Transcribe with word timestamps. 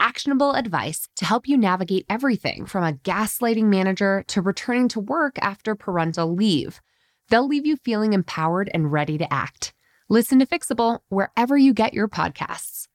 actionable 0.00 0.52
advice 0.52 1.08
to 1.16 1.24
help 1.24 1.48
you 1.48 1.56
navigate 1.56 2.06
everything 2.08 2.66
from 2.66 2.84
a 2.84 2.92
gaslighting 2.92 3.64
manager 3.64 4.24
to 4.28 4.42
returning 4.42 4.88
to 4.88 5.00
work 5.00 5.38
after 5.40 5.74
parental 5.74 6.34
leave. 6.34 6.80
They'll 7.28 7.46
leave 7.46 7.66
you 7.66 7.76
feeling 7.76 8.12
empowered 8.12 8.70
and 8.72 8.92
ready 8.92 9.18
to 9.18 9.32
act. 9.32 9.72
Listen 10.08 10.38
to 10.38 10.46
Fixable 10.46 11.00
wherever 11.08 11.56
you 11.56 11.74
get 11.74 11.94
your 11.94 12.08
podcasts. 12.08 12.86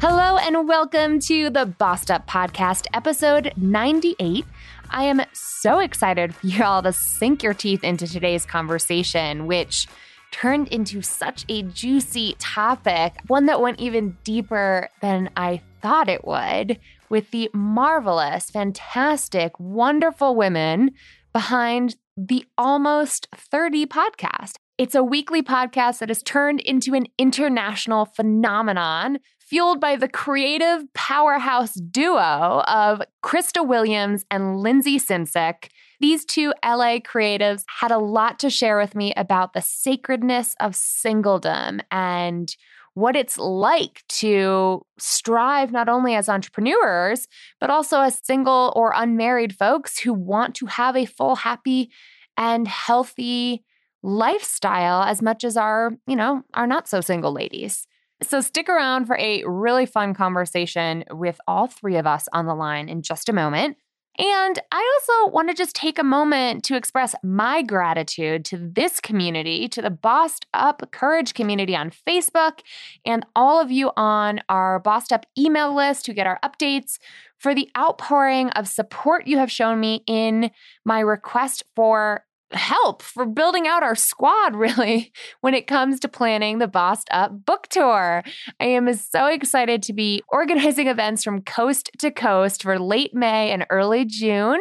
Hello 0.00 0.36
and 0.36 0.66
welcome 0.66 1.20
to 1.20 1.48
the 1.48 1.64
Bossed 1.64 2.10
Up 2.10 2.26
Podcast, 2.26 2.86
episode 2.92 3.52
98. 3.56 4.44
I 4.92 5.04
am 5.04 5.22
so 5.32 5.78
excited 5.78 6.34
for 6.34 6.46
you 6.46 6.62
all 6.62 6.82
to 6.82 6.92
sink 6.92 7.42
your 7.42 7.54
teeth 7.54 7.82
into 7.82 8.06
today's 8.06 8.44
conversation, 8.44 9.46
which 9.46 9.88
turned 10.32 10.68
into 10.68 11.00
such 11.00 11.46
a 11.48 11.62
juicy 11.62 12.36
topic, 12.38 13.14
one 13.26 13.46
that 13.46 13.62
went 13.62 13.80
even 13.80 14.18
deeper 14.22 14.90
than 15.00 15.30
I 15.34 15.62
thought 15.80 16.10
it 16.10 16.26
would, 16.26 16.78
with 17.08 17.30
the 17.30 17.50
marvelous, 17.54 18.50
fantastic, 18.50 19.58
wonderful 19.58 20.36
women 20.36 20.90
behind 21.32 21.96
the 22.16 22.44
Almost 22.58 23.28
30 23.34 23.86
podcast. 23.86 24.56
It's 24.76 24.94
a 24.94 25.02
weekly 25.02 25.42
podcast 25.42 26.00
that 26.00 26.10
has 26.10 26.22
turned 26.22 26.60
into 26.60 26.94
an 26.94 27.06
international 27.18 28.04
phenomenon 28.04 29.20
fueled 29.52 29.78
by 29.78 29.96
the 29.96 30.08
creative 30.08 30.90
powerhouse 30.94 31.74
duo 31.74 32.62
of 32.66 33.02
Krista 33.22 33.68
Williams 33.68 34.24
and 34.30 34.56
Lindsay 34.56 34.98
Simcik. 34.98 35.68
These 36.00 36.24
two 36.24 36.54
LA 36.64 37.00
creatives 37.00 37.64
had 37.68 37.90
a 37.90 37.98
lot 37.98 38.38
to 38.38 38.48
share 38.48 38.78
with 38.78 38.94
me 38.94 39.12
about 39.14 39.52
the 39.52 39.60
sacredness 39.60 40.56
of 40.58 40.72
singledom 40.72 41.82
and 41.90 42.56
what 42.94 43.14
it's 43.14 43.36
like 43.36 44.02
to 44.08 44.86
strive 44.98 45.70
not 45.70 45.86
only 45.86 46.14
as 46.14 46.30
entrepreneurs, 46.30 47.28
but 47.60 47.68
also 47.68 48.00
as 48.00 48.22
single 48.24 48.72
or 48.74 48.94
unmarried 48.96 49.54
folks 49.54 49.98
who 49.98 50.14
want 50.14 50.54
to 50.54 50.64
have 50.64 50.96
a 50.96 51.04
full, 51.04 51.36
happy, 51.36 51.90
and 52.38 52.66
healthy 52.66 53.62
lifestyle 54.02 55.02
as 55.02 55.20
much 55.20 55.44
as 55.44 55.58
our, 55.58 55.90
you 56.06 56.16
know, 56.16 56.42
our 56.54 56.66
not 56.66 56.88
so 56.88 57.02
single 57.02 57.34
ladies. 57.34 57.86
So 58.24 58.40
stick 58.40 58.68
around 58.68 59.06
for 59.06 59.16
a 59.18 59.42
really 59.44 59.86
fun 59.86 60.14
conversation 60.14 61.04
with 61.10 61.40
all 61.46 61.66
three 61.66 61.96
of 61.96 62.06
us 62.06 62.28
on 62.32 62.46
the 62.46 62.54
line 62.54 62.88
in 62.88 63.02
just 63.02 63.28
a 63.28 63.32
moment. 63.32 63.76
And 64.18 64.58
I 64.70 65.00
also 65.00 65.32
want 65.32 65.48
to 65.48 65.54
just 65.54 65.74
take 65.74 65.98
a 65.98 66.04
moment 66.04 66.64
to 66.64 66.76
express 66.76 67.14
my 67.22 67.62
gratitude 67.62 68.44
to 68.46 68.58
this 68.58 69.00
community, 69.00 69.68
to 69.68 69.80
the 69.80 69.88
Bossed 69.88 70.44
Up 70.52 70.90
Courage 70.92 71.32
community 71.32 71.74
on 71.74 71.90
Facebook, 71.90 72.60
and 73.06 73.24
all 73.34 73.58
of 73.58 73.70
you 73.70 73.90
on 73.96 74.40
our 74.50 74.78
Bossed 74.80 75.12
Up 75.12 75.24
email 75.38 75.74
list 75.74 76.06
who 76.06 76.12
get 76.12 76.26
our 76.26 76.38
updates 76.44 76.98
for 77.38 77.54
the 77.54 77.70
outpouring 77.76 78.50
of 78.50 78.68
support 78.68 79.26
you 79.26 79.38
have 79.38 79.50
shown 79.50 79.80
me 79.80 80.04
in 80.06 80.50
my 80.84 81.00
request 81.00 81.64
for 81.74 82.22
help 82.54 83.02
for 83.02 83.26
building 83.26 83.66
out 83.66 83.82
our 83.82 83.94
squad, 83.94 84.54
really, 84.56 85.12
when 85.40 85.54
it 85.54 85.66
comes 85.66 86.00
to 86.00 86.08
planning 86.08 86.58
the 86.58 86.68
Bossed 86.68 87.08
Up 87.10 87.44
book 87.44 87.68
tour. 87.68 88.22
I 88.60 88.64
am 88.64 88.92
so 88.94 89.26
excited 89.26 89.82
to 89.84 89.92
be 89.92 90.22
organizing 90.28 90.88
events 90.88 91.24
from 91.24 91.42
coast 91.42 91.90
to 91.98 92.10
coast 92.10 92.62
for 92.62 92.78
late 92.78 93.14
May 93.14 93.50
and 93.50 93.66
early 93.70 94.04
June 94.04 94.60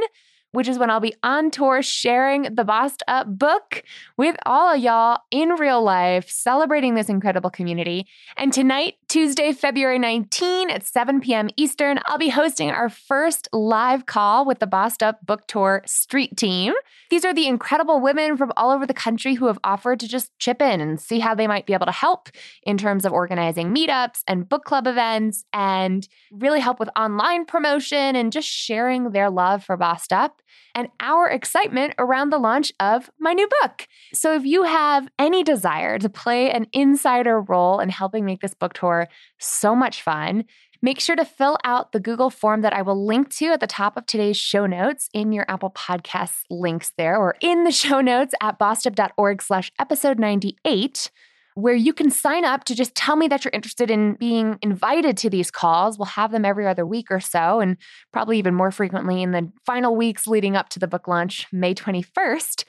which 0.51 0.67
is 0.67 0.77
when 0.77 0.89
I'll 0.89 0.99
be 0.99 1.15
on 1.23 1.49
tour 1.51 1.81
sharing 1.81 2.43
the 2.55 2.63
Bossed 2.63 3.03
Up 3.07 3.27
book 3.27 3.83
with 4.17 4.35
all 4.45 4.73
of 4.73 4.81
y'all 4.81 5.19
in 5.31 5.49
real 5.49 5.81
life, 5.81 6.29
celebrating 6.29 6.95
this 6.95 7.09
incredible 7.09 7.49
community. 7.49 8.07
And 8.37 8.51
tonight, 8.51 8.95
Tuesday, 9.11 9.51
February 9.51 9.99
19 9.99 10.69
at 10.69 10.85
7 10.85 11.19
p.m. 11.19 11.49
Eastern, 11.57 11.99
I'll 12.05 12.17
be 12.17 12.29
hosting 12.29 12.71
our 12.71 12.87
first 12.87 13.49
live 13.51 14.05
call 14.05 14.45
with 14.45 14.59
the 14.59 14.67
Bossed 14.67 15.03
Up 15.03 15.25
Book 15.25 15.45
Tour 15.47 15.81
Street 15.85 16.37
Team. 16.37 16.71
These 17.09 17.25
are 17.25 17.33
the 17.33 17.45
incredible 17.45 17.99
women 17.99 18.37
from 18.37 18.53
all 18.55 18.71
over 18.71 18.87
the 18.87 18.93
country 18.93 19.33
who 19.33 19.47
have 19.47 19.59
offered 19.65 19.99
to 19.99 20.07
just 20.07 20.31
chip 20.39 20.61
in 20.61 20.79
and 20.79 20.97
see 20.97 21.19
how 21.19 21.35
they 21.35 21.45
might 21.45 21.65
be 21.65 21.73
able 21.73 21.87
to 21.87 21.91
help 21.91 22.29
in 22.63 22.77
terms 22.77 23.03
of 23.03 23.11
organizing 23.11 23.75
meetups 23.75 24.21
and 24.29 24.47
book 24.47 24.63
club 24.63 24.87
events 24.87 25.43
and 25.51 26.07
really 26.31 26.61
help 26.61 26.79
with 26.79 26.87
online 26.95 27.43
promotion 27.43 28.15
and 28.15 28.31
just 28.31 28.47
sharing 28.47 29.11
their 29.11 29.29
love 29.29 29.61
for 29.61 29.75
Bossed 29.75 30.13
Up 30.13 30.40
and 30.75 30.87
our 30.99 31.27
excitement 31.29 31.93
around 31.97 32.29
the 32.29 32.37
launch 32.37 32.71
of 32.79 33.09
my 33.19 33.33
new 33.33 33.47
book. 33.61 33.87
So, 34.13 34.35
if 34.35 34.45
you 34.45 34.63
have 34.63 35.07
any 35.19 35.43
desire 35.43 35.99
to 35.99 36.09
play 36.09 36.51
an 36.51 36.67
insider 36.73 37.41
role 37.41 37.79
in 37.79 37.89
helping 37.89 38.25
make 38.25 38.41
this 38.41 38.53
book 38.53 38.73
tour 38.73 39.07
so 39.39 39.75
much 39.75 40.01
fun, 40.01 40.45
Make 40.83 40.99
sure 40.99 41.15
to 41.15 41.25
fill 41.25 41.57
out 41.63 41.91
the 41.91 41.99
Google 41.99 42.31
form 42.31 42.61
that 42.61 42.73
I 42.73 42.81
will 42.81 43.05
link 43.05 43.29
to 43.35 43.47
at 43.47 43.59
the 43.59 43.67
top 43.67 43.97
of 43.97 44.07
today's 44.07 44.35
show 44.35 44.65
notes 44.65 45.09
in 45.13 45.31
your 45.31 45.45
Apple 45.47 45.69
Podcasts 45.69 46.41
links 46.49 46.91
there 46.97 47.17
or 47.17 47.35
in 47.39 47.65
the 47.65 47.71
show 47.83 48.01
notes 48.01 48.33
at 48.41 48.57
bossedup.org 48.57 49.43
slash 49.43 49.71
episode 49.77 50.17
98 50.17 51.11
where 51.55 51.75
you 51.75 51.93
can 51.93 52.09
sign 52.09 52.45
up 52.45 52.63
to 52.65 52.75
just 52.75 52.95
tell 52.95 53.15
me 53.15 53.27
that 53.27 53.43
you're 53.43 53.51
interested 53.53 53.91
in 53.91 54.13
being 54.15 54.57
invited 54.61 55.17
to 55.17 55.29
these 55.29 55.51
calls. 55.51 55.97
We'll 55.97 56.05
have 56.05 56.31
them 56.31 56.45
every 56.45 56.67
other 56.67 56.85
week 56.85 57.07
or 57.09 57.19
so, 57.19 57.59
and 57.59 57.77
probably 58.11 58.37
even 58.37 58.55
more 58.55 58.71
frequently 58.71 59.21
in 59.21 59.31
the 59.31 59.51
final 59.65 59.95
weeks 59.95 60.27
leading 60.27 60.55
up 60.55 60.69
to 60.69 60.79
the 60.79 60.87
book 60.87 61.07
launch, 61.07 61.47
May 61.51 61.73
21st. 61.73 62.63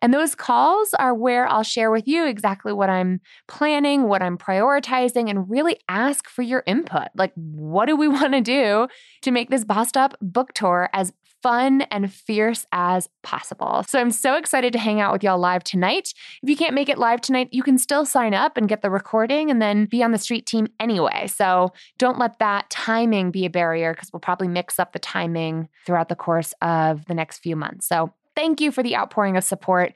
And 0.00 0.14
those 0.14 0.34
calls 0.34 0.94
are 0.94 1.12
where 1.12 1.48
I'll 1.48 1.64
share 1.64 1.90
with 1.90 2.06
you 2.06 2.24
exactly 2.26 2.72
what 2.72 2.88
I'm 2.88 3.20
planning, 3.48 4.04
what 4.04 4.22
I'm 4.22 4.38
prioritizing, 4.38 5.28
and 5.28 5.50
really 5.50 5.80
ask 5.88 6.28
for 6.28 6.42
your 6.42 6.62
input. 6.66 7.08
Like, 7.16 7.32
what 7.34 7.86
do 7.86 7.96
we 7.96 8.08
want 8.08 8.32
to 8.32 8.40
do 8.40 8.88
to 9.22 9.30
make 9.30 9.50
this 9.50 9.64
Bossed 9.64 9.96
Up 9.96 10.16
book 10.20 10.52
tour 10.54 10.88
as 10.92 11.12
fun 11.42 11.82
and 11.82 12.12
fierce 12.12 12.66
as 12.72 13.08
possible. 13.22 13.84
So 13.86 14.00
I'm 14.00 14.10
so 14.10 14.36
excited 14.36 14.72
to 14.72 14.78
hang 14.78 15.00
out 15.00 15.12
with 15.12 15.22
y'all 15.22 15.38
live 15.38 15.64
tonight. 15.64 16.12
If 16.42 16.48
you 16.48 16.56
can't 16.56 16.74
make 16.74 16.88
it 16.88 16.98
live 16.98 17.20
tonight, 17.20 17.48
you 17.52 17.62
can 17.62 17.78
still 17.78 18.04
sign 18.04 18.34
up 18.34 18.56
and 18.56 18.68
get 18.68 18.82
the 18.82 18.90
recording 18.90 19.50
and 19.50 19.62
then 19.62 19.86
be 19.86 20.02
on 20.02 20.12
the 20.12 20.18
street 20.18 20.46
team 20.46 20.68
anyway. 20.80 21.26
So 21.28 21.72
don't 21.98 22.18
let 22.18 22.38
that 22.38 22.70
timing 22.70 23.30
be 23.30 23.44
a 23.44 23.50
barrier 23.50 23.92
because 23.94 24.12
we'll 24.12 24.20
probably 24.20 24.48
mix 24.48 24.78
up 24.78 24.92
the 24.92 24.98
timing 24.98 25.68
throughout 25.86 26.08
the 26.08 26.16
course 26.16 26.54
of 26.60 27.06
the 27.06 27.14
next 27.14 27.38
few 27.38 27.56
months. 27.56 27.86
So 27.86 28.12
thank 28.34 28.60
you 28.60 28.72
for 28.72 28.82
the 28.82 28.96
outpouring 28.96 29.36
of 29.36 29.44
support. 29.44 29.94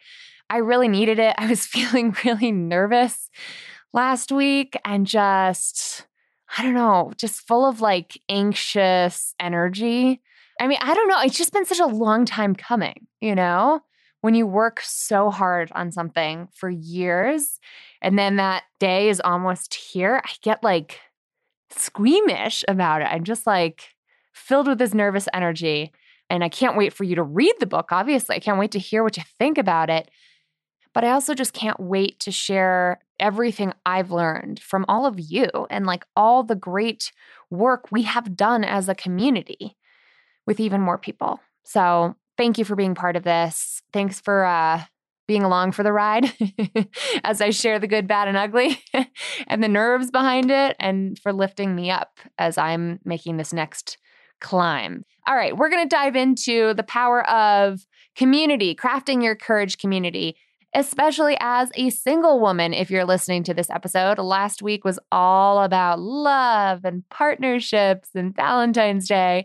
I 0.49 0.59
really 0.59 0.89
needed 0.89 1.19
it. 1.19 1.35
I 1.39 1.49
was 1.49 1.67
feeling 1.67 2.15
really 2.25 2.53
nervous 2.53 3.31
last 3.93 4.31
week 4.31 4.77
and 4.85 5.07
just, 5.07 6.07
I 6.57 6.63
don't 6.63 6.75
know, 6.75 7.13
just 7.17 7.47
full 7.47 7.67
of 7.67 7.81
like 7.81 8.21
anxious 8.29 9.35
energy. 9.41 10.21
I 10.63 10.69
mean, 10.69 10.79
I 10.81 10.95
don't 10.95 11.09
know. 11.09 11.21
It's 11.21 11.37
just 11.37 11.53
been 11.53 11.65
such 11.65 11.81
a 11.81 11.87
long 11.87 12.25
time 12.25 12.55
coming, 12.55 13.09
you 13.21 13.35
know? 13.35 13.81
When 14.21 14.37
you 14.37 14.47
work 14.47 14.81
so 14.81 15.29
hard 15.29 15.73
on 15.75 15.91
something 15.91 16.47
for 16.55 16.71
years 16.71 17.59
and 18.01 18.17
then 18.17 18.37
that 18.37 18.63
day 18.79 19.09
is 19.09 19.21
almost 19.25 19.75
here, 19.75 20.23
I 20.25 20.31
get 20.41 20.63
like 20.63 21.01
squeamish 21.71 22.63
about 22.69 23.03
it. 23.03 23.09
I'm 23.11 23.25
just 23.25 23.45
like 23.45 23.83
filled 24.33 24.69
with 24.69 24.79
this 24.79 24.95
nervous 24.95 25.27
energy. 25.35 25.91
And 26.31 26.45
I 26.45 26.49
can't 26.49 26.77
wait 26.77 26.93
for 26.93 27.03
you 27.03 27.17
to 27.17 27.25
read 27.25 27.55
the 27.59 27.67
book, 27.67 27.89
obviously. 27.91 28.37
I 28.37 28.39
can't 28.39 28.61
wait 28.61 28.71
to 28.71 28.79
hear 28.79 29.03
what 29.03 29.17
you 29.17 29.25
think 29.41 29.59
about 29.59 29.91
it. 29.91 30.13
But 30.95 31.03
I 31.03 31.11
also 31.11 31.35
just 31.35 31.55
can't 31.55 31.81
wait 31.81 32.21
to 32.21 32.31
share 32.31 33.01
everything 33.19 33.73
I've 33.85 34.13
learned 34.13 34.61
from 34.61 34.85
all 34.87 35.07
of 35.07 35.19
you 35.19 35.49
and 35.71 35.87
like 35.87 36.05
all 36.17 36.45
the 36.45 36.55
great 36.55 37.11
work 37.51 37.91
we 37.91 38.03
have 38.03 38.37
done 38.37 38.63
as 38.63 38.89
a 38.89 38.95
community 38.95 39.77
with 40.47 40.61
even 40.61 40.81
more 40.81 40.99
people. 40.99 41.41
So 41.65 42.15
thank 42.37 42.59
you 42.59 42.65
for 42.65 42.77
being 42.77 42.95
part 42.95 43.17
of 43.17 43.23
this. 43.23 43.83
Thanks 43.93 44.21
for 44.21 44.45
uh, 44.45 44.83
being 45.29 45.45
along 45.45 45.73
for 45.73 45.83
the 45.83 45.93
ride 45.93 46.33
as 47.25 47.41
I 47.41 47.51
share 47.51 47.79
the 47.79 47.87
good, 47.87 48.09
bad, 48.09 48.29
and 48.29 48.37
ugly 48.37 48.83
and 49.47 49.63
the 49.63 49.69
nerves 49.69 50.11
behind 50.11 50.51
it, 50.51 50.77
and 50.81 51.19
for 51.19 51.33
lifting 51.33 51.75
me 51.77 51.91
up 51.91 52.19
as 52.39 52.59
I'm 52.59 52.99
making 53.05 53.37
this 53.37 53.53
next 53.53 53.99
climb. 54.41 55.05
All 55.27 55.37
right, 55.37 55.57
we're 55.57 55.71
going 55.71 55.89
to 55.89 55.97
dive 55.97 56.17
into 56.17 56.75
the 56.75 56.83
power 56.83 57.25
of 57.31 57.87
community, 58.17 58.75
crafting 58.75 59.23
your 59.23 59.37
courage 59.37 59.79
community. 59.79 60.37
especially 60.75 61.37
as 61.39 61.71
a 61.75 61.91
single 61.91 62.41
woman. 62.41 62.73
If 62.73 62.91
you're 62.91 63.05
listening 63.05 63.45
to 63.45 63.55
this 63.55 63.69
episode, 63.69 64.19
last 64.19 64.63
week 64.63 64.85
was 64.85 64.99
all 65.13 65.63
about 65.63 66.01
love 66.01 66.85
and 66.85 67.07
partnerships 67.11 68.09
and 68.15 68.35
Valentine's 68.35 69.07
Day. 69.07 69.45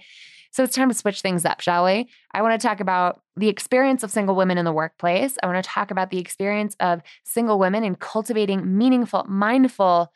So 0.57 0.63
it's 0.63 0.73
time 0.73 0.89
to 0.89 0.95
switch 0.95 1.21
things 1.21 1.45
up, 1.45 1.61
shall 1.61 1.85
we? 1.85 2.09
I 2.31 2.41
want 2.41 2.59
to 2.59 2.67
talk 2.67 2.79
about 2.79 3.21
the 3.35 3.47
experience 3.47 4.01
of 4.01 4.09
single 4.09 4.33
women 4.33 4.57
in 4.57 4.65
the 4.65 4.71
workplace. 4.71 5.37
I 5.43 5.45
want 5.45 5.63
to 5.63 5.69
talk 5.69 5.91
about 5.91 6.09
the 6.09 6.17
experience 6.17 6.75
of 6.79 7.03
single 7.23 7.59
women 7.59 7.83
in 7.83 7.93
cultivating 7.93 8.75
meaningful, 8.75 9.23
mindful 9.29 10.11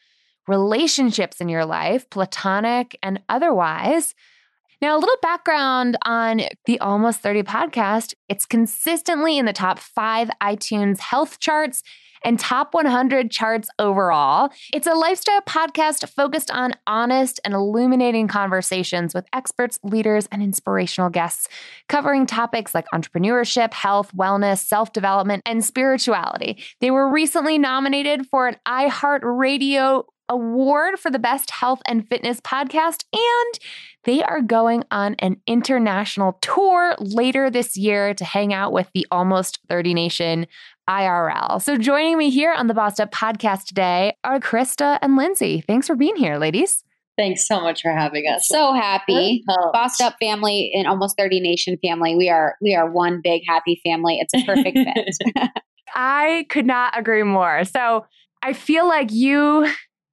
relationships 0.48 1.42
in 1.42 1.48
your 1.48 1.64
life, 1.64 2.10
platonic 2.10 2.98
and 3.04 3.22
otherwise. 3.30 4.16
Now, 4.82 4.98
a 4.98 5.00
little 5.00 5.18
background 5.22 5.96
on 6.06 6.42
the 6.66 6.80
Almost 6.80 7.20
30 7.20 7.44
podcast. 7.44 8.16
It's 8.28 8.48
consistently 8.48 9.38
in 9.38 9.46
the 9.46 9.54
top 9.54 9.78
five 9.78 10.32
iTunes 10.42 10.98
health 10.98 11.40
charts 11.40 11.84
and 12.24 12.40
top 12.40 12.74
100 12.74 13.30
charts 13.30 13.70
overall. 13.78 14.50
It's 14.74 14.88
a 14.88 14.94
lifestyle 14.94 15.42
podcast 15.42 16.10
focused 16.10 16.50
on 16.50 16.74
honest 16.88 17.40
and 17.46 17.54
illuminating 17.54 18.28
conversations 18.28 19.14
with 19.14 19.26
experts, 19.34 19.80
leaders, 19.84 20.28
and 20.32 20.42
inspirational 20.42 21.12
guests, 21.12 21.48
covering 21.88 22.26
topics 22.26 22.74
like 22.74 22.86
entrepreneurship, 22.92 23.74
health, 23.74 24.12
wellness, 24.16 24.66
self 24.66 24.94
development, 24.94 25.44
and 25.46 25.64
spirituality. 25.64 26.58
They 26.80 26.90
were 26.90 27.08
recently 27.08 27.60
nominated 27.60 28.26
for 28.28 28.48
an 28.48 28.58
iHeartRadio 28.68 30.06
award 30.32 30.98
for 30.98 31.12
the 31.12 31.20
best 31.20 31.52
health 31.52 31.82
and 31.86 32.08
fitness 32.08 32.40
podcast. 32.40 33.04
And 33.14 33.60
they 34.06 34.24
are 34.24 34.42
going 34.42 34.84
on 34.90 35.16
an 35.20 35.42
international 35.46 36.40
tour 36.42 36.96
later 37.00 37.52
this 37.52 37.78
year 37.78 38.14
to 38.16 38.26
hang 38.26 38.54
out 38.54 38.72
with 38.72 38.90
the 38.96 39.06
Almost 39.12 39.60
30 39.70 39.94
Nation 39.94 40.48
IRL. 40.90 41.62
So 41.62 41.78
joining 41.78 42.18
me 42.18 42.30
here 42.30 42.54
on 42.54 42.68
the 42.68 42.74
Bossed 42.74 43.00
Up 43.00 43.12
podcast 43.12 43.66
today 43.66 44.14
are 44.24 44.40
Krista 44.40 44.98
and 45.02 45.18
Lindsay. 45.18 45.62
Thanks 45.68 45.86
for 45.86 45.96
being 45.96 46.16
here, 46.16 46.38
ladies. 46.38 46.84
Thanks 47.18 47.46
so 47.46 47.60
much 47.60 47.82
for 47.82 47.92
having 47.92 48.26
us. 48.26 48.48
So 48.48 48.74
happy. 48.74 49.44
Bossed 49.74 50.02
Up 50.02 50.16
family 50.20 50.72
and 50.74 50.88
Almost 50.88 51.18
30 51.18 51.42
Nation 51.42 51.78
family. 51.84 52.16
We 52.16 52.30
are 52.30 52.56
we 52.62 52.74
are 52.74 52.90
one 52.90 53.22
big 53.22 53.44
happy 53.48 53.80
family. 53.84 54.18
It's 54.20 54.34
a 54.34 54.46
perfect 54.46 54.78
fit. 54.78 55.52
I 55.96 56.46
could 56.50 56.66
not 56.66 56.98
agree 56.98 57.24
more. 57.24 57.66
So 57.66 58.06
I 58.42 58.54
feel 58.54 58.88
like 58.88 59.12
you 59.12 59.68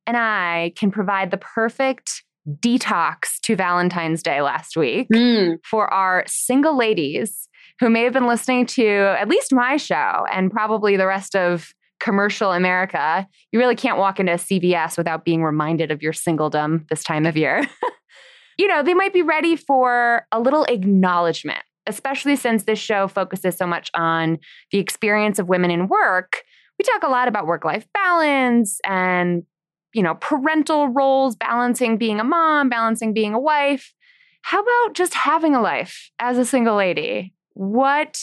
and 0.09 0.17
I 0.17 0.73
can 0.75 0.91
provide 0.91 1.31
the 1.31 1.37
perfect 1.37 2.25
detox 2.49 3.39
to 3.43 3.55
Valentine's 3.55 4.23
Day 4.23 4.41
last 4.41 4.75
week 4.75 5.07
mm. 5.13 5.59
for 5.63 5.93
our 5.93 6.25
single 6.27 6.79
ladies 6.79 7.47
who 7.79 7.91
may 7.91 8.05
have 8.05 8.15
been 8.15 8.27
listening 8.27 8.65
to 8.65 9.15
at 9.21 9.29
least 9.29 9.53
my 9.53 9.77
show 9.77 10.25
and 10.33 10.51
probably 10.51 10.97
the 10.97 11.07
rest 11.07 11.37
of 11.37 11.75
commercial 12.01 12.53
America. 12.53 13.29
You 13.53 13.59
really 13.59 13.77
can't 13.77 13.99
walk 13.99 14.19
into 14.19 14.33
a 14.33 14.37
CVS 14.37 14.97
without 14.97 15.27
being 15.27 15.45
reminded 15.45 15.91
of 15.91 16.03
your 16.03 16.15
singledom 16.15 16.89
this 16.89 17.05
time 17.05 17.27
of 17.27 17.37
year. 17.37 17.67
you 18.59 18.67
know, 18.67 18.83
they 18.83 18.95
might 18.95 19.13
be 19.13 19.23
ready 19.23 19.57
for 19.57 20.27
a 20.33 20.41
little 20.41 20.65
acknowledgement, 20.65 21.63
especially 21.87 22.35
since 22.35 22.65
this 22.65 22.79
show 22.79 23.09
focuses 23.09 23.59
so 23.59 23.67
much 23.67 23.91
on 23.93 24.39
the 24.73 24.79
experience 24.79 25.39
of 25.39 25.51
women 25.51 25.71
in 25.71 25.87
work. 25.87 26.45
We 26.79 26.85
talk 26.85 27.03
a 27.03 27.11
lot 27.11 27.29
about 27.29 27.47
work 27.47 27.67
life 27.67 27.87
balance 27.93 28.81
and 28.87 29.43
you 29.95 30.03
know, 30.03 30.15
parental 30.15 30.89
roles, 30.89 31.37
balancing 31.37 31.97
being 31.97 32.21
a 32.21 32.25
mom, 32.25 32.69
balancing 32.69 33.13
being 33.13 33.35
a 33.35 33.41
wife. 33.41 33.95
How 34.43 34.61
about 34.61 34.95
just 34.95 35.15
having 35.15 35.55
a 35.55 35.61
life 35.61 36.11
as 36.19 36.39
a 36.39 36.45
single 36.45 36.77
lady? 36.77 37.35
What 37.55 38.19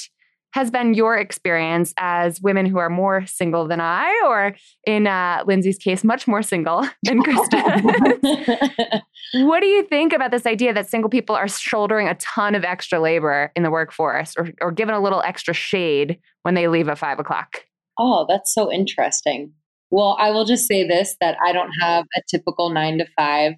has 0.55 0.71
been 0.71 0.93
your 0.93 1.17
experience 1.17 1.93
as 1.97 2.39
women 2.39 2.65
who 2.65 2.77
are 2.77 2.89
more 2.89 3.25
single 3.25 3.67
than 3.67 3.81
I, 3.81 4.09
or 4.25 4.55
in 4.87 5.05
uh, 5.05 5.43
Lindsay's 5.45 5.77
case, 5.77 6.01
much 6.01 6.29
more 6.29 6.41
single 6.41 6.87
than 7.03 7.21
Krista? 7.21 9.01
what 9.33 9.59
do 9.59 9.67
you 9.67 9.83
think 9.83 10.13
about 10.13 10.31
this 10.31 10.45
idea 10.45 10.73
that 10.73 10.89
single 10.89 11.09
people 11.09 11.35
are 11.35 11.49
shouldering 11.49 12.07
a 12.07 12.15
ton 12.15 12.55
of 12.55 12.63
extra 12.63 13.01
labor 13.01 13.51
in 13.57 13.63
the 13.63 13.69
workforce 13.69 14.33
or, 14.37 14.49
or 14.61 14.71
given 14.71 14.95
a 14.95 15.01
little 15.01 15.21
extra 15.23 15.53
shade 15.53 16.19
when 16.43 16.53
they 16.53 16.69
leave 16.69 16.87
at 16.87 16.97
five 16.97 17.19
o'clock? 17.19 17.65
Oh, 17.99 18.25
that's 18.27 18.53
so 18.53 18.71
interesting. 18.71 19.51
Well, 19.95 20.17
I 20.19 20.31
will 20.31 20.43
just 20.43 20.67
say 20.67 20.85
this 20.85 21.15
that 21.21 21.37
I 21.41 21.53
don't 21.53 21.71
have 21.79 22.03
a 22.17 22.21
typical 22.29 22.69
nine 22.69 22.97
to 22.97 23.05
five. 23.17 23.53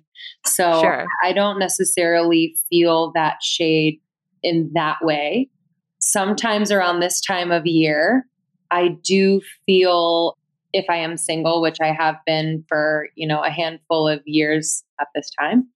So 0.45 0.81
sure. 0.81 1.07
I 1.23 1.33
don't 1.33 1.57
necessarily 1.57 2.55
feel 2.69 3.11
that 3.15 3.37
shade 3.41 3.99
in 4.43 4.69
that 4.75 4.97
way. 5.01 5.49
Sometimes 5.97 6.71
around 6.71 6.99
this 6.99 7.21
time 7.21 7.51
of 7.51 7.65
year, 7.65 8.27
I 8.69 8.89
do 9.03 9.41
feel 9.65 10.37
if 10.73 10.85
I 10.91 10.97
am 10.97 11.17
single, 11.17 11.59
which 11.59 11.81
I 11.81 11.91
have 11.91 12.17
been 12.27 12.63
for, 12.67 13.07
you 13.15 13.27
know, 13.27 13.43
a 13.43 13.49
handful 13.49 14.07
of 14.07 14.21
years 14.27 14.83
at 15.01 15.07
this 15.15 15.31
time. 15.41 15.67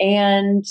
And 0.00 0.66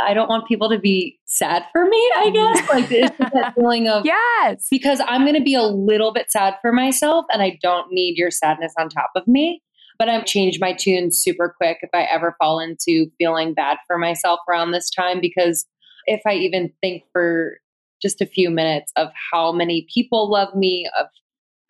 I 0.00 0.14
don't 0.14 0.28
want 0.28 0.46
people 0.46 0.68
to 0.70 0.78
be 0.78 1.18
sad 1.24 1.64
for 1.72 1.84
me, 1.84 2.12
I 2.16 2.30
guess. 2.30 2.68
Like 2.68 2.90
it's 2.90 3.16
that 3.18 3.54
feeling 3.54 3.88
of 3.88 4.04
yes, 4.04 4.66
because 4.70 5.00
I'm 5.06 5.22
going 5.22 5.34
to 5.34 5.42
be 5.42 5.54
a 5.54 5.62
little 5.62 6.12
bit 6.12 6.30
sad 6.30 6.54
for 6.60 6.72
myself, 6.72 7.26
and 7.32 7.42
I 7.42 7.58
don't 7.62 7.92
need 7.92 8.16
your 8.16 8.30
sadness 8.30 8.72
on 8.78 8.88
top 8.88 9.10
of 9.16 9.26
me. 9.26 9.62
But 9.98 10.08
I've 10.08 10.26
changed 10.26 10.60
my 10.60 10.72
tune 10.72 11.10
super 11.10 11.52
quick 11.56 11.78
if 11.82 11.90
I 11.92 12.02
ever 12.02 12.36
fall 12.38 12.60
into 12.60 13.10
feeling 13.18 13.52
bad 13.52 13.78
for 13.86 13.98
myself 13.98 14.38
around 14.48 14.70
this 14.70 14.90
time, 14.90 15.20
because 15.20 15.66
if 16.06 16.20
I 16.26 16.34
even 16.34 16.72
think 16.80 17.02
for 17.12 17.58
just 18.00 18.20
a 18.20 18.26
few 18.26 18.48
minutes 18.48 18.92
of 18.96 19.08
how 19.32 19.50
many 19.50 19.86
people 19.92 20.30
love 20.30 20.54
me, 20.54 20.88
of 20.98 21.06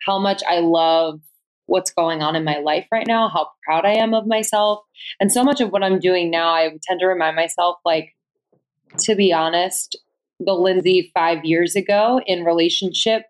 how 0.05 0.19
much 0.19 0.43
I 0.47 0.59
love 0.59 1.19
what's 1.65 1.91
going 1.91 2.21
on 2.21 2.35
in 2.35 2.43
my 2.43 2.57
life 2.57 2.85
right 2.91 3.07
now, 3.07 3.29
how 3.29 3.47
proud 3.63 3.85
I 3.85 3.93
am 3.93 4.13
of 4.13 4.27
myself. 4.27 4.79
And 5.19 5.31
so 5.31 5.43
much 5.43 5.61
of 5.61 5.71
what 5.71 5.83
I'm 5.83 5.99
doing 5.99 6.29
now, 6.29 6.49
I 6.49 6.69
tend 6.83 6.99
to 6.99 7.07
remind 7.07 7.35
myself 7.35 7.77
like 7.85 8.15
to 8.99 9.15
be 9.15 9.31
honest, 9.31 9.97
the 10.39 10.53
Lindsay 10.53 11.11
five 11.13 11.43
years 11.43 11.75
ago 11.75 12.21
in 12.25 12.43
relationship 12.43 13.23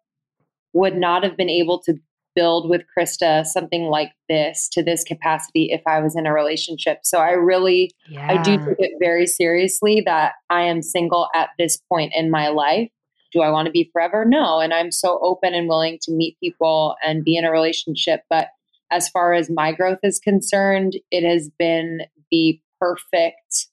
would 0.73 0.95
not 0.95 1.23
have 1.23 1.35
been 1.35 1.49
able 1.49 1.79
to 1.83 1.95
build 2.35 2.69
with 2.69 2.83
Krista 2.97 3.45
something 3.45 3.85
like 3.85 4.11
this 4.29 4.69
to 4.69 4.83
this 4.83 5.03
capacity 5.03 5.71
if 5.71 5.81
I 5.87 5.99
was 5.99 6.15
in 6.15 6.25
a 6.25 6.33
relationship. 6.33 6.99
So 7.03 7.17
I 7.19 7.31
really, 7.31 7.91
yeah. 8.07 8.27
I 8.31 8.41
do 8.41 8.57
take 8.57 8.79
it 8.79 8.91
very 8.99 9.25
seriously 9.25 10.01
that 10.05 10.33
I 10.49 10.61
am 10.61 10.81
single 10.81 11.27
at 11.33 11.49
this 11.57 11.77
point 11.89 12.13
in 12.15 12.29
my 12.29 12.49
life. 12.49 12.89
Do 13.31 13.41
I 13.41 13.49
want 13.49 13.65
to 13.65 13.71
be 13.71 13.89
forever? 13.91 14.25
No. 14.25 14.59
And 14.59 14.73
I'm 14.73 14.91
so 14.91 15.19
open 15.21 15.53
and 15.53 15.67
willing 15.67 15.99
to 16.03 16.11
meet 16.11 16.37
people 16.39 16.95
and 17.03 17.23
be 17.23 17.35
in 17.35 17.45
a 17.45 17.51
relationship. 17.51 18.21
But 18.29 18.49
as 18.91 19.09
far 19.09 19.33
as 19.33 19.49
my 19.49 19.71
growth 19.71 19.99
is 20.03 20.19
concerned, 20.19 20.97
it 21.11 21.27
has 21.27 21.49
been 21.59 22.01
the 22.31 22.59
perfect 22.79 23.67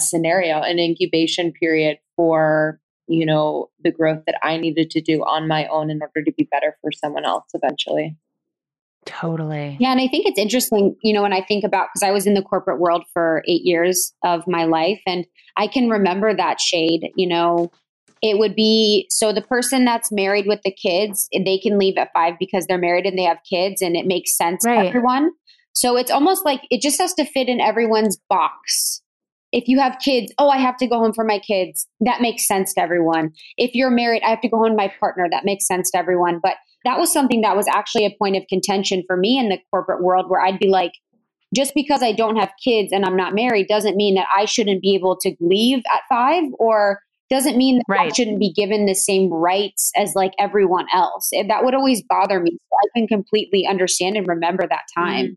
scenario, 0.00 0.60
an 0.60 0.78
incubation 0.78 1.52
period 1.52 1.98
for, 2.16 2.80
you 3.06 3.26
know, 3.26 3.70
the 3.82 3.90
growth 3.90 4.22
that 4.26 4.38
I 4.42 4.56
needed 4.56 4.90
to 4.90 5.00
do 5.00 5.22
on 5.24 5.48
my 5.48 5.66
own 5.66 5.90
in 5.90 6.00
order 6.00 6.22
to 6.22 6.32
be 6.32 6.48
better 6.50 6.76
for 6.80 6.92
someone 6.92 7.24
else 7.24 7.46
eventually. 7.54 8.16
Totally. 9.06 9.76
Yeah. 9.80 9.92
And 9.92 10.00
I 10.00 10.08
think 10.08 10.26
it's 10.26 10.38
interesting, 10.38 10.94
you 11.02 11.14
know, 11.14 11.22
when 11.22 11.32
I 11.32 11.42
think 11.42 11.64
about, 11.64 11.88
because 11.88 12.06
I 12.06 12.12
was 12.12 12.26
in 12.26 12.34
the 12.34 12.42
corporate 12.42 12.78
world 12.78 13.04
for 13.14 13.42
eight 13.46 13.62
years 13.62 14.12
of 14.22 14.46
my 14.46 14.64
life, 14.64 15.00
and 15.06 15.26
I 15.56 15.66
can 15.66 15.88
remember 15.88 16.34
that 16.34 16.60
shade, 16.60 17.10
you 17.16 17.26
know, 17.26 17.70
it 18.20 18.38
would 18.38 18.54
be 18.54 19.06
so 19.08 19.32
the 19.32 19.40
person 19.40 19.84
that's 19.84 20.12
married 20.12 20.46
with 20.46 20.60
the 20.62 20.72
kids, 20.72 21.28
eh, 21.32 21.40
they 21.44 21.58
can 21.58 21.78
leave 21.78 21.96
at 21.96 22.12
five 22.12 22.34
because 22.38 22.66
they're 22.66 22.76
married 22.76 23.06
and 23.06 23.18
they 23.18 23.22
have 23.22 23.38
kids, 23.48 23.80
and 23.80 23.96
it 23.96 24.06
makes 24.06 24.36
sense 24.36 24.64
right. 24.66 24.82
to 24.82 24.88
everyone. 24.88 25.30
So 25.72 25.96
it's 25.96 26.10
almost 26.10 26.44
like 26.44 26.62
it 26.70 26.82
just 26.82 27.00
has 27.00 27.14
to 27.14 27.24
fit 27.24 27.48
in 27.48 27.60
everyone's 27.60 28.18
box 28.28 29.02
if 29.52 29.66
you 29.66 29.78
have 29.80 29.98
kids, 30.04 30.32
oh, 30.38 30.50
I 30.50 30.58
have 30.58 30.76
to 30.78 30.86
go 30.86 30.98
home 30.98 31.12
for 31.12 31.24
my 31.24 31.38
kids. 31.38 31.86
That 32.00 32.20
makes 32.20 32.46
sense 32.46 32.74
to 32.74 32.80
everyone. 32.80 33.32
If 33.56 33.74
you're 33.74 33.90
married, 33.90 34.22
I 34.22 34.30
have 34.30 34.40
to 34.42 34.48
go 34.48 34.58
home 34.58 34.70
with 34.70 34.76
my 34.76 34.92
partner. 35.00 35.26
That 35.30 35.44
makes 35.44 35.66
sense 35.66 35.90
to 35.92 35.98
everyone. 35.98 36.40
But 36.42 36.56
that 36.84 36.98
was 36.98 37.12
something 37.12 37.40
that 37.40 37.56
was 37.56 37.66
actually 37.66 38.04
a 38.06 38.16
point 38.18 38.36
of 38.36 38.44
contention 38.48 39.02
for 39.06 39.16
me 39.16 39.38
in 39.38 39.48
the 39.48 39.58
corporate 39.70 40.02
world 40.02 40.28
where 40.28 40.40
I'd 40.40 40.58
be 40.58 40.68
like, 40.68 40.92
just 41.54 41.74
because 41.74 42.02
I 42.02 42.12
don't 42.12 42.36
have 42.36 42.52
kids 42.62 42.92
and 42.92 43.04
I'm 43.04 43.16
not 43.16 43.34
married 43.34 43.68
doesn't 43.68 43.96
mean 43.96 44.14
that 44.16 44.26
I 44.36 44.44
shouldn't 44.44 44.82
be 44.82 44.94
able 44.94 45.16
to 45.20 45.34
leave 45.40 45.82
at 45.92 46.02
five 46.08 46.44
or 46.58 47.00
doesn't 47.30 47.56
mean 47.56 47.78
that 47.78 47.84
right. 47.88 48.10
I 48.10 48.14
shouldn't 48.14 48.38
be 48.38 48.52
given 48.52 48.86
the 48.86 48.94
same 48.94 49.32
rights 49.32 49.90
as 49.96 50.14
like 50.14 50.32
everyone 50.38 50.86
else. 50.94 51.30
That 51.30 51.64
would 51.64 51.74
always 51.74 52.02
bother 52.02 52.40
me. 52.40 52.52
So 52.52 52.76
I 52.82 52.98
can 52.98 53.08
completely 53.08 53.66
understand 53.66 54.16
and 54.16 54.26
remember 54.26 54.66
that 54.68 54.84
time. 54.94 55.26
Mm. 55.26 55.36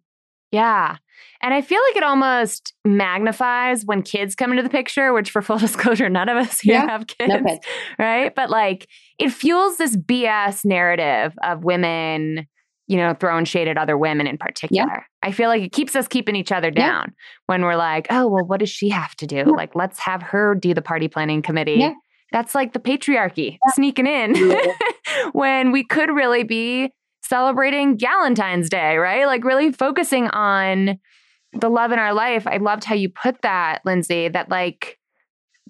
Yeah. 0.51 0.97
And 1.41 1.53
I 1.53 1.61
feel 1.61 1.79
like 1.89 1.97
it 1.97 2.03
almost 2.03 2.73
magnifies 2.85 3.83
when 3.85 4.03
kids 4.03 4.35
come 4.35 4.51
into 4.51 4.63
the 4.63 4.69
picture, 4.69 5.13
which 5.13 5.31
for 5.31 5.41
full 5.41 5.57
disclosure, 5.59 6.09
none 6.09 6.29
of 6.29 6.37
us 6.37 6.59
here 6.59 6.75
yeah, 6.75 6.87
have 6.87 7.07
kids, 7.07 7.29
no 7.29 7.43
kids. 7.43 7.65
Right. 7.97 8.33
But 8.33 8.49
like 8.49 8.87
it 9.19 9.29
fuels 9.29 9.77
this 9.77 9.95
BS 9.95 10.65
narrative 10.65 11.33
of 11.43 11.63
women, 11.63 12.47
you 12.87 12.97
know, 12.97 13.15
throwing 13.19 13.45
shade 13.45 13.67
at 13.67 13.77
other 13.77 13.97
women 13.97 14.27
in 14.27 14.37
particular. 14.37 14.85
Yeah. 14.89 15.03
I 15.23 15.31
feel 15.31 15.49
like 15.49 15.63
it 15.63 15.71
keeps 15.71 15.95
us 15.95 16.07
keeping 16.07 16.35
each 16.35 16.51
other 16.51 16.71
down 16.71 17.05
yeah. 17.07 17.13
when 17.47 17.63
we're 17.63 17.75
like, 17.75 18.07
oh, 18.09 18.27
well, 18.27 18.45
what 18.45 18.59
does 18.59 18.69
she 18.69 18.89
have 18.89 19.15
to 19.17 19.27
do? 19.27 19.43
Like, 19.45 19.75
let's 19.75 19.99
have 19.99 20.21
her 20.21 20.55
do 20.55 20.73
the 20.73 20.81
party 20.81 21.07
planning 21.07 21.41
committee 21.41 21.73
That's 22.31 22.55
like 22.55 22.73
the 22.73 22.79
patriarchy 22.79 23.57
sneaking 23.73 24.07
in 24.07 24.35
when 25.33 25.71
we 25.71 25.83
could 25.83 26.09
really 26.09 26.43
be 26.43 26.91
celebrating 27.23 27.97
Valentine's 27.97 28.69
Day, 28.69 28.97
right? 28.97 29.25
Like 29.25 29.43
really 29.43 29.71
focusing 29.71 30.27
on 30.29 30.99
the 31.53 31.69
love 31.69 31.91
in 31.91 31.99
our 31.99 32.13
life. 32.13 32.47
I 32.47 32.57
loved 32.57 32.83
how 32.83 32.95
you 32.95 33.09
put 33.09 33.41
that, 33.41 33.81
Lindsay, 33.85 34.27
that 34.29 34.49
like 34.49 34.97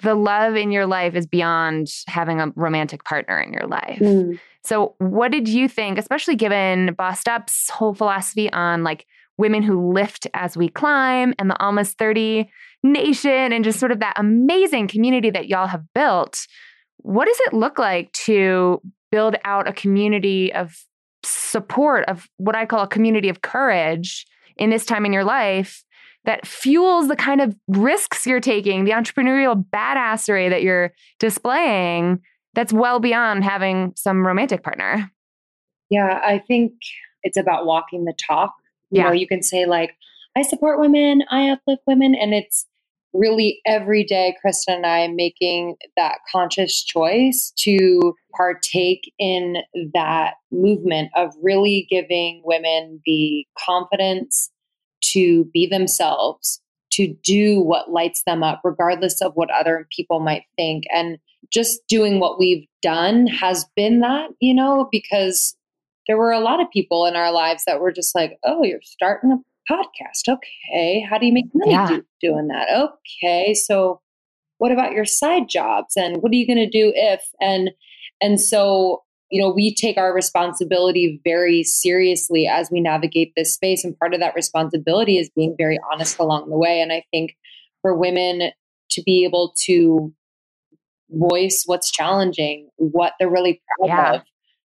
the 0.01 0.15
love 0.15 0.55
in 0.55 0.71
your 0.71 0.85
life 0.85 1.15
is 1.15 1.27
beyond 1.27 1.91
having 2.07 2.39
a 2.39 2.51
romantic 2.55 3.03
partner 3.03 3.39
in 3.39 3.53
your 3.53 3.67
life. 3.67 3.99
Mm. 3.99 4.39
So, 4.63 4.95
what 4.99 5.31
did 5.31 5.47
you 5.47 5.67
think, 5.67 5.97
especially 5.97 6.35
given 6.35 6.93
Bossed 6.93 7.27
Up's 7.27 7.69
whole 7.69 7.93
philosophy 7.93 8.51
on 8.51 8.83
like 8.83 9.05
women 9.37 9.63
who 9.63 9.91
lift 9.91 10.27
as 10.33 10.55
we 10.55 10.69
climb 10.69 11.33
and 11.39 11.49
the 11.49 11.59
Almost 11.59 11.97
30 11.97 12.49
Nation 12.83 13.53
and 13.53 13.63
just 13.63 13.79
sort 13.79 13.91
of 13.91 13.99
that 13.99 14.13
amazing 14.17 14.87
community 14.87 15.29
that 15.31 15.47
y'all 15.47 15.67
have 15.67 15.83
built? 15.93 16.47
What 16.97 17.25
does 17.25 17.39
it 17.47 17.53
look 17.53 17.79
like 17.79 18.11
to 18.25 18.81
build 19.11 19.35
out 19.43 19.67
a 19.67 19.73
community 19.73 20.53
of 20.53 20.83
support, 21.23 22.05
of 22.07 22.29
what 22.37 22.55
I 22.55 22.65
call 22.65 22.83
a 22.83 22.87
community 22.87 23.29
of 23.29 23.41
courage 23.41 24.25
in 24.57 24.69
this 24.69 24.85
time 24.85 25.05
in 25.05 25.13
your 25.13 25.23
life? 25.23 25.83
that 26.23 26.45
fuels 26.45 27.07
the 27.07 27.15
kind 27.15 27.41
of 27.41 27.55
risks 27.67 28.25
you're 28.25 28.39
taking, 28.39 28.85
the 28.85 28.91
entrepreneurial 28.91 29.65
badassery 29.73 30.49
that 30.49 30.61
you're 30.61 30.93
displaying 31.19 32.21
that's 32.53 32.73
well 32.73 32.99
beyond 32.99 33.43
having 33.43 33.93
some 33.95 34.25
romantic 34.25 34.63
partner. 34.63 35.09
Yeah, 35.89 36.21
I 36.23 36.39
think 36.39 36.73
it's 37.23 37.37
about 37.37 37.65
walking 37.65 38.05
the 38.05 38.13
talk. 38.27 38.53
You 38.91 39.01
yeah. 39.01 39.07
know, 39.07 39.13
you 39.13 39.27
can 39.27 39.41
say 39.41 39.65
like, 39.65 39.95
I 40.35 40.43
support 40.43 40.79
women, 40.79 41.23
I 41.29 41.49
uplift 41.49 41.81
women, 41.87 42.15
and 42.15 42.33
it's 42.33 42.65
really 43.13 43.61
every 43.65 44.03
day 44.03 44.35
Krista 44.43 44.69
and 44.69 44.85
I 44.85 45.07
making 45.07 45.75
that 45.97 46.19
conscious 46.31 46.83
choice 46.83 47.53
to 47.57 48.13
partake 48.35 49.11
in 49.19 49.57
that 49.93 50.35
movement 50.51 51.11
of 51.15 51.33
really 51.41 51.87
giving 51.89 52.41
women 52.45 53.01
the 53.05 53.45
confidence 53.59 54.49
to 55.11 55.45
be 55.53 55.67
themselves, 55.67 56.61
to 56.91 57.13
do 57.23 57.59
what 57.59 57.91
lights 57.91 58.23
them 58.25 58.43
up, 58.43 58.61
regardless 58.63 59.21
of 59.21 59.33
what 59.33 59.49
other 59.51 59.87
people 59.95 60.19
might 60.19 60.43
think. 60.55 60.85
And 60.93 61.17
just 61.51 61.81
doing 61.87 62.19
what 62.19 62.39
we've 62.39 62.67
done 62.81 63.27
has 63.27 63.65
been 63.75 63.99
that, 64.01 64.29
you 64.39 64.53
know, 64.53 64.87
because 64.91 65.55
there 66.07 66.17
were 66.17 66.31
a 66.31 66.39
lot 66.39 66.61
of 66.61 66.69
people 66.71 67.05
in 67.05 67.15
our 67.15 67.31
lives 67.31 67.63
that 67.65 67.79
were 67.79 67.91
just 67.91 68.15
like, 68.15 68.37
oh, 68.43 68.63
you're 68.63 68.81
starting 68.83 69.31
a 69.31 69.37
podcast. 69.69 70.27
Okay. 70.27 71.05
How 71.09 71.17
do 71.17 71.25
you 71.25 71.33
make 71.33 71.45
money 71.53 71.71
yeah. 71.71 71.87
do, 71.87 72.03
doing 72.21 72.47
that? 72.47 72.67
Okay. 73.23 73.53
So 73.53 74.01
what 74.57 74.71
about 74.71 74.91
your 74.91 75.05
side 75.05 75.49
jobs 75.49 75.95
and 75.97 76.17
what 76.21 76.31
are 76.31 76.35
you 76.35 76.45
going 76.45 76.57
to 76.57 76.69
do 76.69 76.93
if 76.95 77.21
and 77.39 77.71
and 78.21 78.39
so 78.39 79.03
you 79.31 79.41
know, 79.41 79.49
we 79.49 79.73
take 79.73 79.97
our 79.97 80.13
responsibility 80.13 81.19
very 81.23 81.63
seriously 81.63 82.47
as 82.47 82.69
we 82.69 82.81
navigate 82.81 83.31
this 83.35 83.53
space. 83.53 83.83
And 83.83 83.97
part 83.97 84.13
of 84.13 84.19
that 84.19 84.35
responsibility 84.35 85.17
is 85.17 85.31
being 85.33 85.55
very 85.57 85.79
honest 85.91 86.19
along 86.19 86.49
the 86.49 86.57
way. 86.57 86.81
And 86.81 86.91
I 86.91 87.05
think 87.11 87.37
for 87.81 87.95
women 87.95 88.51
to 88.91 89.03
be 89.03 89.23
able 89.23 89.53
to 89.65 90.13
voice 91.09 91.63
what's 91.65 91.91
challenging, 91.91 92.69
what 92.75 93.13
they're 93.19 93.29
really 93.29 93.61
proud 93.79 93.87
yeah. 93.87 94.13
of, 94.15 94.21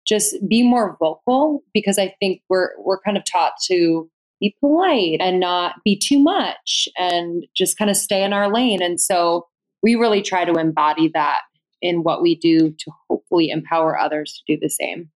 just 0.06 0.36
be 0.48 0.64
more 0.64 0.96
vocal 1.00 1.64
because 1.74 1.98
I 1.98 2.16
think 2.20 2.42
we're 2.50 2.70
we're 2.80 3.00
kind 3.02 3.18
of 3.18 3.24
taught 3.24 3.54
to 3.66 4.10
be 4.42 4.56
polite 4.60 5.22
and 5.22 5.40
not 5.40 5.76
be 5.86 5.98
too 5.98 6.20
much 6.20 6.90
and 6.98 7.46
just 7.56 7.78
kind 7.78 7.90
of 7.90 7.96
stay 7.96 8.24
in 8.24 8.34
our 8.34 8.52
lane. 8.52 8.82
And 8.82 9.00
so 9.00 9.48
we 9.82 9.96
really 9.96 10.22
try 10.22 10.44
to 10.44 10.54
embody 10.54 11.10
that 11.14 11.42
in 11.82 12.04
what 12.04 12.22
we 12.22 12.36
do 12.36 12.72
to 12.72 12.92
hopefully 13.10 13.50
empower 13.50 13.98
others 13.98 14.34
to 14.46 14.56
do 14.56 14.60
the 14.60 14.70
same. 14.70 15.10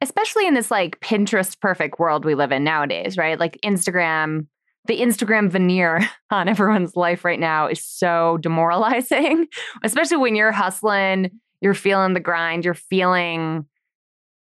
Especially 0.00 0.46
in 0.46 0.54
this 0.54 0.70
like 0.70 1.00
Pinterest 1.00 1.58
perfect 1.60 1.98
world 1.98 2.24
we 2.24 2.34
live 2.34 2.52
in 2.52 2.64
nowadays, 2.64 3.16
right? 3.16 3.38
Like 3.38 3.58
Instagram, 3.64 4.46
the 4.86 5.00
Instagram 5.00 5.50
veneer 5.50 6.08
on 6.30 6.48
everyone's 6.48 6.96
life 6.96 7.24
right 7.24 7.40
now 7.40 7.66
is 7.66 7.84
so 7.84 8.38
demoralizing, 8.40 9.46
especially 9.84 10.16
when 10.16 10.34
you're 10.34 10.52
hustling, 10.52 11.30
you're 11.60 11.74
feeling 11.74 12.14
the 12.14 12.20
grind, 12.20 12.64
you're 12.64 12.74
feeling 12.74 13.66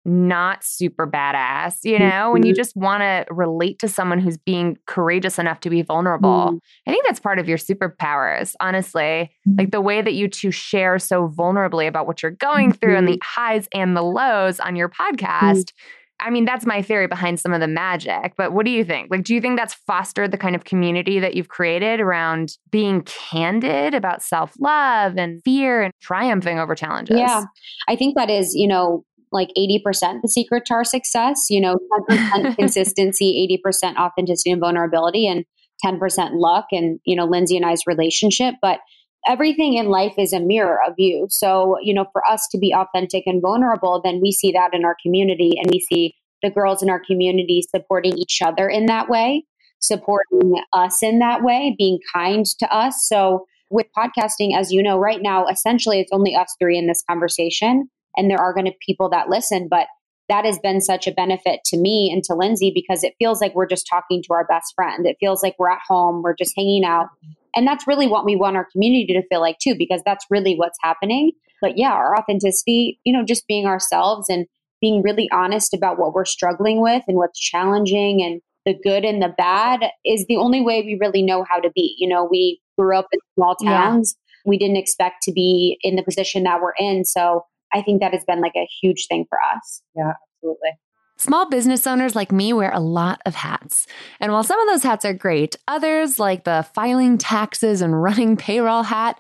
not 0.07 0.63
super 0.63 1.07
badass, 1.07 1.79
you 1.83 1.99
know, 1.99 2.07
mm-hmm. 2.07 2.33
when 2.33 2.47
you 2.47 2.53
mm-hmm. 2.53 2.57
just 2.57 2.77
want 2.77 3.03
to 3.03 3.27
relate 3.29 3.81
to 3.81 3.89
someone 3.89 4.21
who's 4.21 4.39
being 4.39 4.79
courageous 4.87 5.39
enough 5.39 5.61
to 5.61 5.71
be 5.71 5.83
vulnerable. 5.83 6.53
Mm. 6.53 6.61
I 6.87 6.91
think 6.93 7.05
that's 7.05 7.19
part 7.19 7.39
of 7.41 7.49
your 7.49 7.59
superpowers, 7.59 8.55
honestly. 8.61 9.31
Like 9.59 9.73
the 9.73 9.81
way 9.81 10.03
that 10.03 10.15
you 10.15 10.29
two 10.29 10.53
share 10.53 10.99
so 11.01 11.29
vulnerably 11.29 11.89
about 11.89 12.07
what 12.07 12.23
you're 12.23 12.31
going 12.31 12.73
through 12.73 12.91
mm-hmm. 12.91 12.99
and 12.99 13.09
the 13.09 13.13
mm-hmm. 13.15 13.41
highs 13.43 13.69
and 13.73 13.97
the 13.97 14.03
lows 14.03 14.61
on 14.61 14.77
your 14.77 14.89
podcast. 14.89 15.73
I 16.21 16.31
mean, 16.31 16.45
that's 16.45 16.65
my 16.65 16.81
theory 16.81 17.09
behind 17.09 17.41
some 17.41 17.53
of 17.53 17.61
the 17.61 17.67
magic. 17.67 18.35
But 18.37 18.53
what 18.53 18.65
do 18.65 18.71
you 18.71 18.85
think? 18.85 19.11
Like, 19.11 19.25
do 19.25 19.35
you 19.35 19.41
think 19.41 19.59
that's 19.59 19.75
fostered 19.75 20.31
the 20.31 20.39
kind 20.39 20.55
of 20.55 20.65
community 20.65 21.19
that 21.19 21.35
you've 21.35 21.49
created 21.49 22.01
around 22.01 22.57
being 22.71 23.03
candid 23.03 23.93
about 23.93 24.23
self 24.23 24.55
love 24.59 25.19
and 25.19 25.43
fear 25.43 25.83
and 25.83 25.93
triumphing 26.01 26.59
over 26.59 26.75
challenges? 26.75 27.19
Yeah, 27.19 27.45
I 27.89 27.97
think 27.97 28.17
that 28.17 28.31
is, 28.31 28.55
you 28.55 28.67
know, 28.67 29.05
like 29.33 29.51
80% 29.57 30.23
the 30.23 30.29
secret 30.29 30.65
to 30.67 30.75
our 30.75 30.85
success, 30.85 31.47
you 31.51 31.61
know, 31.61 31.79
10% 32.11 32.57
consistency, 32.59 33.61
80% 33.67 33.97
authenticity 33.97 34.51
and 34.51 34.61
vulnerability, 34.61 35.27
and 35.27 35.45
10% 35.85 36.31
luck 36.35 36.67
and, 36.73 37.01
you 37.05 37.17
know, 37.17 37.27
Lindsay 37.27 37.57
and 37.57 37.67
I's 37.67 37.87
relationship. 37.87 38.55
But 38.63 38.81
everything 39.27 39.75
in 39.75 39.89
life 39.89 40.15
is 40.19 40.33
a 40.33 40.41
mirror 40.41 40.79
of 40.87 40.95
you. 40.97 41.27
So, 41.31 41.77
you 41.83 41.93
know, 41.93 42.07
for 42.13 42.23
us 42.31 42.47
to 42.53 42.59
be 42.59 42.75
authentic 42.75 43.25
and 43.27 43.43
vulnerable, 43.43 44.01
then 44.03 44.21
we 44.23 44.33
see 44.33 44.53
that 44.53 44.73
in 44.73 44.85
our 44.85 44.97
community 45.03 45.55
and 45.61 45.71
we 45.71 45.81
see 45.81 46.15
the 46.43 46.51
girls 46.51 46.83
in 46.83 46.91
our 46.91 47.03
community 47.05 47.63
supporting 47.69 48.17
each 48.17 48.41
other 48.45 48.69
in 48.69 48.87
that 48.87 49.09
way, 49.09 49.45
supporting 49.81 50.63
us 50.73 51.03
in 51.03 51.19
that 51.19 51.43
way, 51.43 51.75
being 51.77 51.99
kind 52.15 52.47
to 52.59 52.73
us. 52.73 53.07
So, 53.09 53.47
with 53.69 53.87
podcasting, 53.99 54.57
as 54.57 54.71
you 54.71 54.81
know, 54.81 54.97
right 54.97 55.21
now, 55.21 55.49
essentially 55.49 55.99
it's 55.99 56.13
only 56.13 56.37
us 56.37 56.55
three 56.61 56.79
in 56.79 56.87
this 56.87 57.03
conversation 57.11 57.91
and 58.17 58.31
there 58.31 58.39
are 58.39 58.55
going 58.55 58.67
to 58.67 58.73
be 58.73 58.79
people 58.87 59.09
that 59.11 59.29
listen, 59.29 59.69
but 59.69 59.87
that 60.29 60.45
has 60.45 60.59
been 60.59 60.81
such 60.81 61.07
a 61.07 61.13
benefit 61.13 61.61
to 61.67 61.77
me 61.77 62.11
and 62.13 62.25
to 62.25 62.35
Lindsay 62.35 62.73
because 62.75 63.05
it 63.05 63.15
feels 63.19 63.41
like 63.41 63.55
we're 63.55 63.67
just 63.67 63.87
talking 63.89 64.23
to 64.25 64.33
our 64.33 64.45
best 64.47 64.73
friend. 64.75 65.07
It 65.07 65.17
feels 65.21 65.43
like 65.43 65.55
we're 65.59 65.71
at 65.71 65.81
home, 65.87 66.23
we're 66.23 66.35
just 66.35 66.55
hanging 66.57 66.85
out. 66.85 67.09
And 67.55 67.67
that's 67.67 67.87
really 67.87 68.07
what 68.07 68.25
we 68.25 68.37
want 68.37 68.57
our 68.57 68.67
community 68.73 69.13
to 69.15 69.27
feel 69.29 69.41
like 69.41 69.59
too, 69.59 69.75
because 69.79 70.03
that's 70.05 70.27
really 70.31 70.57
what's 70.57 70.79
happening. 70.83 71.33
But 71.63 71.79
yeah, 71.79 71.93
our 71.93 72.19
authenticity, 72.19 73.01
you 73.05 73.13
know, 73.13 73.25
just 73.25 73.47
being 73.47 73.67
ourselves 73.67 74.29
and 74.29 74.47
being 74.81 75.03
really 75.03 75.29
honest 75.33 75.73
about 75.73 75.99
what 75.99 76.13
we're 76.13 76.27
struggling 76.27 76.83
with 76.83 77.03
and 77.09 77.17
what's 77.17 77.41
challenging 77.41 78.23
and 78.23 78.43
the 78.67 78.79
good 78.83 79.05
and 79.05 79.23
the 79.23 79.33
bad 79.39 79.85
is 80.05 80.27
the 80.29 80.37
only 80.37 80.61
way 80.61 80.83
we 80.83 80.99
really 81.01 81.23
know 81.23 81.45
how 81.49 81.61
to 81.61 81.71
be. 81.75 81.95
You 81.99 82.09
know, 82.09 82.25
we 82.25 82.61
grew 82.77 82.97
up 82.97 83.07
in 83.13 83.21
small 83.35 83.55
towns. 83.55 84.17
Yeah. 84.17 84.51
We 84.51 84.59
didn't 84.59 84.77
expect 84.77 85.23
to 85.23 85.33
be 85.33 85.79
in 85.83 85.97
the 85.97 86.03
position 86.03 86.43
that 86.43 86.61
we're 86.61 86.75
in. 86.79 87.05
So 87.05 87.47
I 87.73 87.83
think 87.83 88.01
that 88.01 88.13
has 88.13 88.25
been 88.25 88.41
like 88.41 88.57
a 88.57 88.69
huge 88.81 89.07
thing 89.09 89.27
for 89.29 89.39
us. 89.41 89.83
Yeah, 89.95 90.13
absolutely. 90.37 90.71
Small 91.19 91.49
business 91.49 91.87
owners 91.87 92.15
like 92.15 92.31
me 92.31 92.53
wear 92.53 92.71
a 92.73 92.81
lot 92.81 93.23
of 93.25 93.35
hats. 93.35 93.87
And 94.21 94.33
while 94.33 94.45
some 94.45 94.61
of 94.61 94.69
those 94.69 94.83
hats 94.83 95.05
are 95.05 95.15
great, 95.15 95.57
others, 95.67 96.19
like 96.19 96.45
the 96.45 96.67
filing 96.75 97.17
taxes 97.17 97.81
and 97.81 98.03
running 98.03 98.37
payroll 98.37 98.83
hat, 98.83 99.19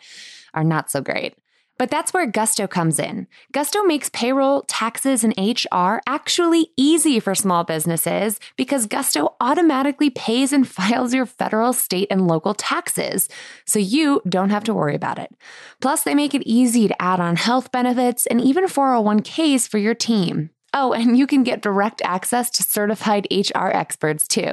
are 0.52 0.64
not 0.64 0.90
so 0.90 1.00
great. 1.00 1.34
But 1.78 1.90
that's 1.90 2.12
where 2.12 2.26
Gusto 2.26 2.66
comes 2.66 2.98
in. 2.98 3.26
Gusto 3.52 3.82
makes 3.82 4.08
payroll, 4.10 4.62
taxes, 4.62 5.24
and 5.24 5.34
HR 5.36 6.00
actually 6.06 6.70
easy 6.76 7.20
for 7.20 7.34
small 7.34 7.64
businesses 7.64 8.40
because 8.56 8.86
Gusto 8.86 9.34
automatically 9.40 10.10
pays 10.10 10.52
and 10.52 10.66
files 10.76 11.12
your 11.12 11.26
federal, 11.26 11.72
state, 11.72 12.08
and 12.10 12.26
local 12.26 12.54
taxes, 12.54 13.28
so 13.64 13.78
you 13.78 14.22
don't 14.28 14.50
have 14.50 14.64
to 14.64 14.74
worry 14.74 14.94
about 14.94 15.18
it. 15.18 15.32
Plus, 15.80 16.02
they 16.02 16.14
make 16.14 16.34
it 16.34 16.46
easy 16.46 16.88
to 16.88 17.02
add 17.02 17.20
on 17.20 17.36
health 17.36 17.70
benefits 17.72 18.26
and 18.26 18.40
even 18.40 18.64
401ks 18.64 19.68
for 19.68 19.78
your 19.78 19.94
team. 19.94 20.50
Oh, 20.72 20.92
and 20.92 21.16
you 21.16 21.26
can 21.26 21.42
get 21.42 21.62
direct 21.62 22.02
access 22.04 22.50
to 22.50 22.62
certified 22.62 23.26
HR 23.30 23.68
experts 23.68 24.28
too. 24.28 24.52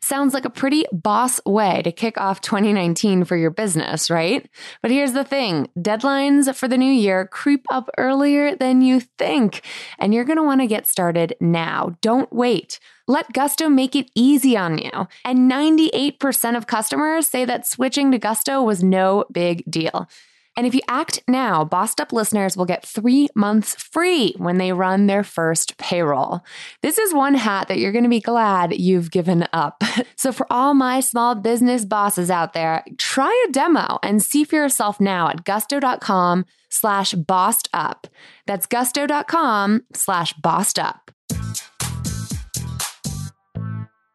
Sounds 0.00 0.32
like 0.32 0.44
a 0.44 0.50
pretty 0.50 0.84
boss 0.92 1.40
way 1.44 1.82
to 1.82 1.92
kick 1.92 2.18
off 2.18 2.40
2019 2.40 3.24
for 3.24 3.36
your 3.36 3.50
business, 3.50 4.10
right? 4.10 4.48
But 4.80 4.90
here's 4.90 5.12
the 5.12 5.24
thing 5.24 5.68
deadlines 5.78 6.54
for 6.54 6.68
the 6.68 6.78
new 6.78 6.92
year 6.92 7.26
creep 7.26 7.66
up 7.70 7.90
earlier 7.98 8.56
than 8.56 8.80
you 8.80 9.00
think, 9.00 9.62
and 9.98 10.14
you're 10.14 10.24
want 10.48 10.60
to 10.62 10.66
get 10.66 10.86
started 10.86 11.36
now. 11.40 11.96
Don't 12.00 12.32
wait. 12.32 12.80
Let 13.06 13.32
Gusto 13.32 13.68
make 13.68 13.94
it 13.94 14.10
easy 14.14 14.56
on 14.56 14.78
you. 14.78 14.90
And 15.24 15.50
98% 15.50 16.56
of 16.56 16.66
customers 16.66 17.28
say 17.28 17.44
that 17.44 17.66
switching 17.66 18.10
to 18.12 18.18
Gusto 18.18 18.62
was 18.62 18.82
no 18.82 19.24
big 19.30 19.62
deal. 19.70 20.08
And 20.58 20.66
if 20.66 20.74
you 20.74 20.80
act 20.88 21.22
now, 21.28 21.64
Bossed 21.64 22.00
Up 22.00 22.12
listeners 22.12 22.56
will 22.56 22.64
get 22.64 22.84
three 22.84 23.28
months 23.36 23.76
free 23.76 24.34
when 24.38 24.58
they 24.58 24.72
run 24.72 25.06
their 25.06 25.22
first 25.22 25.78
payroll. 25.78 26.40
This 26.82 26.98
is 26.98 27.14
one 27.14 27.34
hat 27.34 27.68
that 27.68 27.78
you're 27.78 27.92
going 27.92 28.02
to 28.02 28.10
be 28.10 28.18
glad 28.18 28.74
you've 28.74 29.12
given 29.12 29.46
up. 29.52 29.82
So 30.16 30.32
for 30.32 30.48
all 30.50 30.74
my 30.74 30.98
small 30.98 31.36
business 31.36 31.84
bosses 31.84 32.28
out 32.28 32.52
there, 32.52 32.82
try 32.96 33.46
a 33.48 33.52
demo 33.52 34.00
and 34.02 34.20
see 34.20 34.42
for 34.42 34.56
yourself 34.56 35.00
now 35.00 35.28
at 35.28 35.44
gusto.com 35.44 36.44
slash 36.70 37.12
bossed 37.12 37.68
up. 37.72 38.08
That's 38.44 38.66
gusto.com 38.66 39.82
slash 39.94 40.32
bossed 40.32 40.80
up. 40.80 41.12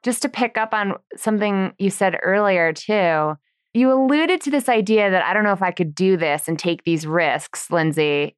Just 0.04 0.24
to 0.24 0.30
pick 0.30 0.58
up 0.58 0.74
on 0.74 0.96
something 1.16 1.72
you 1.80 1.90
said 1.90 2.18
earlier, 2.22 2.74
too, 2.74 3.38
you 3.74 3.92
alluded 3.92 4.42
to 4.42 4.52
this 4.52 4.70
idea 4.70 5.10
that 5.10 5.24
I 5.24 5.34
don't 5.34 5.44
know 5.44 5.54
if 5.54 5.64
I 5.64 5.72
could 5.72 5.96
do 5.96 6.16
this 6.16 6.48
and 6.48 6.60
take 6.60 6.84
these 6.84 7.08
risks, 7.08 7.72
Lindsay, 7.72 8.36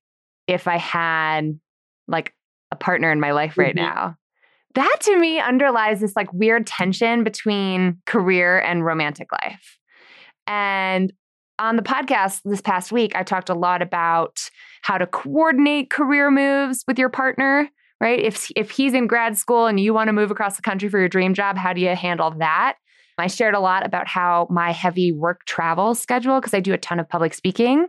if 0.48 0.68
I 0.68 0.77
had 0.77 1.60
like 2.08 2.34
a 2.72 2.75
partner 2.75 3.12
in 3.12 3.20
my 3.20 3.32
life 3.32 3.58
right 3.58 3.75
mm-hmm. 3.75 3.86
now. 3.86 4.15
That 4.75 4.98
to 5.01 5.18
me 5.18 5.39
underlies 5.39 6.01
this 6.01 6.15
like 6.15 6.32
weird 6.34 6.68
tension 6.68 7.24
between 7.24 8.01
career 8.06 8.60
and 8.60 8.86
romantic 8.86 9.32
life. 9.32 9.77
And 10.48 11.13
on 11.60 11.77
the 11.77 11.82
podcast 11.82 12.42
this 12.44 12.62
past 12.62 12.92
week, 12.92 13.15
I 13.15 13.24
talked 13.24 13.50
a 13.50 13.54
lot 13.54 13.82
about 13.82 14.39
how 14.82 14.98
to 14.98 15.08
coordinate 15.08 15.89
career 15.89 16.30
moves 16.30 16.84
with 16.88 17.00
your 17.00 17.10
partner, 17.10 17.70
right? 18.01 18.20
If 18.20 18.51
if 18.56 18.72
he's 18.72 18.94
in 18.94 19.08
grad 19.08 19.38
school 19.38 19.65
and 19.65 19.80
you 19.80 19.94
want 19.94 20.10
to 20.10 20.13
move 20.13 20.32
across 20.32 20.58
the 20.58 20.62
country 20.62 20.89
for 20.89 21.00
your 21.00 21.10
dream 21.10 21.34
job, 21.34 21.58
how 21.58 21.72
do 21.72 21.80
you 21.80 21.96
handle 21.96 22.32
that? 22.39 22.75
I 23.17 23.27
shared 23.27 23.55
a 23.55 23.60
lot 23.60 23.86
about 23.86 24.07
how 24.07 24.48
my 24.50 24.72
heavy 24.72 25.12
work 25.12 25.45
travel 25.45 25.95
schedule, 25.95 26.39
because 26.39 26.53
I 26.53 26.60
do 26.60 26.74
a 26.74 26.77
ton 26.77 27.00
of 27.00 27.07
public 27.07 27.34
speaking, 27.34 27.88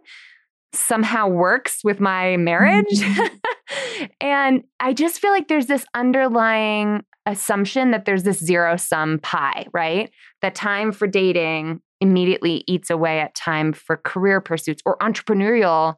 somehow 0.72 1.28
works 1.28 1.80
with 1.82 2.00
my 2.00 2.36
marriage. 2.36 2.86
Mm-hmm. 2.86 4.04
and 4.20 4.64
I 4.80 4.92
just 4.92 5.20
feel 5.20 5.30
like 5.30 5.48
there's 5.48 5.66
this 5.66 5.84
underlying 5.94 7.04
assumption 7.24 7.90
that 7.90 8.04
there's 8.04 8.22
this 8.22 8.38
zero 8.38 8.76
sum 8.76 9.18
pie, 9.18 9.66
right? 9.72 10.10
That 10.42 10.54
time 10.54 10.92
for 10.92 11.06
dating 11.06 11.80
immediately 12.00 12.62
eats 12.66 12.90
away 12.90 13.20
at 13.20 13.34
time 13.34 13.72
for 13.72 13.96
career 13.96 14.40
pursuits 14.40 14.82
or 14.84 14.96
entrepreneurial 14.98 15.96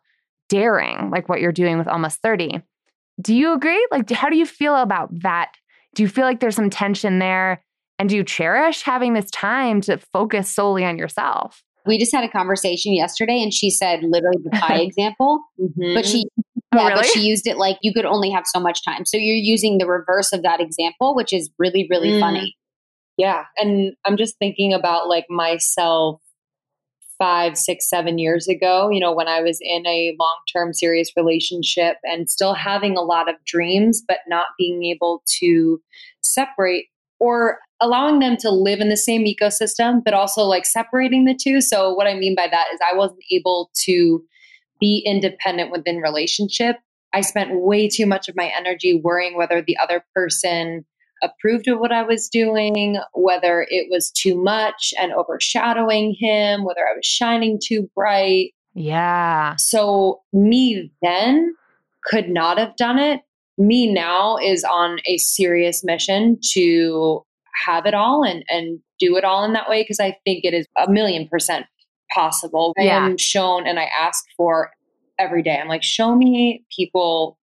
daring, 0.48 1.10
like 1.10 1.28
what 1.28 1.40
you're 1.40 1.52
doing 1.52 1.76
with 1.76 1.88
almost 1.88 2.22
30. 2.22 2.62
Do 3.20 3.34
you 3.34 3.52
agree? 3.52 3.86
Like, 3.90 4.08
how 4.10 4.30
do 4.30 4.36
you 4.36 4.46
feel 4.46 4.76
about 4.76 5.08
that? 5.20 5.52
Do 5.94 6.02
you 6.02 6.08
feel 6.08 6.24
like 6.24 6.40
there's 6.40 6.56
some 6.56 6.70
tension 6.70 7.18
there? 7.18 7.62
And 7.98 8.08
do 8.08 8.16
you 8.16 8.24
cherish 8.24 8.82
having 8.82 9.14
this 9.14 9.30
time 9.30 9.80
to 9.82 9.98
focus 9.98 10.50
solely 10.50 10.84
on 10.84 10.98
yourself? 10.98 11.62
We 11.86 11.98
just 11.98 12.14
had 12.14 12.24
a 12.24 12.28
conversation 12.28 12.94
yesterday 12.94 13.42
and 13.42 13.52
she 13.52 13.70
said 13.70 14.00
literally 14.02 14.42
the 14.44 14.50
pie 14.50 14.78
example, 14.80 15.40
mm-hmm. 15.60 15.94
but 15.94 16.06
she 16.06 16.24
oh, 16.36 16.42
yeah, 16.74 16.88
really? 16.88 16.94
but 17.00 17.06
she 17.06 17.20
used 17.20 17.46
it 17.46 17.56
like 17.56 17.78
you 17.82 17.92
could 17.92 18.04
only 18.04 18.30
have 18.30 18.44
so 18.46 18.60
much 18.60 18.84
time. 18.84 19.04
So 19.04 19.16
you're 19.16 19.36
using 19.36 19.78
the 19.78 19.86
reverse 19.86 20.32
of 20.32 20.42
that 20.42 20.60
example, 20.60 21.14
which 21.16 21.32
is 21.32 21.50
really, 21.58 21.86
really 21.90 22.10
mm. 22.10 22.20
funny. 22.20 22.56
Yeah. 23.16 23.44
And 23.56 23.94
I'm 24.04 24.16
just 24.16 24.38
thinking 24.38 24.72
about 24.72 25.08
like 25.08 25.26
myself 25.28 26.20
five, 27.18 27.58
six, 27.58 27.88
seven 27.90 28.18
years 28.18 28.46
ago, 28.48 28.90
you 28.90 29.00
know, 29.00 29.12
when 29.12 29.26
I 29.26 29.40
was 29.40 29.58
in 29.60 29.84
a 29.86 30.14
long 30.18 30.36
term 30.52 30.72
serious 30.72 31.10
relationship 31.16 31.96
and 32.04 32.30
still 32.30 32.54
having 32.54 32.96
a 32.96 33.02
lot 33.02 33.28
of 33.28 33.34
dreams, 33.44 34.02
but 34.06 34.18
not 34.28 34.46
being 34.56 34.84
able 34.84 35.22
to 35.40 35.80
separate 36.22 36.86
or 37.18 37.58
allowing 37.80 38.18
them 38.18 38.36
to 38.38 38.50
live 38.50 38.80
in 38.80 38.88
the 38.88 38.96
same 38.96 39.24
ecosystem, 39.24 40.02
but 40.04 40.14
also 40.14 40.42
like 40.42 40.66
separating 40.66 41.24
the 41.24 41.34
two. 41.34 41.60
So, 41.60 41.92
what 41.94 42.06
I 42.06 42.14
mean 42.14 42.34
by 42.34 42.48
that 42.50 42.66
is 42.72 42.80
I 42.80 42.96
wasn't 42.96 43.22
able 43.30 43.70
to 43.84 44.22
be 44.80 45.02
independent 45.06 45.70
within 45.70 45.98
relationship. 45.98 46.76
I 47.12 47.22
spent 47.22 47.62
way 47.62 47.88
too 47.88 48.06
much 48.06 48.28
of 48.28 48.36
my 48.36 48.52
energy 48.56 49.00
worrying 49.02 49.36
whether 49.36 49.62
the 49.62 49.76
other 49.78 50.04
person 50.14 50.84
approved 51.22 51.66
of 51.66 51.80
what 51.80 51.90
I 51.90 52.02
was 52.02 52.28
doing, 52.28 52.98
whether 53.12 53.66
it 53.68 53.88
was 53.90 54.10
too 54.10 54.40
much 54.40 54.92
and 55.00 55.12
overshadowing 55.12 56.14
him, 56.18 56.64
whether 56.64 56.82
I 56.82 56.94
was 56.94 57.06
shining 57.06 57.58
too 57.62 57.90
bright. 57.94 58.52
Yeah. 58.74 59.56
So, 59.56 60.20
me 60.32 60.92
then 61.02 61.54
could 62.04 62.28
not 62.28 62.58
have 62.58 62.76
done 62.76 62.98
it 62.98 63.20
me 63.58 63.92
now 63.92 64.36
is 64.36 64.64
on 64.64 64.98
a 65.06 65.18
serious 65.18 65.82
mission 65.84 66.38
to 66.52 67.24
have 67.64 67.86
it 67.86 67.94
all 67.94 68.24
and 68.24 68.44
and 68.48 68.80
do 68.98 69.16
it 69.16 69.24
all 69.24 69.44
in 69.44 69.52
that 69.52 69.68
way 69.68 69.82
because 69.82 70.00
I 70.00 70.16
think 70.24 70.44
it 70.44 70.54
is 70.54 70.66
a 70.76 70.90
million 70.90 71.28
percent 71.28 71.66
possible. 72.12 72.72
Yeah. 72.76 73.04
I 73.04 73.06
am 73.06 73.18
shown 73.18 73.66
and 73.66 73.78
I 73.78 73.88
ask 74.00 74.24
for 74.36 74.70
every 75.18 75.42
day. 75.42 75.58
I'm 75.60 75.68
like, 75.68 75.82
show 75.82 76.14
me 76.14 76.64
people 76.74 77.38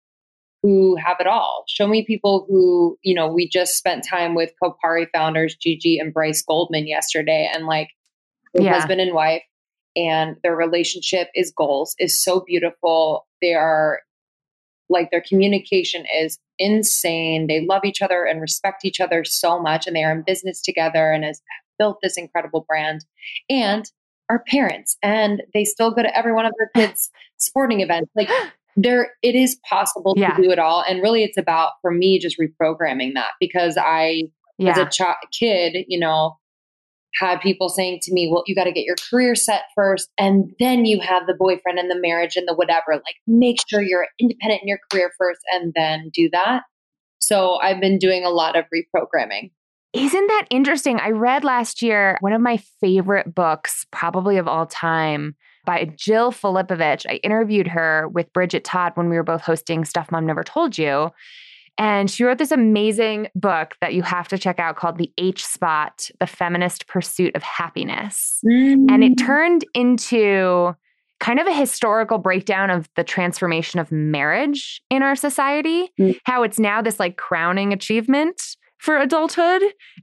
who 0.62 0.96
have 0.96 1.16
it 1.20 1.27
all. 1.27 1.64
Show 1.68 1.87
me 1.87 2.05
people 2.05 2.44
who, 2.49 2.99
you 3.03 3.14
know, 3.14 3.33
we 3.33 3.49
just 3.49 3.77
spent 3.77 4.07
time 4.07 4.35
with 4.35 4.53
Kopari 4.62 5.07
founders 5.12 5.57
Gigi 5.57 5.99
and 5.99 6.12
Bryce 6.12 6.42
Goldman 6.42 6.87
yesterday 6.87 7.51
and 7.53 7.66
like 7.66 7.88
yeah. 8.55 8.75
husband 8.75 9.01
and 9.01 9.14
wife 9.14 9.42
and 9.96 10.37
their 10.42 10.55
relationship 10.55 11.29
is 11.35 11.53
goals 11.57 11.94
is 11.99 12.23
so 12.23 12.40
beautiful. 12.46 13.27
They 13.40 13.55
are 13.55 14.01
like 14.88 15.11
their 15.11 15.23
communication 15.27 16.05
is 16.20 16.38
insane. 16.61 17.49
They 17.49 17.66
love 17.66 17.85
each 17.85 18.03
other 18.03 18.25
and 18.25 18.40
respect 18.40 18.85
each 18.85 19.01
other 19.01 19.25
so 19.25 19.61
much, 19.61 19.87
and 19.87 19.96
they 19.96 20.05
are 20.05 20.12
in 20.12 20.23
business 20.23 20.62
together 20.62 21.11
and 21.11 21.25
has 21.25 21.42
built 21.79 21.99
this 22.03 22.16
incredible 22.16 22.64
brand. 22.68 23.05
And 23.49 23.90
our 24.29 24.44
parents, 24.46 24.96
and 25.03 25.42
they 25.53 25.64
still 25.64 25.90
go 25.90 26.03
to 26.03 26.16
every 26.16 26.33
one 26.33 26.46
of 26.46 26.53
their 26.59 26.70
kids' 26.87 27.11
sporting 27.38 27.81
events. 27.81 28.11
Like 28.14 28.31
there, 28.77 29.12
it 29.23 29.35
is 29.35 29.59
possible 29.68 30.14
yeah. 30.16 30.37
to 30.37 30.42
do 30.42 30.51
it 30.51 30.59
all. 30.59 30.85
And 30.88 31.03
really, 31.03 31.25
it's 31.25 31.38
about 31.38 31.73
for 31.83 31.90
me 31.90 32.18
just 32.18 32.38
reprogramming 32.38 33.14
that 33.14 33.31
because 33.40 33.77
I, 33.77 34.25
yeah. 34.59 34.73
as 34.73 34.79
a 34.79 34.87
ch- 34.87 35.38
kid, 35.38 35.85
you 35.88 35.99
know, 35.99 36.37
had 37.14 37.40
people 37.40 37.68
saying 37.68 38.01
to 38.03 38.12
me, 38.12 38.31
well, 38.33 38.44
you 38.46 38.55
got 38.55 38.64
to 38.64 38.73
get 38.73 38.85
your 38.85 38.96
career 39.11 39.35
set 39.35 39.62
first, 39.75 40.09
and 40.18 40.53
then 40.59 40.85
you 40.85 41.01
have 41.01 41.27
the 41.27 41.35
boyfriend 41.35 41.79
and 41.79 41.90
the 41.90 42.01
marriage 42.01 42.37
and 42.37 42.46
the 42.46 42.55
whatever. 42.55 42.92
Like, 42.92 43.16
make 43.27 43.57
sure 43.68 43.83
you're 43.83 44.07
independent 44.18 44.62
in 44.62 44.68
your 44.68 44.79
career 44.90 45.11
first 45.18 45.40
and 45.53 45.73
then 45.75 46.11
do 46.14 46.29
that. 46.33 46.62
So 47.18 47.57
I've 47.57 47.81
been 47.81 47.99
doing 47.99 48.25
a 48.25 48.31
lot 48.31 48.57
of 48.57 48.64
reprogramming. 48.75 49.51
Isn't 49.92 50.27
that 50.29 50.46
interesting? 50.51 51.01
I 51.01 51.11
read 51.11 51.42
last 51.42 51.83
year 51.83 52.16
one 52.20 52.33
of 52.33 52.40
my 52.40 52.59
favorite 52.81 53.35
books, 53.35 53.87
probably 53.90 54.37
of 54.37 54.46
all 54.46 54.66
time, 54.66 55.35
by 55.64 55.90
Jill 55.96 56.31
Filipovic. 56.31 57.07
I 57.09 57.16
interviewed 57.16 57.66
her 57.66 58.09
with 58.09 58.33
Bridget 58.33 58.64
Todd 58.64 58.92
when 58.94 59.11
we 59.11 59.16
were 59.16 59.25
both 59.25 59.42
hosting 59.42 59.85
Stuff 59.85 60.12
Mom 60.12 60.27
Never 60.27 60.44
Told 60.44 60.79
You. 60.79 61.11
And 61.81 62.11
she 62.11 62.25
wrote 62.25 62.37
this 62.37 62.53
amazing 62.53 63.29
book 63.35 63.75
that 63.81 63.95
you 63.95 64.03
have 64.03 64.29
to 64.29 64.37
check 64.37 64.59
out 64.59 64.77
called 64.77 64.99
The 64.99 65.11
H 65.16 65.47
Spot 65.47 66.11
The 66.21 66.27
Feminist 66.27 66.87
Pursuit 66.87 67.35
of 67.35 67.43
Happiness. 67.43 68.38
Mm. 68.45 68.90
And 68.90 69.03
it 69.03 69.12
mm. 69.12 69.25
turned 69.25 69.64
into 69.73 70.77
kind 71.21 71.40
of 71.40 71.47
a 71.47 71.55
historical 71.55 72.19
breakdown 72.19 72.69
of 72.69 72.87
the 72.97 73.05
transformation 73.05 73.81
of 73.81 73.90
marriage 73.90 74.83
in 74.90 75.03
our 75.03 75.16
society, 75.16 75.90
mm. 75.99 76.19
how 76.25 76.43
it's 76.43 76.59
now 76.59 76.83
this 76.83 77.01
like 77.01 77.16
crowning 77.16 77.73
achievement 77.73 78.43
for 78.77 78.99
adulthood 78.99 79.62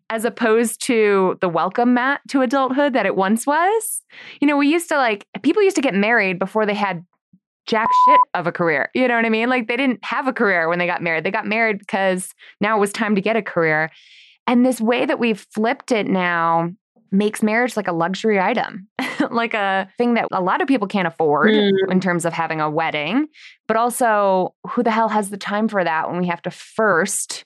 as 0.09 0.25
opposed 0.25 0.83
to 0.85 1.37
the 1.41 1.49
welcome 1.49 1.93
mat 1.93 2.21
to 2.29 2.41
adulthood 2.41 2.93
that 2.93 3.05
it 3.05 3.15
once 3.15 3.45
was. 3.45 4.01
You 4.41 4.47
know, 4.47 4.57
we 4.57 4.67
used 4.67 4.89
to 4.89 4.97
like, 4.97 5.27
people 5.43 5.61
used 5.61 5.75
to 5.75 5.81
get 5.83 5.93
married 5.93 6.39
before 6.39 6.65
they 6.65 6.73
had 6.73 7.05
jack 7.67 7.89
shit 8.05 8.19
of 8.33 8.47
a 8.47 8.51
career. 8.51 8.89
You 8.93 9.07
know 9.07 9.15
what 9.15 9.25
I 9.25 9.29
mean? 9.29 9.49
Like 9.49 9.67
they 9.67 9.77
didn't 9.77 10.03
have 10.03 10.27
a 10.27 10.33
career 10.33 10.67
when 10.67 10.79
they 10.79 10.87
got 10.87 11.03
married. 11.03 11.23
They 11.23 11.31
got 11.31 11.45
married 11.45 11.79
because 11.79 12.33
now 12.59 12.77
it 12.77 12.79
was 12.79 12.91
time 12.91 13.15
to 13.15 13.21
get 13.21 13.35
a 13.35 13.41
career. 13.41 13.91
And 14.47 14.65
this 14.65 14.81
way 14.81 15.05
that 15.05 15.19
we've 15.19 15.45
flipped 15.53 15.91
it 15.91 16.07
now 16.07 16.71
makes 17.11 17.43
marriage 17.43 17.77
like 17.77 17.87
a 17.87 17.93
luxury 17.93 18.39
item, 18.39 18.87
like 19.31 19.53
a 19.53 19.89
thing 19.97 20.15
that 20.15 20.27
a 20.31 20.41
lot 20.41 20.61
of 20.61 20.67
people 20.67 20.87
can't 20.87 21.07
afford 21.07 21.51
mm. 21.51 21.71
in 21.89 21.99
terms 21.99 22.25
of 22.25 22.33
having 22.33 22.61
a 22.61 22.69
wedding. 22.69 23.27
But 23.67 23.77
also, 23.77 24.55
who 24.69 24.83
the 24.83 24.91
hell 24.91 25.09
has 25.09 25.29
the 25.29 25.37
time 25.37 25.67
for 25.67 25.83
that 25.83 26.09
when 26.09 26.19
we 26.19 26.27
have 26.27 26.41
to 26.43 26.51
first 26.51 27.45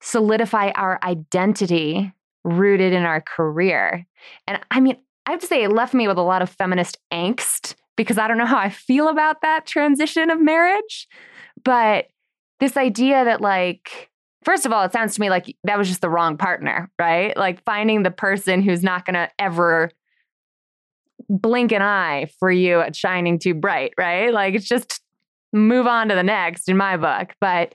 solidify 0.00 0.70
our 0.70 0.98
identity 1.02 2.12
rooted 2.44 2.92
in 2.92 3.04
our 3.04 3.20
career? 3.20 4.06
And 4.46 4.60
I 4.70 4.80
mean, 4.80 4.96
I 5.26 5.32
have 5.32 5.40
to 5.40 5.46
say, 5.46 5.62
it 5.62 5.72
left 5.72 5.94
me 5.94 6.08
with 6.08 6.18
a 6.18 6.22
lot 6.22 6.42
of 6.42 6.50
feminist 6.50 6.98
angst 7.12 7.74
because 7.98 8.16
I 8.16 8.28
don't 8.28 8.38
know 8.38 8.46
how 8.46 8.56
I 8.56 8.70
feel 8.70 9.08
about 9.08 9.42
that 9.42 9.66
transition 9.66 10.30
of 10.30 10.40
marriage. 10.40 11.08
But 11.64 12.06
this 12.60 12.76
idea 12.76 13.24
that, 13.24 13.40
like, 13.40 14.08
first 14.44 14.64
of 14.64 14.72
all, 14.72 14.84
it 14.84 14.92
sounds 14.92 15.16
to 15.16 15.20
me 15.20 15.28
like 15.28 15.54
that 15.64 15.76
was 15.76 15.88
just 15.88 16.00
the 16.00 16.08
wrong 16.08 16.38
partner, 16.38 16.90
right? 16.98 17.36
Like 17.36 17.62
finding 17.64 18.04
the 18.04 18.12
person 18.12 18.62
who's 18.62 18.84
not 18.84 19.04
going 19.04 19.14
to 19.14 19.28
ever 19.38 19.90
blink 21.28 21.72
an 21.72 21.82
eye 21.82 22.30
for 22.38 22.50
you 22.50 22.80
at 22.80 22.94
shining 22.94 23.38
too 23.38 23.52
bright, 23.52 23.92
right? 23.98 24.32
Like 24.32 24.54
it's 24.54 24.68
just 24.68 25.00
move 25.52 25.86
on 25.86 26.08
to 26.08 26.14
the 26.14 26.22
next 26.22 26.68
in 26.68 26.76
my 26.76 26.96
book. 26.96 27.34
But 27.40 27.74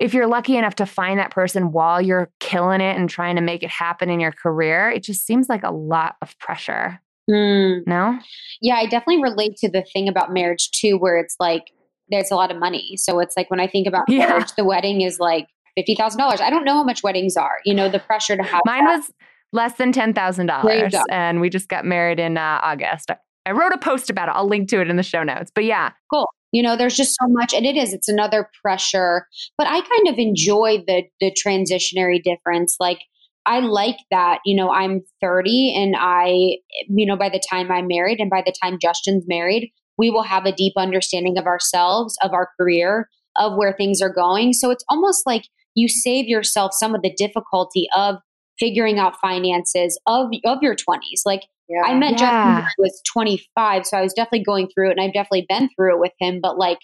if 0.00 0.12
you're 0.12 0.26
lucky 0.26 0.56
enough 0.56 0.74
to 0.74 0.86
find 0.86 1.20
that 1.20 1.30
person 1.30 1.70
while 1.70 2.02
you're 2.02 2.30
killing 2.40 2.80
it 2.80 2.96
and 2.96 3.08
trying 3.08 3.36
to 3.36 3.42
make 3.42 3.62
it 3.62 3.70
happen 3.70 4.10
in 4.10 4.18
your 4.18 4.32
career, 4.32 4.90
it 4.90 5.04
just 5.04 5.24
seems 5.24 5.48
like 5.48 5.62
a 5.62 5.70
lot 5.70 6.16
of 6.20 6.36
pressure. 6.40 7.00
Mm. 7.30 7.86
No? 7.86 8.18
Yeah, 8.60 8.76
I 8.76 8.84
definitely 8.86 9.22
relate 9.22 9.56
to 9.58 9.68
the 9.70 9.84
thing 9.92 10.08
about 10.08 10.32
marriage 10.32 10.70
too, 10.70 10.96
where 10.98 11.18
it's 11.18 11.36
like 11.40 11.64
there's 12.08 12.30
a 12.30 12.36
lot 12.36 12.50
of 12.50 12.58
money. 12.58 12.96
So 12.96 13.18
it's 13.18 13.36
like 13.36 13.50
when 13.50 13.60
I 13.60 13.66
think 13.66 13.86
about 13.86 14.04
Yeah. 14.08 14.28
marriage, 14.28 14.52
the 14.56 14.64
wedding 14.64 15.00
is 15.00 15.18
like 15.18 15.46
fifty 15.76 15.94
thousand 15.94 16.18
dollars. 16.20 16.40
I 16.40 16.50
don't 16.50 16.64
know 16.64 16.74
how 16.74 16.84
much 16.84 17.02
weddings 17.02 17.36
are. 17.36 17.56
You 17.64 17.74
know, 17.74 17.88
the 17.88 17.98
pressure 17.98 18.36
to 18.36 18.42
have 18.42 18.62
Mine 18.64 18.84
that. 18.84 18.98
was 18.98 19.12
less 19.52 19.74
than 19.74 19.92
$10,000 19.92 21.02
and 21.08 21.40
we 21.40 21.48
just 21.48 21.68
got 21.68 21.84
married 21.84 22.18
in 22.18 22.36
uh, 22.36 22.60
August. 22.62 23.10
I 23.46 23.52
wrote 23.52 23.72
a 23.72 23.78
post 23.78 24.10
about 24.10 24.28
it. 24.28 24.32
I'll 24.34 24.48
link 24.48 24.68
to 24.70 24.80
it 24.80 24.90
in 24.90 24.96
the 24.96 25.02
show 25.04 25.22
notes. 25.22 25.52
But 25.54 25.64
yeah, 25.64 25.92
Cool. 26.12 26.28
you 26.52 26.62
know 26.62 26.76
there's 26.76 26.96
just 26.96 27.16
so 27.20 27.26
much 27.28 27.54
and 27.54 27.64
it 27.64 27.76
is 27.76 27.92
it's 27.92 28.08
another 28.08 28.50
pressure 28.62 29.26
but 29.58 29.66
i 29.66 29.80
kind 29.80 30.08
of 30.08 30.16
enjoy 30.18 30.82
the 30.86 31.04
the 31.20 31.30
transitionary 31.32 32.22
difference 32.22 32.76
like 32.80 32.98
i 33.46 33.60
like 33.60 33.96
that 34.10 34.40
you 34.44 34.54
know 34.54 34.70
i'm 34.70 35.00
30 35.20 35.74
and 35.76 35.94
i 35.98 36.56
you 36.88 37.06
know 37.06 37.16
by 37.16 37.28
the 37.28 37.42
time 37.50 37.70
i'm 37.70 37.86
married 37.86 38.20
and 38.20 38.30
by 38.30 38.42
the 38.44 38.54
time 38.62 38.78
justin's 38.80 39.24
married 39.26 39.70
we 39.98 40.10
will 40.10 40.22
have 40.22 40.44
a 40.44 40.52
deep 40.52 40.74
understanding 40.76 41.38
of 41.38 41.46
ourselves 41.46 42.16
of 42.22 42.32
our 42.32 42.50
career 42.60 43.08
of 43.36 43.56
where 43.56 43.72
things 43.72 44.02
are 44.02 44.12
going 44.12 44.52
so 44.52 44.70
it's 44.70 44.84
almost 44.90 45.26
like 45.26 45.44
you 45.74 45.88
save 45.88 46.26
yourself 46.26 46.72
some 46.74 46.94
of 46.94 47.02
the 47.02 47.12
difficulty 47.16 47.86
of 47.96 48.16
figuring 48.58 48.98
out 48.98 49.18
finances 49.20 49.98
of 50.06 50.28
of 50.44 50.58
your 50.62 50.74
20s 50.74 51.22
like 51.24 51.42
Yeah. 51.68 51.82
I 51.84 51.94
met 51.94 52.12
Justin 52.12 52.28
Yeah. 52.28 52.54
when 52.54 52.62
I 52.62 52.70
was 52.78 53.02
25, 53.12 53.86
so 53.86 53.96
I 53.98 54.02
was 54.02 54.12
definitely 54.14 54.44
going 54.44 54.68
through 54.68 54.88
it 54.90 54.92
and 54.92 55.00
I've 55.00 55.12
definitely 55.12 55.46
been 55.48 55.68
through 55.74 55.94
it 55.96 56.00
with 56.00 56.12
him. 56.20 56.38
But 56.40 56.56
like 56.56 56.78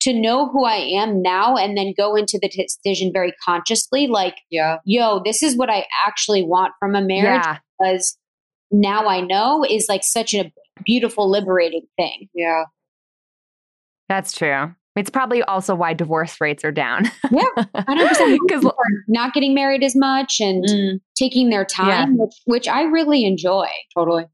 to 0.00 0.12
know 0.12 0.48
who 0.48 0.64
I 0.64 0.76
am 0.76 1.20
now 1.22 1.56
and 1.56 1.76
then 1.76 1.92
go 1.96 2.16
into 2.16 2.38
the 2.40 2.48
decision 2.48 3.12
very 3.12 3.32
consciously, 3.44 4.06
like, 4.06 4.36
yeah. 4.50 4.78
yo, 4.84 5.20
this 5.24 5.42
is 5.42 5.56
what 5.56 5.70
I 5.70 5.86
actually 6.06 6.42
want 6.42 6.72
from 6.80 6.94
a 6.94 7.02
marriage 7.02 7.44
yeah. 7.44 7.58
because 7.78 8.16
now 8.70 9.06
I 9.06 9.20
know 9.20 9.64
is 9.68 9.86
like 9.88 10.02
such 10.04 10.34
a 10.34 10.50
beautiful, 10.84 11.30
liberating 11.30 11.86
thing. 11.96 12.28
Yeah. 12.34 12.64
That's 14.08 14.32
true. 14.32 14.74
It's 14.96 15.10
probably 15.10 15.42
also 15.44 15.74
why 15.74 15.94
divorce 15.94 16.40
rates 16.40 16.64
are 16.64 16.72
down. 16.72 17.04
Yeah, 17.30 17.44
100%. 17.74 18.38
Because 18.46 18.70
not 19.08 19.32
getting 19.32 19.54
married 19.54 19.84
as 19.84 19.94
much 19.94 20.40
and 20.40 20.64
Mm, 20.64 21.00
taking 21.16 21.50
their 21.50 21.64
time, 21.64 22.18
which, 22.18 22.34
which 22.46 22.68
I 22.68 22.82
really 22.82 23.24
enjoy. 23.24 23.68
totally. 23.94 24.24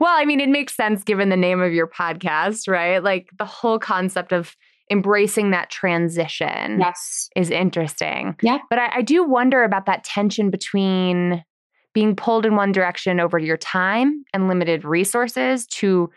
Well, 0.00 0.14
I 0.14 0.24
mean, 0.24 0.40
it 0.40 0.48
makes 0.48 0.74
sense 0.74 1.04
given 1.04 1.28
the 1.28 1.36
name 1.36 1.62
of 1.62 1.72
your 1.72 1.86
podcast, 1.86 2.68
right? 2.68 3.02
Like 3.02 3.28
the 3.38 3.44
whole 3.44 3.78
concept 3.78 4.32
of 4.32 4.56
embracing 4.90 5.50
that 5.50 5.70
transition 5.70 6.78
Yes. 6.80 7.28
is 7.36 7.50
interesting. 7.50 8.36
Yeah. 8.42 8.58
But 8.70 8.78
I, 8.78 8.96
I 8.96 9.02
do 9.02 9.24
wonder 9.24 9.62
about 9.64 9.86
that 9.86 10.04
tension 10.04 10.50
between 10.50 11.44
being 11.94 12.14
pulled 12.14 12.46
in 12.46 12.54
one 12.56 12.72
direction 12.72 13.18
over 13.20 13.38
your 13.38 13.56
time 13.56 14.24
and 14.32 14.48
limited 14.48 14.84
resources 14.84 15.66
to 15.66 16.10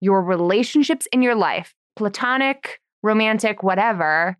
your 0.00 0.22
relationships 0.22 1.06
in 1.12 1.22
your 1.22 1.34
life, 1.34 1.74
platonic, 1.96 2.80
romantic, 3.02 3.62
whatever, 3.62 4.36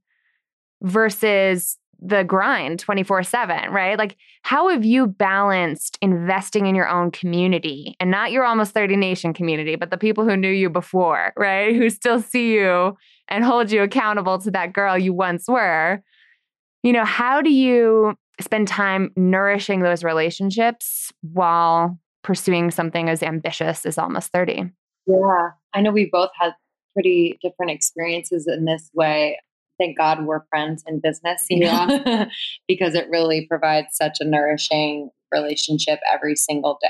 versus 0.82 1.78
the 2.00 2.22
grind 2.22 2.78
24 2.78 3.24
7, 3.24 3.70
right? 3.72 3.98
Like, 3.98 4.16
how 4.42 4.68
have 4.68 4.84
you 4.84 5.06
balanced 5.08 5.98
investing 6.00 6.66
in 6.66 6.76
your 6.76 6.88
own 6.88 7.10
community 7.10 7.96
and 7.98 8.10
not 8.10 8.30
your 8.30 8.44
almost 8.44 8.72
30 8.72 8.94
nation 8.96 9.34
community, 9.34 9.74
but 9.74 9.90
the 9.90 9.98
people 9.98 10.24
who 10.24 10.36
knew 10.36 10.50
you 10.50 10.70
before, 10.70 11.32
right? 11.36 11.74
Who 11.74 11.90
still 11.90 12.22
see 12.22 12.54
you 12.54 12.96
and 13.28 13.44
hold 13.44 13.70
you 13.70 13.82
accountable 13.82 14.38
to 14.38 14.50
that 14.52 14.72
girl 14.72 14.96
you 14.96 15.12
once 15.12 15.46
were? 15.48 16.02
You 16.82 16.92
know, 16.92 17.04
how 17.04 17.42
do 17.42 17.50
you 17.50 18.14
spend 18.40 18.68
time 18.68 19.10
nourishing 19.16 19.80
those 19.80 20.04
relationships 20.04 21.12
while 21.22 21.98
pursuing 22.22 22.70
something 22.70 23.08
as 23.08 23.22
ambitious 23.22 23.84
as 23.84 23.98
almost 23.98 24.32
30? 24.32 24.70
Yeah. 25.06 25.50
I 25.74 25.80
know 25.80 25.90
we 25.90 26.08
both 26.10 26.30
had 26.38 26.52
pretty 26.94 27.38
different 27.42 27.72
experiences 27.72 28.46
in 28.46 28.64
this 28.64 28.90
way. 28.94 29.38
Thank 29.78 29.96
God 29.96 30.24
we're 30.24 30.44
friends 30.50 30.82
in 30.86 31.00
business, 31.00 31.46
you 31.48 31.60
know, 31.60 32.26
because 32.68 32.94
it 32.94 33.08
really 33.10 33.46
provides 33.48 33.88
such 33.92 34.18
a 34.20 34.24
nourishing 34.24 35.10
relationship 35.32 36.00
every 36.12 36.34
single 36.34 36.78
day. 36.82 36.88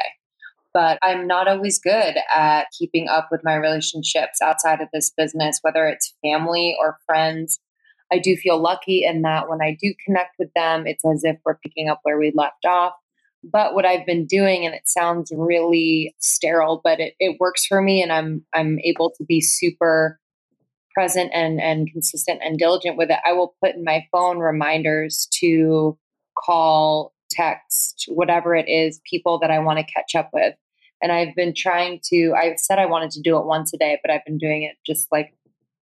But 0.78 1.00
I'm 1.02 1.26
not 1.26 1.48
always 1.48 1.80
good 1.80 2.14
at 2.32 2.68
keeping 2.78 3.08
up 3.08 3.30
with 3.32 3.40
my 3.42 3.56
relationships 3.56 4.40
outside 4.40 4.80
of 4.80 4.86
this 4.92 5.10
business, 5.10 5.58
whether 5.62 5.88
it's 5.88 6.14
family 6.22 6.76
or 6.78 6.98
friends. 7.04 7.58
I 8.12 8.20
do 8.20 8.36
feel 8.36 8.62
lucky 8.62 9.02
in 9.02 9.22
that 9.22 9.48
when 9.48 9.60
I 9.60 9.76
do 9.82 9.92
connect 10.06 10.36
with 10.38 10.50
them, 10.54 10.86
it's 10.86 11.04
as 11.04 11.24
if 11.24 11.36
we're 11.44 11.58
picking 11.58 11.88
up 11.88 11.98
where 12.04 12.16
we 12.16 12.32
left 12.32 12.64
off. 12.64 12.92
But 13.42 13.74
what 13.74 13.86
I've 13.86 14.06
been 14.06 14.24
doing, 14.24 14.64
and 14.64 14.72
it 14.72 14.88
sounds 14.88 15.32
really 15.36 16.14
sterile, 16.20 16.80
but 16.84 17.00
it, 17.00 17.14
it 17.18 17.40
works 17.40 17.66
for 17.66 17.82
me, 17.82 18.00
and 18.00 18.12
I'm 18.12 18.44
I'm 18.54 18.78
able 18.84 19.10
to 19.18 19.24
be 19.24 19.40
super 19.40 20.20
present 20.94 21.32
and 21.34 21.60
and 21.60 21.90
consistent 21.90 22.40
and 22.44 22.56
diligent 22.56 22.96
with 22.96 23.10
it. 23.10 23.18
I 23.26 23.32
will 23.32 23.56
put 23.60 23.74
in 23.74 23.82
my 23.82 24.06
phone 24.12 24.38
reminders 24.38 25.26
to 25.40 25.98
call, 26.38 27.12
text, 27.32 28.04
whatever 28.06 28.54
it 28.54 28.68
is, 28.68 29.00
people 29.10 29.40
that 29.40 29.50
I 29.50 29.58
want 29.58 29.80
to 29.80 29.92
catch 29.92 30.14
up 30.14 30.30
with. 30.32 30.54
And 31.00 31.12
I've 31.12 31.34
been 31.34 31.54
trying 31.54 32.00
to. 32.10 32.34
I've 32.34 32.58
said 32.58 32.78
I 32.78 32.86
wanted 32.86 33.10
to 33.12 33.20
do 33.20 33.38
it 33.38 33.44
once 33.46 33.72
a 33.72 33.78
day, 33.78 33.98
but 34.02 34.10
I've 34.10 34.24
been 34.24 34.38
doing 34.38 34.62
it 34.64 34.76
just 34.84 35.10
like 35.12 35.32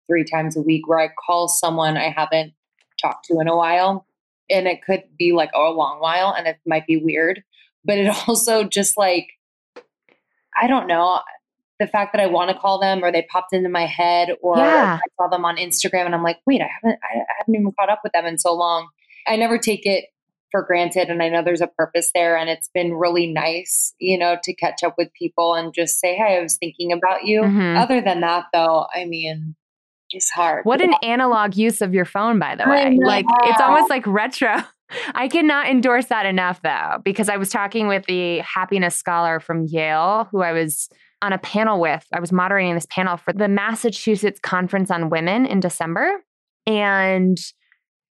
three 0.06 0.24
times 0.24 0.56
a 0.56 0.62
week, 0.62 0.86
where 0.86 1.00
I 1.00 1.08
call 1.26 1.48
someone 1.48 1.96
I 1.96 2.10
haven't 2.10 2.52
talked 3.00 3.26
to 3.26 3.40
in 3.40 3.48
a 3.48 3.56
while 3.56 4.06
and 4.50 4.66
it 4.66 4.82
could 4.84 5.02
be 5.18 5.32
like 5.32 5.50
oh, 5.54 5.72
a 5.72 5.74
long 5.74 6.00
while 6.00 6.34
and 6.36 6.46
it 6.46 6.58
might 6.66 6.86
be 6.86 6.96
weird 6.96 7.42
but 7.84 7.98
it 7.98 8.06
also 8.28 8.64
just 8.64 8.96
like 8.96 9.28
i 10.60 10.66
don't 10.66 10.86
know 10.86 11.20
the 11.78 11.86
fact 11.86 12.12
that 12.12 12.22
i 12.22 12.26
want 12.26 12.50
to 12.50 12.56
call 12.56 12.80
them 12.80 13.04
or 13.04 13.12
they 13.12 13.26
popped 13.30 13.52
into 13.52 13.68
my 13.68 13.86
head 13.86 14.30
or 14.40 14.56
Yeah. 14.56 14.98
i 15.02 15.08
saw 15.20 15.28
them 15.28 15.44
on 15.44 15.56
instagram 15.56 16.06
and 16.06 16.14
i'm 16.14 16.22
like 16.22 16.38
wait 16.46 16.60
i 16.60 16.68
haven't 16.82 16.98
I, 17.02 17.18
I 17.18 17.24
haven't 17.38 17.54
even 17.54 17.72
caught 17.78 17.90
up 17.90 18.00
with 18.02 18.12
them 18.12 18.26
in 18.26 18.38
so 18.38 18.54
long 18.54 18.88
i 19.26 19.36
never 19.36 19.58
take 19.58 19.84
it 19.86 20.06
for 20.50 20.62
granted 20.62 21.08
and 21.08 21.22
i 21.22 21.28
know 21.28 21.42
there's 21.42 21.60
a 21.60 21.66
purpose 21.66 22.10
there 22.14 22.36
and 22.36 22.48
it's 22.48 22.68
been 22.72 22.94
really 22.94 23.26
nice 23.32 23.94
you 23.98 24.18
know 24.18 24.36
to 24.42 24.54
catch 24.54 24.82
up 24.84 24.94
with 24.96 25.12
people 25.18 25.54
and 25.54 25.74
just 25.74 25.98
say 26.00 26.14
hey 26.14 26.36
i 26.38 26.42
was 26.42 26.56
thinking 26.56 26.92
about 26.92 27.24
you 27.24 27.42
Mhm. 27.42 27.76
other 27.80 28.00
than 28.00 28.20
that 28.20 28.44
though 28.52 28.86
i 28.94 29.04
mean 29.04 29.54
it's 30.10 30.30
hard 30.30 30.64
What 30.64 30.80
an 30.80 30.94
analog 31.02 31.56
use 31.56 31.80
of 31.82 31.92
your 31.92 32.04
phone, 32.04 32.38
by 32.38 32.54
the 32.54 32.62
way. 32.70 32.96
Like 33.04 33.24
it's 33.42 33.60
almost 33.60 33.90
like 33.90 34.06
retro. 34.06 34.62
I 35.16 35.26
cannot 35.26 35.66
endorse 35.66 36.06
that 36.06 36.26
enough, 36.26 36.62
though, 36.62 36.98
because 37.04 37.28
I 37.28 37.36
was 37.38 37.50
talking 37.50 37.88
with 37.88 38.04
the 38.06 38.38
happiness 38.38 38.94
scholar 38.94 39.40
from 39.40 39.64
Yale 39.64 40.28
who 40.30 40.42
I 40.42 40.52
was 40.52 40.88
on 41.22 41.32
a 41.32 41.38
panel 41.38 41.80
with. 41.80 42.06
I 42.14 42.20
was 42.20 42.30
moderating 42.30 42.74
this 42.74 42.86
panel 42.88 43.16
for 43.16 43.32
the 43.32 43.48
Massachusetts 43.48 44.38
Conference 44.38 44.92
on 44.92 45.10
Women 45.10 45.44
in 45.44 45.58
December. 45.58 46.08
And 46.68 47.36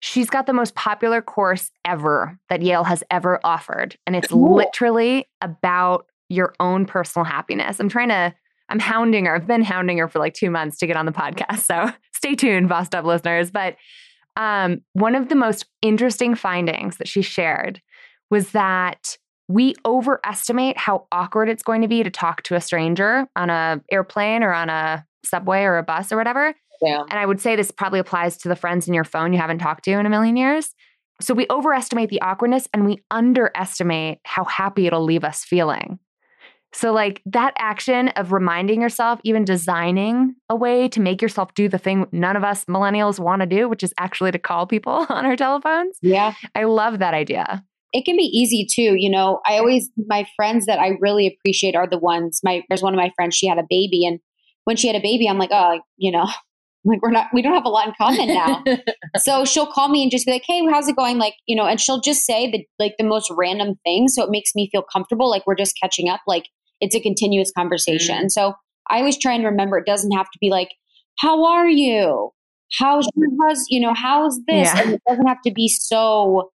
she's 0.03 0.29
got 0.29 0.47
the 0.47 0.53
most 0.53 0.75
popular 0.75 1.23
course 1.23 1.71
ever 1.85 2.37
that 2.49 2.61
Yale 2.61 2.83
has 2.85 3.05
ever 3.11 3.39
offered. 3.45 3.97
And 4.05 4.17
it's 4.17 4.29
Cool. 4.29 4.57
literally 4.57 5.29
about 5.41 6.07
your 6.29 6.55
own 6.59 6.87
personal 6.87 7.25
happiness. 7.25 7.79
I'm 7.79 7.89
trying 7.89 8.09
to 8.09 8.35
I'm 8.69 8.79
hounding 8.79 9.27
her. 9.27 9.35
I've 9.35 9.47
been 9.47 9.63
hounding 9.63 9.99
her 9.99 10.09
for 10.09 10.19
like 10.19 10.35
two 10.35 10.51
months 10.51 10.79
to 10.79 10.87
get 10.87 10.97
on 10.97 11.05
the 11.07 11.13
podcast. 11.13 11.61
So 11.61 11.93
stay 12.15 12.35
tuned, 12.35 12.69
Bossed 12.69 12.95
Up 12.95 13.05
listeners. 13.05 13.51
But 13.51 13.77
um, 14.37 14.81
one 14.95 15.15
of 15.15 15.29
the 15.29 15.35
most 15.35 15.67
interesting 15.83 16.35
findings 16.35 16.97
that 16.97 17.07
she 17.07 17.21
shared 17.23 17.81
was 18.31 18.53
that 18.53 19.19
we 19.49 19.75
overestimate 19.85 20.79
how 20.79 21.07
awkward 21.13 21.49
it's 21.51 21.63
going 21.63 21.83
to 21.83 21.89
be 21.89 22.03
to 22.03 22.11
talk 22.11 22.43
to 22.45 22.55
a 22.55 22.61
stranger 22.61 23.27
on 23.37 23.51
a 23.51 23.81
airplane 23.91 24.43
or 24.43 24.53
on 24.53 24.71
a 24.71 25.05
subway 25.25 25.63
or 25.63 25.79
a 25.79 25.83
bus 25.83 26.13
or 26.13 26.17
whatever. 26.17 26.55
yeah 26.81 27.03
And 27.11 27.19
I 27.19 27.27
would 27.27 27.41
say 27.41 27.57
this 27.57 27.71
probably 27.71 27.99
applies 27.99 28.37
to 28.39 28.49
the 28.49 28.57
friends 28.57 28.89
in 28.89 28.95
your 28.95 29.05
phone 29.05 29.33
you 29.33 29.39
haven't 29.39 29.59
talked 29.59 29.85
to 29.85 29.93
in 29.93 30.07
a 30.07 30.11
million 30.11 30.37
years. 30.37 30.71
So 31.21 31.35
we 31.35 31.47
overestimate 31.51 32.11
the 32.11 32.21
awkwardness 32.21 32.69
and 32.75 32.85
we 32.85 33.03
underestimate 33.11 34.19
how 34.25 34.45
happy 34.45 34.87
it'll 34.87 35.05
leave 35.05 35.25
us 35.25 35.45
feeling. 35.45 35.99
So, 36.75 36.91
like 36.91 37.21
that 37.27 37.53
action 37.59 38.09
of 38.11 38.33
reminding 38.33 38.81
yourself, 38.81 39.21
even 39.25 39.45
designing 39.45 40.35
a 40.49 40.57
way 40.57 40.89
to 40.89 41.01
make 41.01 41.21
yourself 41.21 41.53
do 41.55 41.69
the 41.69 41.77
thing 41.79 42.07
none 42.13 42.35
of 42.35 42.45
us 42.45 42.65
millennials 42.65 43.19
want 43.21 43.41
to 43.41 43.47
do, 43.47 43.69
which 43.69 43.83
is 43.83 43.93
actually 43.99 44.33
to 44.33 44.39
call 44.39 44.67
people 44.67 45.07
on 45.11 45.27
our 45.27 45.37
telephones. 45.37 45.99
Yeah. 46.01 46.33
I 46.55 46.65
love 46.65 46.99
that 47.01 47.13
idea. 47.15 47.63
it 47.93 48.07
can 48.07 48.17
be 48.17 48.23
easy 48.23 48.67
too. 48.67 48.97
You 48.97 49.11
know, 49.11 49.41
I 49.47 49.59
always, 49.59 49.91
my 50.07 50.27
friends 50.35 50.65
that 50.65 50.79
I 50.79 50.97
really 51.01 51.27
appreciate 51.27 51.77
are 51.77 51.87
the 51.87 51.99
ones, 51.99 52.41
my, 52.43 52.63
there's 52.69 52.83
one 52.83 52.95
of 52.95 52.99
my 52.99 53.13
friends, 53.17 53.37
she 53.37 53.47
had 53.47 53.59
a 53.59 53.67
baby. 53.69 54.07
And 54.07 54.19
when 54.65 54.77
she 54.77 54.87
had 54.87 54.97
a 54.97 55.01
baby, 55.01 55.29
I'm 55.29 55.39
like, 55.39 55.51
oh, 55.53 55.81
you 55.97 56.11
know, 56.11 56.29
like 56.85 57.01
we're 57.03 57.11
not, 57.11 57.29
we 57.33 57.43
don't 57.43 57.55
have 57.55 57.65
a 57.65 57.69
lot 57.69 57.87
in 57.87 57.95
common 57.97 58.29
now. 58.29 58.65
so 59.19 59.45
she'll 59.45 59.71
call 59.71 59.89
me 59.89 60.03
and 60.03 60.11
just 60.11 60.27
be 60.27 60.33
like, 60.33 60.45
hey, 60.47 60.65
how's 60.71 60.89
it 60.89 60.97
going? 60.97 61.19
Like, 61.19 61.35
you 61.47 61.55
know, 61.55 61.67
and 61.67 61.81
she'll 61.81 62.01
just 62.01 62.23
say 62.23 62.51
the, 62.51 62.67
like 62.79 62.95
the 62.99 63.05
most 63.05 63.31
random 63.31 63.77
things. 63.85 64.15
So 64.15 64.25
it 64.25 64.31
makes 64.31 64.55
me 64.55 64.69
feel 64.73 64.83
comfortable. 64.83 65.31
Like 65.31 65.47
we're 65.47 65.55
just 65.55 65.77
catching 65.81 66.09
up. 66.09 66.21
Like 66.27 66.47
it's 66.81 66.97
a 66.97 67.01
continuous 67.01 67.53
conversation. 67.57 68.27
Mm. 68.27 68.31
So 68.31 68.55
I 68.91 68.99
always 68.99 69.17
try 69.17 69.33
and 69.33 69.45
remember 69.45 69.79
it 69.79 69.87
doesn't 69.87 70.11
have 70.13 70.31
to 70.31 70.39
be 70.41 70.51
like, 70.51 70.71
how 71.19 71.45
are 71.45 71.69
you? 71.69 72.31
How's 72.79 73.07
your 73.15 73.29
husband? 73.41 73.67
You 73.69 73.81
know, 73.81 73.95
how's 73.95 74.39
this? 74.49 74.67
Yeah. 74.67 74.81
And 74.81 74.95
it 74.95 75.03
doesn't 75.07 75.27
have 75.27 75.43
to 75.47 75.53
be 75.53 75.69
so 75.69 76.51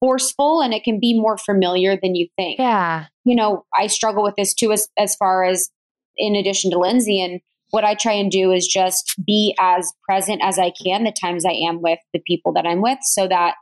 forceful 0.00 0.60
and 0.60 0.72
it 0.72 0.84
can 0.84 1.00
be 1.00 1.18
more 1.18 1.36
familiar 1.36 1.98
than 2.00 2.14
you 2.14 2.28
think. 2.36 2.58
Yeah. 2.58 3.06
You 3.24 3.34
know, 3.34 3.64
I 3.76 3.86
struggle 3.86 4.22
with 4.22 4.34
this 4.36 4.54
too 4.54 4.72
as 4.72 4.88
as 4.98 5.16
far 5.16 5.44
as 5.44 5.70
in 6.16 6.34
addition 6.36 6.70
to 6.70 6.78
Lindsay 6.78 7.20
and 7.22 7.40
what 7.70 7.84
I 7.84 7.94
try 7.94 8.12
and 8.12 8.30
do 8.30 8.52
is 8.52 8.66
just 8.68 9.14
be 9.26 9.54
as 9.60 9.92
present 10.08 10.40
as 10.44 10.58
I 10.58 10.70
can 10.84 11.02
the 11.04 11.12
times 11.12 11.44
I 11.44 11.52
am 11.68 11.82
with 11.82 11.98
the 12.12 12.20
people 12.24 12.52
that 12.52 12.66
I'm 12.66 12.80
with 12.80 12.98
so 13.02 13.26
that 13.26 13.54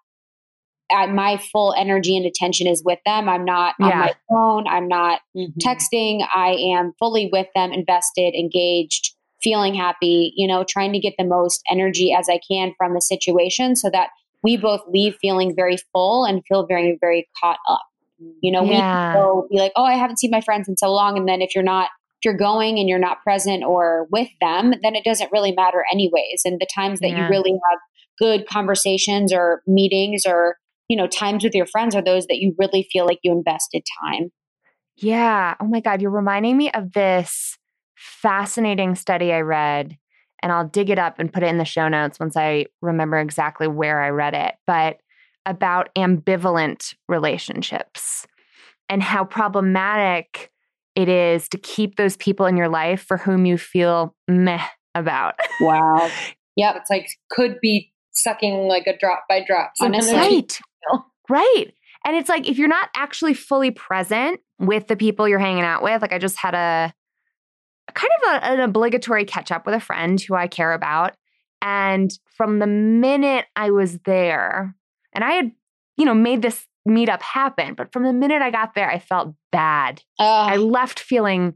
I, 0.90 1.06
my 1.06 1.38
full 1.50 1.74
energy 1.78 2.14
and 2.16 2.26
attention 2.26 2.66
is 2.66 2.82
with 2.84 2.98
them. 3.06 3.26
I'm 3.28 3.46
not 3.46 3.74
on 3.80 3.88
my 3.98 4.14
phone. 4.28 4.66
I'm 4.68 4.86
not 4.88 5.20
Mhm. 5.34 5.54
texting. 5.58 6.26
I 6.34 6.50
am 6.76 6.92
fully 6.98 7.30
with 7.32 7.46
them, 7.54 7.72
invested, 7.72 8.34
engaged, 8.34 9.14
feeling 9.42 9.74
happy, 9.74 10.34
you 10.36 10.46
know, 10.46 10.64
trying 10.68 10.92
to 10.92 10.98
get 10.98 11.14
the 11.16 11.24
most 11.24 11.62
energy 11.70 12.12
as 12.12 12.28
I 12.28 12.38
can 12.46 12.74
from 12.76 12.92
the 12.92 13.00
situation 13.00 13.74
so 13.74 13.88
that 13.90 14.10
we 14.42 14.58
both 14.58 14.82
leave 14.88 15.16
feeling 15.22 15.54
very 15.56 15.78
full 15.92 16.24
and 16.26 16.42
feel 16.46 16.66
very, 16.66 16.98
very 17.00 17.26
caught 17.40 17.58
up. 17.68 17.80
You 18.42 18.52
know, 18.52 18.62
we 18.62 18.70
Yeah. 18.76 18.82
can 19.12 19.12
go 19.14 19.46
be 19.50 19.58
like, 19.58 19.72
oh, 19.74 19.84
I 19.84 19.94
haven't 19.94 20.18
seen 20.18 20.30
my 20.30 20.42
friends 20.42 20.68
in 20.68 20.76
so 20.76 20.92
long. 20.92 21.16
And 21.16 21.26
then 21.26 21.40
if 21.40 21.54
you're 21.54 21.64
not, 21.64 21.88
if 22.22 22.28
you're 22.28 22.36
going 22.36 22.78
and 22.78 22.88
you're 22.88 23.00
not 23.00 23.20
present 23.22 23.64
or 23.64 24.06
with 24.12 24.28
them, 24.40 24.74
then 24.82 24.94
it 24.94 25.02
doesn't 25.04 25.32
really 25.32 25.50
matter 25.52 25.84
anyways. 25.92 26.42
And 26.44 26.60
the 26.60 26.68
times 26.72 27.00
that 27.00 27.10
Yeah. 27.10 27.24
you 27.24 27.30
really 27.30 27.50
have 27.50 27.78
good 28.16 28.46
conversations 28.46 29.32
or 29.32 29.60
meetings 29.66 30.24
or, 30.24 30.56
you 30.88 30.96
know, 30.96 31.08
times 31.08 31.42
with 31.42 31.52
your 31.52 31.66
friends 31.66 31.96
are 31.96 32.02
those 32.02 32.26
that 32.26 32.36
you 32.36 32.54
really 32.58 32.86
feel 32.92 33.06
like 33.06 33.18
you 33.24 33.32
invested 33.32 33.82
time. 34.04 34.30
Yeah. 34.96 35.56
Oh 35.58 35.66
my 35.66 35.80
God. 35.80 36.00
You're 36.00 36.12
reminding 36.12 36.56
me 36.56 36.70
of 36.70 36.92
this 36.92 37.58
fascinating 37.96 38.94
study 38.94 39.32
I 39.32 39.40
read, 39.40 39.98
and 40.42 40.52
I'll 40.52 40.68
dig 40.68 40.90
it 40.90 40.98
up 41.00 41.18
and 41.18 41.32
put 41.32 41.42
it 41.42 41.48
in 41.48 41.58
the 41.58 41.64
show 41.64 41.88
notes 41.88 42.20
once 42.20 42.36
I 42.36 42.66
remember 42.80 43.18
exactly 43.18 43.66
where 43.66 44.00
I 44.00 44.10
read 44.10 44.34
it, 44.34 44.54
but 44.64 44.98
about 45.44 45.92
ambivalent 45.96 46.94
relationships 47.08 48.28
and 48.88 49.02
how 49.02 49.24
problematic 49.24 50.51
it 50.94 51.08
is 51.08 51.48
to 51.50 51.58
keep 51.58 51.96
those 51.96 52.16
people 52.16 52.46
in 52.46 52.56
your 52.56 52.68
life 52.68 53.02
for 53.02 53.16
whom 53.16 53.46
you 53.46 53.56
feel 53.58 54.14
meh 54.28 54.64
about. 54.94 55.34
Wow. 55.60 56.10
yeah, 56.56 56.76
It's 56.76 56.90
like 56.90 57.08
could 57.30 57.60
be 57.60 57.92
sucking 58.12 58.68
like 58.68 58.86
a 58.86 58.96
drop 58.96 59.24
by 59.28 59.42
drop. 59.46 59.72
some 59.76 59.92
Right. 60.16 60.60
Right. 61.28 61.66
And 62.04 62.16
it's 62.16 62.28
like 62.28 62.48
if 62.48 62.58
you're 62.58 62.68
not 62.68 62.88
actually 62.96 63.34
fully 63.34 63.70
present 63.70 64.40
with 64.58 64.88
the 64.88 64.96
people 64.96 65.28
you're 65.28 65.38
hanging 65.38 65.62
out 65.62 65.82
with, 65.82 66.02
like 66.02 66.12
I 66.12 66.18
just 66.18 66.36
had 66.36 66.54
a, 66.54 66.92
a 67.88 67.92
kind 67.92 68.10
of 68.20 68.32
a, 68.32 68.44
an 68.46 68.60
obligatory 68.60 69.24
catch 69.24 69.52
up 69.52 69.66
with 69.66 69.74
a 69.74 69.80
friend 69.80 70.20
who 70.20 70.34
I 70.34 70.48
care 70.48 70.72
about. 70.72 71.14
And 71.62 72.10
from 72.36 72.58
the 72.58 72.66
minute 72.66 73.46
I 73.54 73.70
was 73.70 73.98
there, 74.00 74.74
and 75.12 75.22
I 75.22 75.32
had, 75.32 75.52
you 75.96 76.04
know, 76.04 76.14
made 76.14 76.42
this 76.42 76.66
meetup 76.88 77.22
happen, 77.22 77.74
but 77.74 77.92
from 77.92 78.02
the 78.04 78.12
minute 78.12 78.42
I 78.42 78.50
got 78.50 78.74
there, 78.74 78.90
I 78.90 78.98
felt 78.98 79.34
bad. 79.52 80.02
I 80.18 80.56
Uh, 80.56 80.58
left 80.58 80.98
feeling 81.00 81.54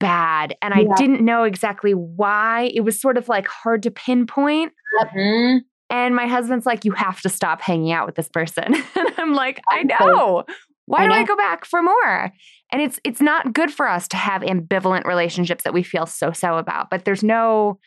bad 0.00 0.56
and 0.62 0.74
I 0.74 0.84
didn't 0.96 1.20
know 1.24 1.44
exactly 1.44 1.92
why. 1.92 2.70
It 2.74 2.80
was 2.80 3.00
sort 3.00 3.16
of 3.16 3.28
like 3.28 3.46
hard 3.46 3.82
to 3.84 3.90
pinpoint. 3.90 4.72
Mhm. 5.14 5.60
And 5.90 6.16
my 6.16 6.26
husband's 6.26 6.66
like, 6.66 6.84
you 6.84 6.92
have 6.92 7.20
to 7.20 7.28
stop 7.28 7.60
hanging 7.60 7.92
out 7.92 8.06
with 8.06 8.14
this 8.16 8.28
person. 8.28 8.74
and 8.96 9.12
I'm 9.18 9.34
like, 9.34 9.60
I 9.70 9.82
know. 9.84 10.44
Why 10.86 11.04
I 11.04 11.08
do 11.08 11.12
I 11.14 11.24
go 11.24 11.36
back 11.36 11.64
for 11.64 11.82
more? 11.82 12.32
And 12.72 12.82
it's 12.82 12.98
it's 13.04 13.20
not 13.20 13.52
good 13.52 13.70
for 13.70 13.86
us 13.88 14.08
to 14.08 14.16
have 14.16 14.42
ambivalent 14.42 15.04
relationships 15.04 15.62
that 15.64 15.72
we 15.74 15.82
feel 15.84 16.06
so-so 16.06 16.56
about. 16.56 16.90
But 16.90 17.04
there's 17.04 17.22
no, 17.22 17.78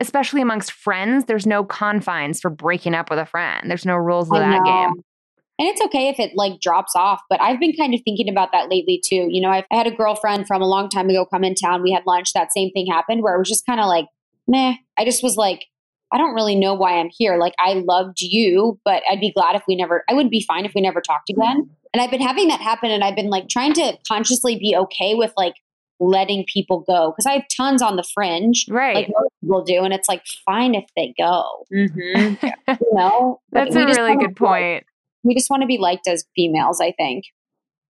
especially 0.00 0.42
amongst 0.42 0.70
friends, 0.70 1.24
there's 1.24 1.46
no 1.46 1.64
confines 1.64 2.40
for 2.40 2.50
breaking 2.50 2.94
up 2.94 3.10
with 3.10 3.18
a 3.18 3.26
friend. 3.26 3.68
There's 3.68 3.86
no 3.86 3.96
rules 3.96 4.28
of 4.30 4.36
I 4.36 4.40
that 4.40 4.58
know. 4.62 4.64
game. 4.64 5.02
And 5.58 5.66
it's 5.68 5.80
okay 5.80 6.08
if 6.08 6.18
it 6.20 6.32
like 6.34 6.60
drops 6.60 6.94
off, 6.94 7.22
but 7.30 7.40
I've 7.40 7.58
been 7.58 7.72
kind 7.74 7.94
of 7.94 8.00
thinking 8.04 8.28
about 8.28 8.52
that 8.52 8.68
lately 8.68 9.00
too. 9.02 9.28
You 9.30 9.40
know, 9.40 9.48
I've, 9.50 9.64
I 9.72 9.76
had 9.76 9.86
a 9.86 9.90
girlfriend 9.90 10.46
from 10.46 10.60
a 10.60 10.66
long 10.66 10.90
time 10.90 11.08
ago 11.08 11.24
come 11.24 11.44
in 11.44 11.54
town. 11.54 11.82
We 11.82 11.92
had 11.92 12.02
lunch. 12.06 12.32
That 12.34 12.52
same 12.52 12.70
thing 12.72 12.86
happened 12.86 13.22
where 13.22 13.34
it 13.34 13.38
was 13.38 13.48
just 13.48 13.64
kind 13.64 13.80
of 13.80 13.86
like, 13.86 14.06
meh. 14.46 14.74
I 14.98 15.04
just 15.06 15.22
was 15.22 15.36
like, 15.36 15.64
I 16.12 16.18
don't 16.18 16.34
really 16.34 16.54
know 16.56 16.74
why 16.74 16.98
I'm 16.98 17.08
here. 17.10 17.38
Like, 17.38 17.54
I 17.58 17.72
loved 17.86 18.20
you, 18.20 18.78
but 18.84 19.02
I'd 19.10 19.18
be 19.18 19.32
glad 19.32 19.56
if 19.56 19.62
we 19.66 19.74
never, 19.76 20.04
I 20.10 20.14
would 20.14 20.30
be 20.30 20.44
fine 20.46 20.64
if 20.66 20.72
we 20.74 20.80
never 20.82 21.00
talked 21.00 21.30
again. 21.30 21.68
And 21.94 22.02
I've 22.02 22.10
been 22.10 22.20
having 22.20 22.48
that 22.48 22.60
happen 22.60 22.90
and 22.90 23.02
I've 23.02 23.16
been 23.16 23.30
like 23.30 23.48
trying 23.48 23.72
to 23.74 23.96
consciously 24.06 24.56
be 24.58 24.76
okay 24.76 25.14
with 25.14 25.32
like 25.38 25.54
letting 25.98 26.44
people 26.52 26.80
go 26.86 27.10
because 27.12 27.24
I 27.26 27.32
have 27.32 27.44
tons 27.56 27.80
on 27.80 27.96
the 27.96 28.04
fringe, 28.14 28.66
Right. 28.68 28.94
like 28.94 29.08
most 29.08 29.30
people 29.40 29.64
do. 29.64 29.82
And 29.82 29.94
it's 29.94 30.08
like, 30.08 30.22
fine 30.44 30.74
if 30.74 30.84
they 30.94 31.14
go, 31.18 31.64
Mhm. 31.72 32.40
you 32.68 32.92
know? 32.92 33.40
That's 33.50 33.74
a 33.74 33.86
really 33.86 34.16
good 34.16 34.36
point. 34.36 34.84
We 35.26 35.34
just 35.34 35.50
want 35.50 35.62
to 35.62 35.66
be 35.66 35.78
liked 35.78 36.06
as 36.08 36.24
females, 36.34 36.80
I 36.80 36.92
think. 36.92 37.24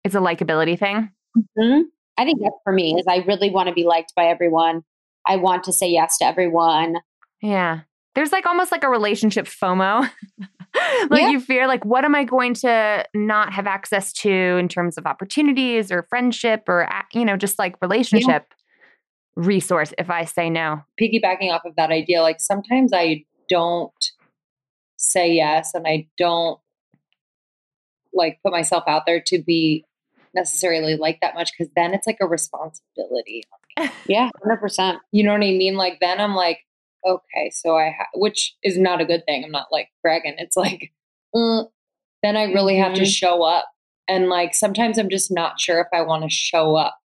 It's 0.04 0.15
a 0.15 0.19
likability 0.19 0.78
thing. 0.78 1.12
hmm 1.58 1.82
I 2.17 2.24
think 2.24 2.39
that's 2.41 2.56
for 2.63 2.71
me 2.71 2.95
is 2.98 3.06
I 3.10 3.17
really 3.28 3.50
want 3.50 3.67
to 3.67 3.74
be 3.74 3.84
liked 3.84 4.13
by 4.15 4.26
everyone. 4.28 4.84
I 5.28 5.36
want 5.36 5.65
to 5.65 5.74
say 5.74 5.89
yes 5.89 6.17
to 6.19 6.26
everyone. 6.26 6.95
Yeah. 7.41 7.82
There's 8.13 8.32
like 8.32 8.45
almost 8.45 8.71
like 8.71 8.86
a 8.86 8.89
relationship 8.89 9.45
FOMO. 9.48 10.10
like 11.10 11.21
Yeah. 11.21 11.30
you 11.30 11.39
fear 11.41 11.67
like 11.67 11.84
what 11.84 12.06
am 12.06 12.15
I 12.15 12.24
going 12.24 12.54
to 12.56 13.06
not 13.13 13.52
have 13.54 13.67
access 13.67 14.13
to 14.13 14.30
in 14.32 14.69
terms 14.69 14.98
of 14.98 15.06
opportunities 15.06 15.91
or 15.91 16.04
friendship 16.10 16.63
or 16.69 16.88
you 17.13 17.26
know 17.26 17.36
just 17.36 17.60
like 17.60 17.76
relationship 17.82 18.54
resource 19.36 19.93
if 19.98 20.10
I 20.10 20.24
say 20.24 20.50
no. 20.50 20.82
Piggybacking 21.02 21.52
off 21.52 21.65
of 21.65 21.76
that 21.76 21.91
idea, 21.91 22.21
like 22.21 22.39
sometimes 22.39 22.91
I 22.93 23.26
don't 23.50 23.91
say 24.98 25.34
yes 25.34 25.74
and 25.74 25.86
I 25.86 26.08
don't 26.17 26.60
like 28.15 28.39
put 28.43 28.51
myself 28.51 28.84
out 28.88 29.04
there 29.06 29.21
to 29.28 29.41
be 29.41 29.86
necessarily 30.34 30.95
like 30.95 31.19
that 31.21 31.36
much 31.36 31.51
because 31.58 31.71
then 31.75 31.93
it's 31.93 32.08
like 32.08 32.17
a 32.21 32.28
responsibility. 32.28 33.43
Yeah, 34.08 34.30
100%. 34.45 34.99
You 35.12 35.23
know 35.23 35.32
what 35.32 35.38
I 35.41 35.51
mean? 35.51 35.75
Like 35.75 35.97
then 35.99 36.21
I'm 36.21 36.36
like, 36.36 36.60
okay, 37.06 37.49
so 37.51 37.75
I 37.75 37.89
ha- 37.97 38.08
which 38.13 38.56
is 38.63 38.78
not 38.78 39.01
a 39.01 39.06
good 39.06 39.23
thing. 39.25 39.43
I'm 39.43 39.51
not 39.51 39.67
like 39.71 39.89
bragging. 40.01 40.36
It's 40.38 40.56
like, 40.56 40.93
uh, 41.36 41.63
then 42.23 42.38
I 42.38 42.43
really 42.43 42.78
have 42.78 42.93
to 42.95 43.01
Mhm. 43.01 43.08
show 43.13 43.43
up, 43.43 43.65
and 44.08 44.30
like 44.30 44.54
sometimes 44.56 44.97
I'm 44.97 45.10
just 45.10 45.32
not 45.32 45.60
sure 45.60 45.82
if 45.82 45.88
I 45.93 46.04
want 46.04 46.23
to 46.23 46.30
show 46.30 46.75
up 46.75 46.97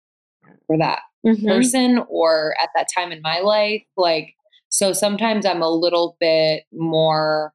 for 0.68 0.78
that 0.78 1.00
Mhm. 1.26 1.48
person 1.48 2.06
or 2.10 2.54
at 2.62 2.70
that 2.76 2.88
time 2.94 3.12
in 3.12 3.22
my 3.22 3.40
life. 3.40 3.84
Like, 3.98 4.36
so 4.70 4.94
sometimes 4.94 5.46
I'm 5.46 5.62
a 5.64 5.70
little 5.70 6.18
bit 6.20 6.66
more. 6.72 7.54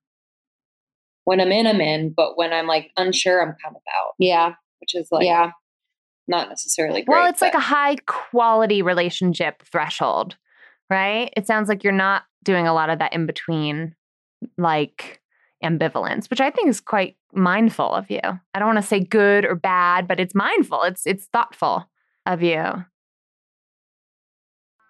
When 1.24 1.40
I'm 1.40 1.52
in, 1.52 1.66
I'm 1.66 1.80
in, 1.80 2.12
but 2.16 2.36
when 2.36 2.52
I'm 2.52 2.66
like 2.66 2.90
unsure, 2.96 3.40
I'm 3.40 3.56
kind 3.62 3.74
of 3.76 3.82
out, 3.98 4.12
Yeah, 4.18 4.54
which 4.80 4.94
is 4.94 5.08
like 5.10 5.24
yeah. 5.26 5.52
not 6.28 6.48
necessarily 6.48 7.02
great. 7.02 7.14
well, 7.16 7.28
it's 7.30 7.40
like 7.42 7.54
a 7.54 7.60
high 7.60 7.96
quality 8.06 8.82
relationship 8.82 9.62
threshold, 9.62 10.36
right? 10.90 11.32
It 11.36 11.46
sounds 11.46 11.68
like 11.68 11.82
you're 11.84 11.92
not 11.92 12.24
doing 12.42 12.66
a 12.66 12.74
lot 12.74 12.90
of 12.90 12.98
that 12.98 13.14
in 13.14 13.26
between 13.26 13.94
like 14.58 15.20
ambivalence, 15.62 16.28
which 16.28 16.40
I 16.42 16.50
think 16.50 16.68
is 16.68 16.80
quite 16.80 17.16
mindful 17.32 17.90
of 17.90 18.10
you. 18.10 18.20
I 18.22 18.58
don't 18.58 18.66
want 18.68 18.78
to 18.78 18.86
say 18.86 19.00
good 19.00 19.44
or 19.46 19.54
bad, 19.54 20.06
but 20.06 20.20
it's 20.20 20.34
mindful. 20.34 20.82
It's 20.82 21.06
it's 21.06 21.24
thoughtful 21.26 21.88
of 22.26 22.42
you. 22.42 22.84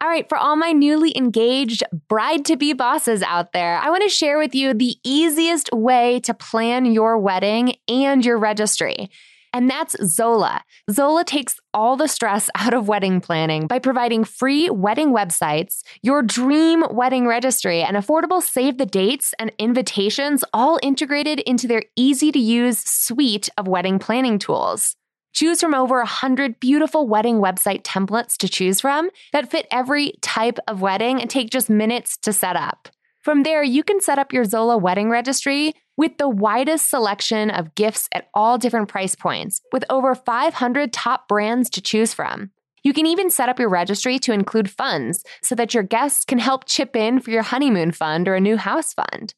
All 0.05 0.11
right, 0.11 0.29
for 0.29 0.37
all 0.37 0.55
my 0.55 0.73
newly 0.73 1.17
engaged 1.17 1.83
bride 2.11 2.45
to 2.45 2.59
be 2.59 2.75
bosses 2.75 3.23
out 3.23 3.53
there, 3.55 3.79
I 3.79 3.89
want 3.89 4.03
to 4.03 4.11
share 4.11 4.37
with 4.37 4.55
you 4.55 4.75
the 4.75 4.99
easiest 5.03 5.73
way 5.73 6.21
to 6.25 6.35
plan 6.35 6.85
your 6.85 7.17
wedding 7.17 7.77
and 7.89 8.23
your 8.23 8.37
registry. 8.37 9.09
And 9.55 9.71
that's 9.71 9.97
Zola. 10.05 10.63
Zola 10.91 11.25
takes 11.25 11.59
all 11.73 11.97
the 11.97 12.07
stress 12.07 12.51
out 12.55 12.75
of 12.75 12.87
wedding 12.87 13.23
planning 13.23 13.67
by 13.67 13.79
providing 13.79 14.25
free 14.25 14.69
wedding 14.69 15.15
websites, 15.15 15.81
your 16.03 16.23
dream 16.23 16.85
wedding 16.91 17.27
registry, 17.27 17.81
and 17.81 17.97
affordable 17.97 18.43
save 18.43 18.77
the 18.77 18.85
dates 18.85 19.33
and 19.39 19.53
invitations 19.59 20.45
all 20.53 20.79
integrated 20.83 21.41
into 21.41 21.67
their 21.67 21.85
easy 21.97 22.31
to 22.31 22.39
use 22.39 22.79
suite 22.81 23.49
of 23.57 23.67
wedding 23.67 23.99
planning 23.99 24.39
tools. 24.39 24.97
Choose 25.35 25.61
from 25.61 25.75
over 25.75 25.97
100 25.97 26.61
beautiful 26.61 27.09
wedding 27.09 27.41
website 27.41 27.83
templates 27.83 28.37
to 28.37 28.49
choose 28.49 28.81
from 28.81 29.11
that 29.33 29.51
fit 29.51 29.67
every 29.69 30.13
type 30.23 30.61
of 30.69 30.81
wedding 30.81 31.21
and 31.21 31.29
take 31.29 31.51
just 31.51 31.69
minutes 31.69 32.17
to 32.19 32.33
set 32.33 32.55
up. 32.55 32.89
From 33.21 33.43
there, 33.43 33.65
you 33.65 33.83
can 33.83 34.01
set 34.01 34.21
up 34.21 34.33
your 34.33 34.45
Zola 34.45 34.79
wedding 34.79 35.11
registry 35.11 35.75
with 35.97 36.19
the 36.19 36.29
widest 36.29 36.89
selection 36.89 37.51
of 37.51 37.75
gifts 37.75 38.09
at 38.15 38.29
all 38.33 38.59
different 38.59 38.89
price 38.89 39.17
points, 39.17 39.61
with 39.73 39.85
over 39.91 40.15
500 40.15 40.93
top 40.93 41.27
brands 41.27 41.69
to 41.71 41.81
choose 41.81 42.15
from. 42.15 42.53
You 42.85 42.93
can 42.93 43.07
even 43.07 43.29
set 43.29 43.49
up 43.49 43.59
your 43.59 43.71
registry 43.71 44.21
to 44.21 44.33
include 44.33 44.71
funds 44.71 45.25
so 45.43 45.57
that 45.57 45.75
your 45.75 45.83
guests 45.83 46.25
can 46.25 46.39
help 46.39 46.67
chip 46.67 46.95
in 46.95 47.19
for 47.19 47.31
your 47.31 47.43
honeymoon 47.43 47.91
fund 47.91 48.29
or 48.29 48.37
a 48.37 48.41
new 48.41 48.57
house 48.57 48.93
fund. 48.93 49.35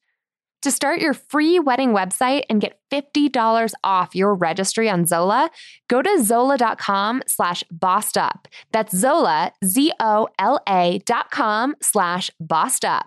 To 0.67 0.73
start 0.73 1.01
your 1.01 1.15
free 1.15 1.61
wedding 1.61 1.91
website 1.91 2.43
and 2.51 2.61
get 2.61 2.81
$50 2.91 3.71
off 3.85 4.17
your 4.17 4.35
registry 4.35 4.91
on 4.91 5.07
Zola, 5.07 5.49
go 5.87 6.03
to 6.03 6.21
zola.com 6.21 7.23
slash 7.29 7.63
bossed 7.71 8.19
up. 8.19 8.49
That's 8.73 8.93
Zola, 8.93 9.53
Z-O-L-A 9.65 10.99
dot 11.07 11.31
com 11.31 11.77
slash 11.81 12.33
bossed 12.41 12.85
up. 12.85 13.07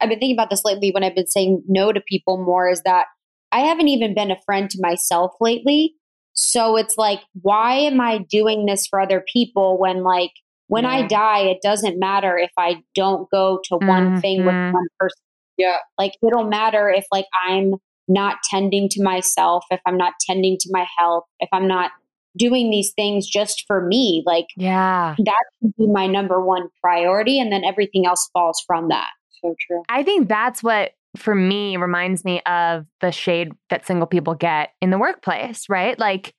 I've 0.00 0.08
been 0.08 0.18
thinking 0.18 0.34
about 0.34 0.50
this 0.50 0.64
lately 0.64 0.90
when 0.90 1.04
I've 1.04 1.14
been 1.14 1.28
saying 1.28 1.62
no 1.68 1.92
to 1.92 2.00
people 2.00 2.44
more 2.44 2.68
is 2.68 2.82
that 2.82 3.06
I 3.52 3.60
haven't 3.60 3.86
even 3.86 4.16
been 4.16 4.32
a 4.32 4.40
friend 4.44 4.68
to 4.68 4.78
myself 4.80 5.30
lately. 5.40 5.94
So 6.32 6.76
it's 6.76 6.98
like, 6.98 7.20
why 7.40 7.74
am 7.74 8.00
I 8.00 8.18
doing 8.28 8.66
this 8.66 8.88
for 8.88 9.00
other 9.00 9.24
people 9.32 9.78
when, 9.78 10.02
like, 10.02 10.32
when 10.68 10.84
yeah. 10.84 10.90
I 10.90 11.02
die, 11.06 11.40
it 11.40 11.58
doesn't 11.62 11.98
matter 11.98 12.36
if 12.38 12.50
I 12.58 12.82
don't 12.94 13.28
go 13.30 13.60
to 13.64 13.76
one 13.76 13.88
mm-hmm. 13.88 14.18
thing 14.18 14.44
with 14.44 14.54
mm-hmm. 14.54 14.74
one 14.74 14.86
person. 14.98 15.22
Yeah. 15.56 15.78
Like, 15.98 16.12
it'll 16.26 16.48
matter 16.48 16.88
if, 16.88 17.04
like, 17.12 17.26
I'm 17.46 17.74
not 18.08 18.38
tending 18.50 18.88
to 18.90 19.02
myself, 19.02 19.64
if 19.70 19.80
I'm 19.86 19.96
not 19.96 20.14
tending 20.26 20.56
to 20.60 20.68
my 20.72 20.86
health, 20.98 21.24
if 21.40 21.48
I'm 21.52 21.68
not 21.68 21.90
doing 22.36 22.70
these 22.70 22.92
things 22.94 23.26
just 23.26 23.64
for 23.66 23.86
me. 23.86 24.22
Like, 24.26 24.46
yeah, 24.56 25.14
that 25.18 25.44
should 25.62 25.76
be 25.76 25.86
my 25.86 26.06
number 26.06 26.44
one 26.44 26.68
priority. 26.82 27.38
And 27.38 27.52
then 27.52 27.64
everything 27.64 28.06
else 28.06 28.28
falls 28.32 28.62
from 28.66 28.88
that. 28.88 29.08
So 29.40 29.54
true. 29.66 29.82
I 29.88 30.02
think 30.02 30.28
that's 30.28 30.62
what 30.62 30.92
for 31.16 31.34
me 31.34 31.76
reminds 31.76 32.24
me 32.24 32.40
of 32.42 32.86
the 33.00 33.12
shade 33.12 33.52
that 33.70 33.86
single 33.86 34.06
people 34.06 34.34
get 34.34 34.70
in 34.80 34.90
the 34.90 34.98
workplace, 34.98 35.68
right? 35.68 35.98
Like 35.98 36.34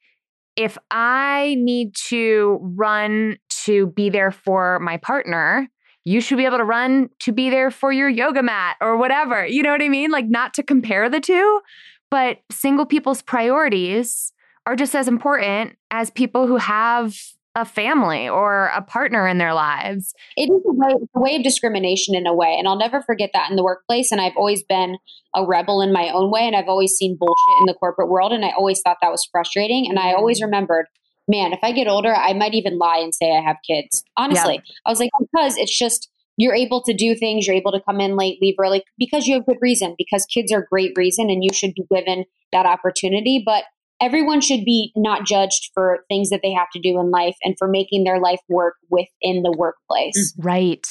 if 0.55 0.77
I 0.91 1.55
need 1.59 1.95
to 2.07 2.59
run 2.61 3.37
to 3.65 3.87
be 3.87 4.09
there 4.09 4.31
for 4.31 4.79
my 4.79 4.97
partner, 4.97 5.69
you 6.03 6.21
should 6.21 6.37
be 6.37 6.45
able 6.45 6.57
to 6.57 6.63
run 6.63 7.09
to 7.21 7.31
be 7.31 7.49
there 7.49 7.71
for 7.71 7.91
your 7.91 8.09
yoga 8.09 8.43
mat 8.43 8.77
or 8.79 8.97
whatever. 8.97 9.45
You 9.45 9.63
know 9.63 9.71
what 9.71 9.81
I 9.81 9.89
mean? 9.89 10.11
Like 10.11 10.27
not 10.27 10.53
to 10.55 10.63
compare 10.63 11.09
the 11.09 11.19
two, 11.19 11.61
but 12.11 12.39
single 12.51 12.85
people's 12.85 13.21
priorities 13.21 14.31
are 14.65 14.75
just 14.75 14.95
as 14.95 15.07
important 15.07 15.75
as 15.91 16.09
people 16.11 16.47
who 16.47 16.57
have 16.57 17.15
a 17.55 17.63
family 17.63 18.27
or 18.27 18.67
a 18.75 18.81
partner 18.81 19.27
in 19.27 19.37
their 19.37 19.53
lives. 19.53 20.13
It 20.35 20.51
is 20.51 20.61
a 20.67 20.73
way, 20.73 20.93
a 21.15 21.19
way 21.19 21.35
of 21.37 21.43
discrimination 21.43 22.13
in 22.13 22.27
a 22.27 22.33
way. 22.33 22.55
And 22.59 22.67
I'll 22.67 22.77
never 22.77 23.01
forget 23.01 23.29
that 23.33 23.49
in 23.49 23.55
the 23.55 23.63
workplace. 23.63 24.11
And 24.11 24.19
I've 24.19 24.35
always 24.35 24.61
been 24.61 24.97
a 25.33 25.45
rebel 25.45 25.81
in 25.81 25.93
my 25.93 26.09
own 26.09 26.31
way. 26.31 26.41
And 26.41 26.55
I've 26.55 26.67
always 26.67 26.91
seen 26.91 27.15
bullshit 27.17 27.59
in 27.61 27.65
the 27.65 27.73
corporate 27.73 28.09
world. 28.09 28.33
And 28.33 28.43
I 28.43 28.51
always 28.57 28.81
thought 28.81 28.97
that 29.01 29.11
was 29.11 29.27
frustrating. 29.31 29.87
And 29.89 29.97
I 29.97 30.13
always 30.13 30.41
mm. 30.41 30.45
remembered, 30.45 30.87
man, 31.27 31.53
if 31.53 31.59
I 31.63 31.71
get 31.71 31.87
older, 31.87 32.13
I 32.13 32.33
might 32.33 32.53
even 32.53 32.77
lie 32.77 32.99
and 32.99 33.13
say 33.13 33.35
I 33.35 33.41
have 33.41 33.57
kids. 33.67 34.03
Honestly, 34.17 34.61
I 34.85 34.89
was 34.89 34.99
like, 34.99 35.11
because 35.19 35.57
it's 35.57 35.77
just, 35.77 36.09
you're 36.37 36.55
able 36.55 36.83
to 36.83 36.93
do 36.93 37.15
things, 37.15 37.47
you're 37.47 37.55
able 37.55 37.71
to 37.71 37.81
come 37.81 37.99
in 37.99 38.15
late, 38.17 38.39
leave 38.41 38.55
early 38.59 38.83
because 38.97 39.25
you 39.25 39.35
have 39.35 39.45
good 39.45 39.57
reason, 39.61 39.95
because 39.97 40.25
kids 40.25 40.51
are 40.51 40.67
great 40.69 40.91
reason 40.97 41.29
and 41.29 41.43
you 41.43 41.53
should 41.53 41.73
be 41.73 41.85
given 41.89 42.25
that 42.51 42.65
opportunity. 42.65 43.41
But 43.45 43.63
everyone 44.01 44.41
should 44.41 44.65
be 44.65 44.91
not 44.95 45.25
judged 45.25 45.71
for 45.73 45.99
things 46.09 46.29
that 46.29 46.41
they 46.43 46.51
have 46.51 46.67
to 46.73 46.79
do 46.79 46.99
in 46.99 47.09
life 47.11 47.37
and 47.43 47.55
for 47.57 47.67
making 47.67 48.03
their 48.03 48.19
life 48.19 48.41
work 48.49 48.75
within 48.89 49.43
the 49.43 49.55
workplace. 49.57 50.33
Right. 50.37 50.85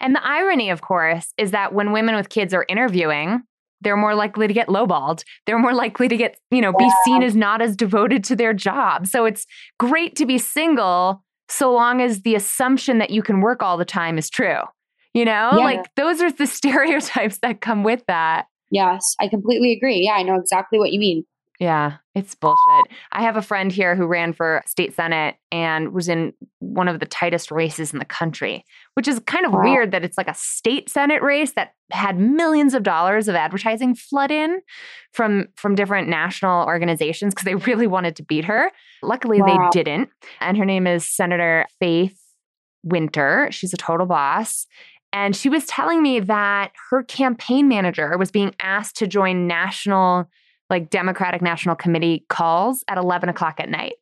And 0.00 0.14
the 0.14 0.24
irony, 0.24 0.68
of 0.68 0.82
course, 0.82 1.32
is 1.38 1.52
that 1.52 1.72
when 1.72 1.92
women 1.92 2.14
with 2.14 2.28
kids 2.28 2.52
are 2.52 2.66
interviewing, 2.68 3.42
they're 3.80 3.96
more 3.96 4.14
likely 4.14 4.46
to 4.46 4.54
get 4.54 4.68
lowballed. 4.68 5.24
They're 5.46 5.58
more 5.58 5.74
likely 5.74 6.08
to 6.08 6.16
get, 6.16 6.38
you 6.50 6.60
know, 6.60 6.72
yeah. 6.78 6.86
be 6.86 6.92
seen 7.04 7.22
as 7.22 7.34
not 7.34 7.62
as 7.62 7.76
devoted 7.76 8.24
to 8.24 8.36
their 8.36 8.52
job. 8.52 9.06
So 9.06 9.24
it's 9.24 9.46
great 9.78 10.16
to 10.16 10.26
be 10.26 10.38
single 10.38 11.22
so 11.48 11.72
long 11.72 12.00
as 12.00 12.22
the 12.22 12.34
assumption 12.34 12.98
that 12.98 13.10
you 13.10 13.22
can 13.22 13.40
work 13.40 13.62
all 13.62 13.76
the 13.76 13.84
time 13.84 14.18
is 14.18 14.30
true. 14.30 14.60
You 15.14 15.24
know, 15.24 15.50
yeah. 15.52 15.64
like 15.64 15.94
those 15.96 16.20
are 16.20 16.30
the 16.30 16.46
stereotypes 16.46 17.38
that 17.38 17.60
come 17.60 17.82
with 17.82 18.04
that. 18.06 18.46
Yes, 18.70 19.16
I 19.20 19.28
completely 19.28 19.72
agree. 19.72 19.98
Yeah, 20.04 20.12
I 20.12 20.22
know 20.22 20.36
exactly 20.36 20.78
what 20.78 20.92
you 20.92 21.00
mean. 21.00 21.24
Yeah, 21.60 21.98
it's 22.14 22.34
bullshit. 22.34 22.86
I 23.12 23.20
have 23.20 23.36
a 23.36 23.42
friend 23.42 23.70
here 23.70 23.94
who 23.94 24.06
ran 24.06 24.32
for 24.32 24.62
state 24.66 24.94
senate 24.94 25.36
and 25.52 25.92
was 25.92 26.08
in 26.08 26.32
one 26.60 26.88
of 26.88 27.00
the 27.00 27.06
tightest 27.06 27.50
races 27.50 27.92
in 27.92 27.98
the 27.98 28.06
country, 28.06 28.64
which 28.94 29.06
is 29.06 29.20
kind 29.26 29.44
of 29.44 29.52
wow. 29.52 29.62
weird 29.62 29.90
that 29.90 30.02
it's 30.02 30.16
like 30.16 30.26
a 30.26 30.34
state 30.34 30.88
senate 30.88 31.22
race 31.22 31.52
that 31.52 31.74
had 31.90 32.18
millions 32.18 32.72
of 32.72 32.82
dollars 32.82 33.28
of 33.28 33.34
advertising 33.34 33.94
flood 33.94 34.30
in 34.30 34.62
from 35.12 35.48
from 35.54 35.74
different 35.74 36.08
national 36.08 36.64
organizations 36.64 37.34
because 37.34 37.44
they 37.44 37.54
really 37.70 37.86
wanted 37.86 38.16
to 38.16 38.22
beat 38.22 38.46
her. 38.46 38.70
Luckily 39.02 39.42
wow. 39.42 39.68
they 39.70 39.82
didn't. 39.82 40.08
And 40.40 40.56
her 40.56 40.64
name 40.64 40.86
is 40.86 41.06
Senator 41.06 41.66
Faith 41.78 42.18
Winter. 42.82 43.48
She's 43.50 43.74
a 43.74 43.76
total 43.78 44.06
boss. 44.06 44.66
And 45.12 45.36
she 45.36 45.50
was 45.50 45.66
telling 45.66 46.02
me 46.02 46.20
that 46.20 46.72
her 46.88 47.02
campaign 47.02 47.68
manager 47.68 48.16
was 48.16 48.30
being 48.30 48.54
asked 48.62 48.96
to 48.96 49.06
join 49.06 49.46
national 49.46 50.30
like 50.70 50.90
Democratic 50.90 51.42
National 51.42 51.74
Committee 51.74 52.24
calls 52.28 52.84
at 52.88 52.98
11 52.98 53.28
o'clock 53.28 53.60
at 53.60 53.68
night. 53.68 53.94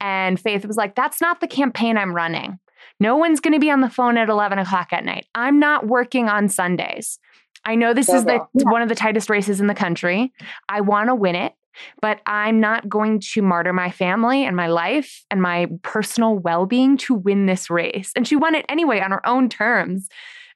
And 0.00 0.40
Faith 0.40 0.64
was 0.64 0.76
like, 0.76 0.94
That's 0.94 1.20
not 1.20 1.40
the 1.40 1.48
campaign 1.48 1.98
I'm 1.98 2.14
running. 2.14 2.58
No 2.98 3.16
one's 3.16 3.40
going 3.40 3.54
to 3.54 3.60
be 3.60 3.70
on 3.70 3.80
the 3.80 3.90
phone 3.90 4.16
at 4.16 4.28
11 4.28 4.58
o'clock 4.58 4.92
at 4.92 5.04
night. 5.04 5.26
I'm 5.34 5.58
not 5.58 5.86
working 5.86 6.28
on 6.28 6.48
Sundays. 6.48 7.18
I 7.64 7.74
know 7.74 7.92
this 7.92 8.08
is 8.08 8.24
the, 8.24 8.46
yeah. 8.54 8.70
one 8.70 8.80
of 8.80 8.88
the 8.88 8.94
tightest 8.94 9.28
races 9.28 9.60
in 9.60 9.66
the 9.66 9.74
country. 9.74 10.32
I 10.68 10.80
want 10.80 11.08
to 11.08 11.14
win 11.14 11.34
it, 11.34 11.52
but 12.00 12.20
I'm 12.26 12.58
not 12.58 12.88
going 12.88 13.20
to 13.32 13.42
martyr 13.42 13.72
my 13.72 13.90
family 13.90 14.44
and 14.44 14.56
my 14.56 14.68
life 14.68 15.24
and 15.30 15.42
my 15.42 15.68
personal 15.82 16.38
well 16.38 16.64
being 16.64 16.96
to 16.98 17.14
win 17.14 17.46
this 17.46 17.68
race. 17.68 18.12
And 18.16 18.26
she 18.26 18.36
won 18.36 18.54
it 18.54 18.64
anyway 18.68 19.00
on 19.00 19.10
her 19.10 19.26
own 19.26 19.48
terms. 19.48 20.08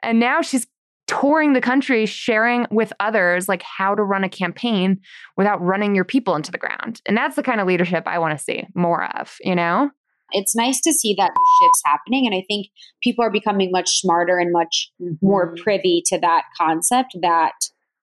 And 0.03 0.18
now 0.18 0.40
she's 0.40 0.66
touring 1.07 1.53
the 1.53 1.61
country 1.61 2.07
sharing 2.07 2.67
with 2.71 2.93
others 3.01 3.49
like 3.49 3.62
how 3.62 3.95
to 3.95 4.03
run 4.03 4.25
a 4.25 4.29
campaign 4.29 5.01
without 5.37 5.61
running 5.61 5.95
your 5.95 6.05
people 6.05 6.35
into 6.35 6.51
the 6.51 6.59
ground 6.59 7.01
and 7.07 7.17
that's 7.17 7.37
the 7.37 7.43
kind 7.43 7.61
of 7.61 7.67
leadership 7.67 8.05
i 8.07 8.19
want 8.19 8.37
to 8.37 8.43
see 8.43 8.64
more 8.75 9.05
of 9.19 9.37
you 9.40 9.55
know 9.55 9.90
it's 10.31 10.57
nice 10.57 10.81
to 10.81 10.93
see 10.93 11.14
that 11.14 11.33
shifts 11.61 11.83
happening 11.85 12.27
and 12.27 12.35
i 12.35 12.43
think 12.49 12.69
people 13.03 13.25
are 13.25 13.31
becoming 13.31 13.71
much 13.71 14.01
smarter 14.01 14.38
and 14.38 14.53
much 14.53 14.90
mm-hmm. 15.01 15.14
more 15.21 15.55
privy 15.62 16.03
to 16.07 16.19
that 16.19 16.45
concept 16.57 17.17
that 17.21 17.53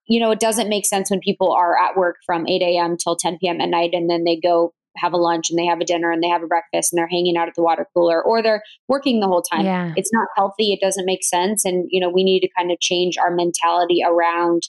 you 0.06 0.20
know 0.20 0.30
it 0.30 0.40
doesn't 0.40 0.68
make 0.68 0.86
sense 0.86 1.10
when 1.10 1.20
people 1.20 1.50
are 1.52 1.76
at 1.76 1.96
work 1.96 2.16
from 2.24 2.46
8 2.46 2.62
a.m 2.62 2.96
till 2.96 3.16
10 3.16 3.38
p.m 3.40 3.60
at 3.60 3.68
night 3.68 3.90
and 3.92 4.08
then 4.08 4.24
they 4.24 4.36
go 4.36 4.72
have 4.96 5.12
a 5.12 5.16
lunch 5.16 5.50
and 5.50 5.58
they 5.58 5.66
have 5.66 5.80
a 5.80 5.84
dinner 5.84 6.10
and 6.10 6.22
they 6.22 6.28
have 6.28 6.42
a 6.42 6.46
breakfast 6.46 6.92
and 6.92 6.98
they're 6.98 7.08
hanging 7.08 7.36
out 7.36 7.48
at 7.48 7.54
the 7.54 7.62
water 7.62 7.86
cooler 7.94 8.22
or 8.22 8.42
they're 8.42 8.62
working 8.88 9.20
the 9.20 9.26
whole 9.26 9.42
time. 9.42 9.64
Yeah. 9.64 9.92
It's 9.96 10.12
not 10.12 10.28
healthy. 10.36 10.72
It 10.72 10.80
doesn't 10.80 11.06
make 11.06 11.24
sense. 11.24 11.64
And, 11.64 11.86
you 11.90 12.00
know, 12.00 12.10
we 12.10 12.24
need 12.24 12.40
to 12.40 12.48
kind 12.56 12.70
of 12.70 12.80
change 12.80 13.16
our 13.18 13.34
mentality 13.34 14.00
around 14.06 14.68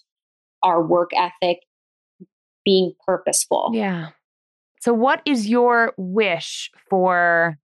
our 0.61 0.81
work 0.81 1.11
ethic 1.15 1.59
being 2.65 2.93
purposeful. 3.05 3.71
Yeah. 3.73 4.09
So, 4.79 4.93
what 4.93 5.21
is 5.25 5.47
your 5.47 5.93
wish 5.97 6.71
for 6.89 7.57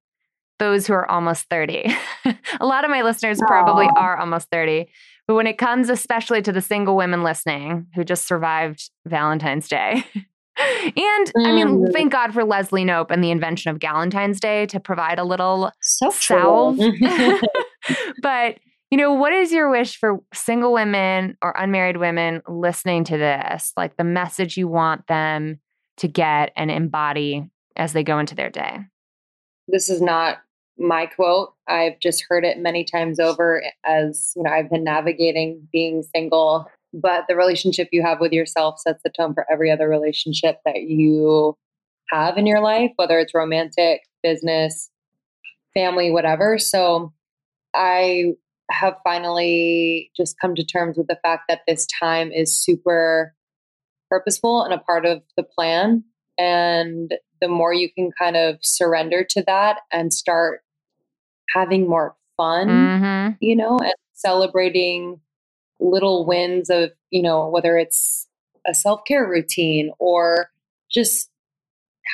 those 0.60 0.88
who 0.88 0.94
are 0.94 1.10
almost 1.10 1.50
30? 1.50 1.94
a 2.60 2.66
lot 2.66 2.84
of 2.84 2.92
my 2.92 3.02
listeners 3.02 3.40
probably 3.46 3.88
Aww. 3.88 3.98
are 3.98 4.18
almost 4.18 4.50
30. 4.52 4.90
But 5.28 5.36
when 5.36 5.48
it 5.48 5.58
comes 5.58 5.90
especially 5.90 6.42
to 6.42 6.52
the 6.52 6.62
single 6.62 6.96
women 6.96 7.24
listening 7.24 7.88
who 7.96 8.04
just 8.04 8.28
survived 8.28 8.90
Valentine's 9.06 9.68
Day, 9.68 10.04
and 10.60 11.32
I 11.46 11.52
mean, 11.52 11.68
mm. 11.68 11.94
thank 11.94 12.12
God 12.12 12.34
for 12.34 12.44
Leslie 12.44 12.84
Knope 12.84 13.12
and 13.12 13.24
the 13.24 13.32
invention 13.32 13.72
of 13.72 13.80
Galentine's 13.80 14.40
Day 14.40 14.66
to 14.68 14.80
provide 14.80 15.20
a 15.20 15.24
little 15.24 15.72
so 15.82 16.10
salve. 16.12 16.80
but 18.22 18.58
you 18.92 18.98
know, 18.98 19.14
what 19.14 19.34
is 19.34 19.52
your 19.52 19.70
wish 19.70 19.98
for 19.98 20.20
single 20.34 20.74
women 20.74 21.38
or 21.42 21.54
unmarried 21.56 21.98
women 21.98 22.42
listening 22.48 23.04
to 23.06 23.18
this? 23.18 23.72
Like 23.78 23.98
the 23.98 24.04
message 24.04 24.58
you 24.58 24.68
want 24.68 25.06
them 25.08 25.60
to 25.98 26.08
get 26.08 26.52
and 26.56 26.72
embody 26.72 27.50
as 27.76 27.94
they 27.94 28.04
go 28.04 28.20
into 28.20 28.36
their 28.36 28.50
day? 28.50 28.80
This 29.68 29.90
is 29.90 30.02
not 30.02 30.40
my 30.80 31.06
quote. 31.06 31.54
I've 31.68 32.00
just 32.00 32.26
heard 32.28 32.44
it 32.44 32.58
many 32.58 32.84
times 32.84 33.20
over 33.20 33.62
as, 33.86 34.32
you 34.36 34.44
know, 34.44 34.50
I've 34.50 34.70
been 34.70 34.84
navigating 34.84 35.68
being 35.72 36.04
single 36.16 36.68
but 36.94 37.26
the 37.28 37.36
relationship 37.36 37.90
you 37.92 38.02
have 38.02 38.20
with 38.20 38.32
yourself 38.32 38.80
sets 38.80 39.02
the 39.04 39.12
tone 39.16 39.34
for 39.34 39.46
every 39.52 39.72
other 39.72 39.88
relationship 39.88 40.58
that 40.66 40.82
you 40.84 41.56
have 42.10 42.38
in 42.38 42.48
your 42.48 42.62
life, 42.62 42.92
whether 42.96 43.20
it's 43.20 43.34
romantic, 43.36 44.02
business, 44.24 44.90
family, 45.74 46.12
whatever. 46.12 46.58
So 46.58 47.14
I 47.76 48.34
have 48.72 48.96
finally 49.04 50.12
just 50.16 50.40
come 50.40 50.56
to 50.56 50.66
terms 50.66 50.98
with 50.98 51.08
the 51.08 51.20
fact 51.22 51.44
that 51.50 51.62
this 51.68 51.88
time 52.00 52.32
is 52.32 52.60
super 52.60 53.36
purposeful 54.10 54.64
and 54.64 54.74
a 54.74 54.80
part 54.80 55.06
of 55.06 55.22
the 55.38 55.44
plan. 55.44 56.04
And 56.38 57.14
the 57.42 57.48
more 57.48 57.74
you 57.74 57.90
can 57.92 58.12
kind 58.18 58.36
of 58.36 58.58
surrender 58.62 59.24
to 59.30 59.44
that 59.46 59.82
and 59.92 60.14
start 60.14 60.62
having 61.50 61.88
more 61.88 62.16
fun, 62.38 62.68
mm-hmm. 62.68 63.34
you 63.40 63.56
know, 63.56 63.78
and 63.80 63.94
celebrating 64.14 65.20
little 65.80 66.26
wins 66.26 66.70
of, 66.70 66.92
you 67.10 67.22
know, 67.22 67.48
whether 67.48 67.78
it's 67.78 68.28
a 68.68 68.74
self 68.74 69.02
care 69.08 69.28
routine 69.28 69.92
or 70.00 70.50
just 70.92 71.30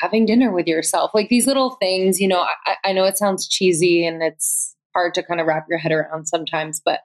having 0.02 0.26
dinner 0.26 0.52
with 0.52 0.68
yourself. 0.68 1.12
Like 1.14 1.30
these 1.30 1.48
little 1.48 1.72
things, 1.72 2.20
you 2.20 2.28
know, 2.28 2.46
I, 2.66 2.76
I 2.86 2.94
know 2.94 3.06
it 3.06 3.18
sounds 3.18 3.48
cheesy 3.48 4.06
and 4.06 4.22
it's 4.22 4.76
hard 4.94 5.14
to 5.16 5.24
kind 5.24 5.40
of 5.40 5.48
wrap 5.48 5.66
your 5.70 5.80
head 5.80 5.92
around 5.92 6.28
sometimes, 6.28 6.82
but 6.84 7.02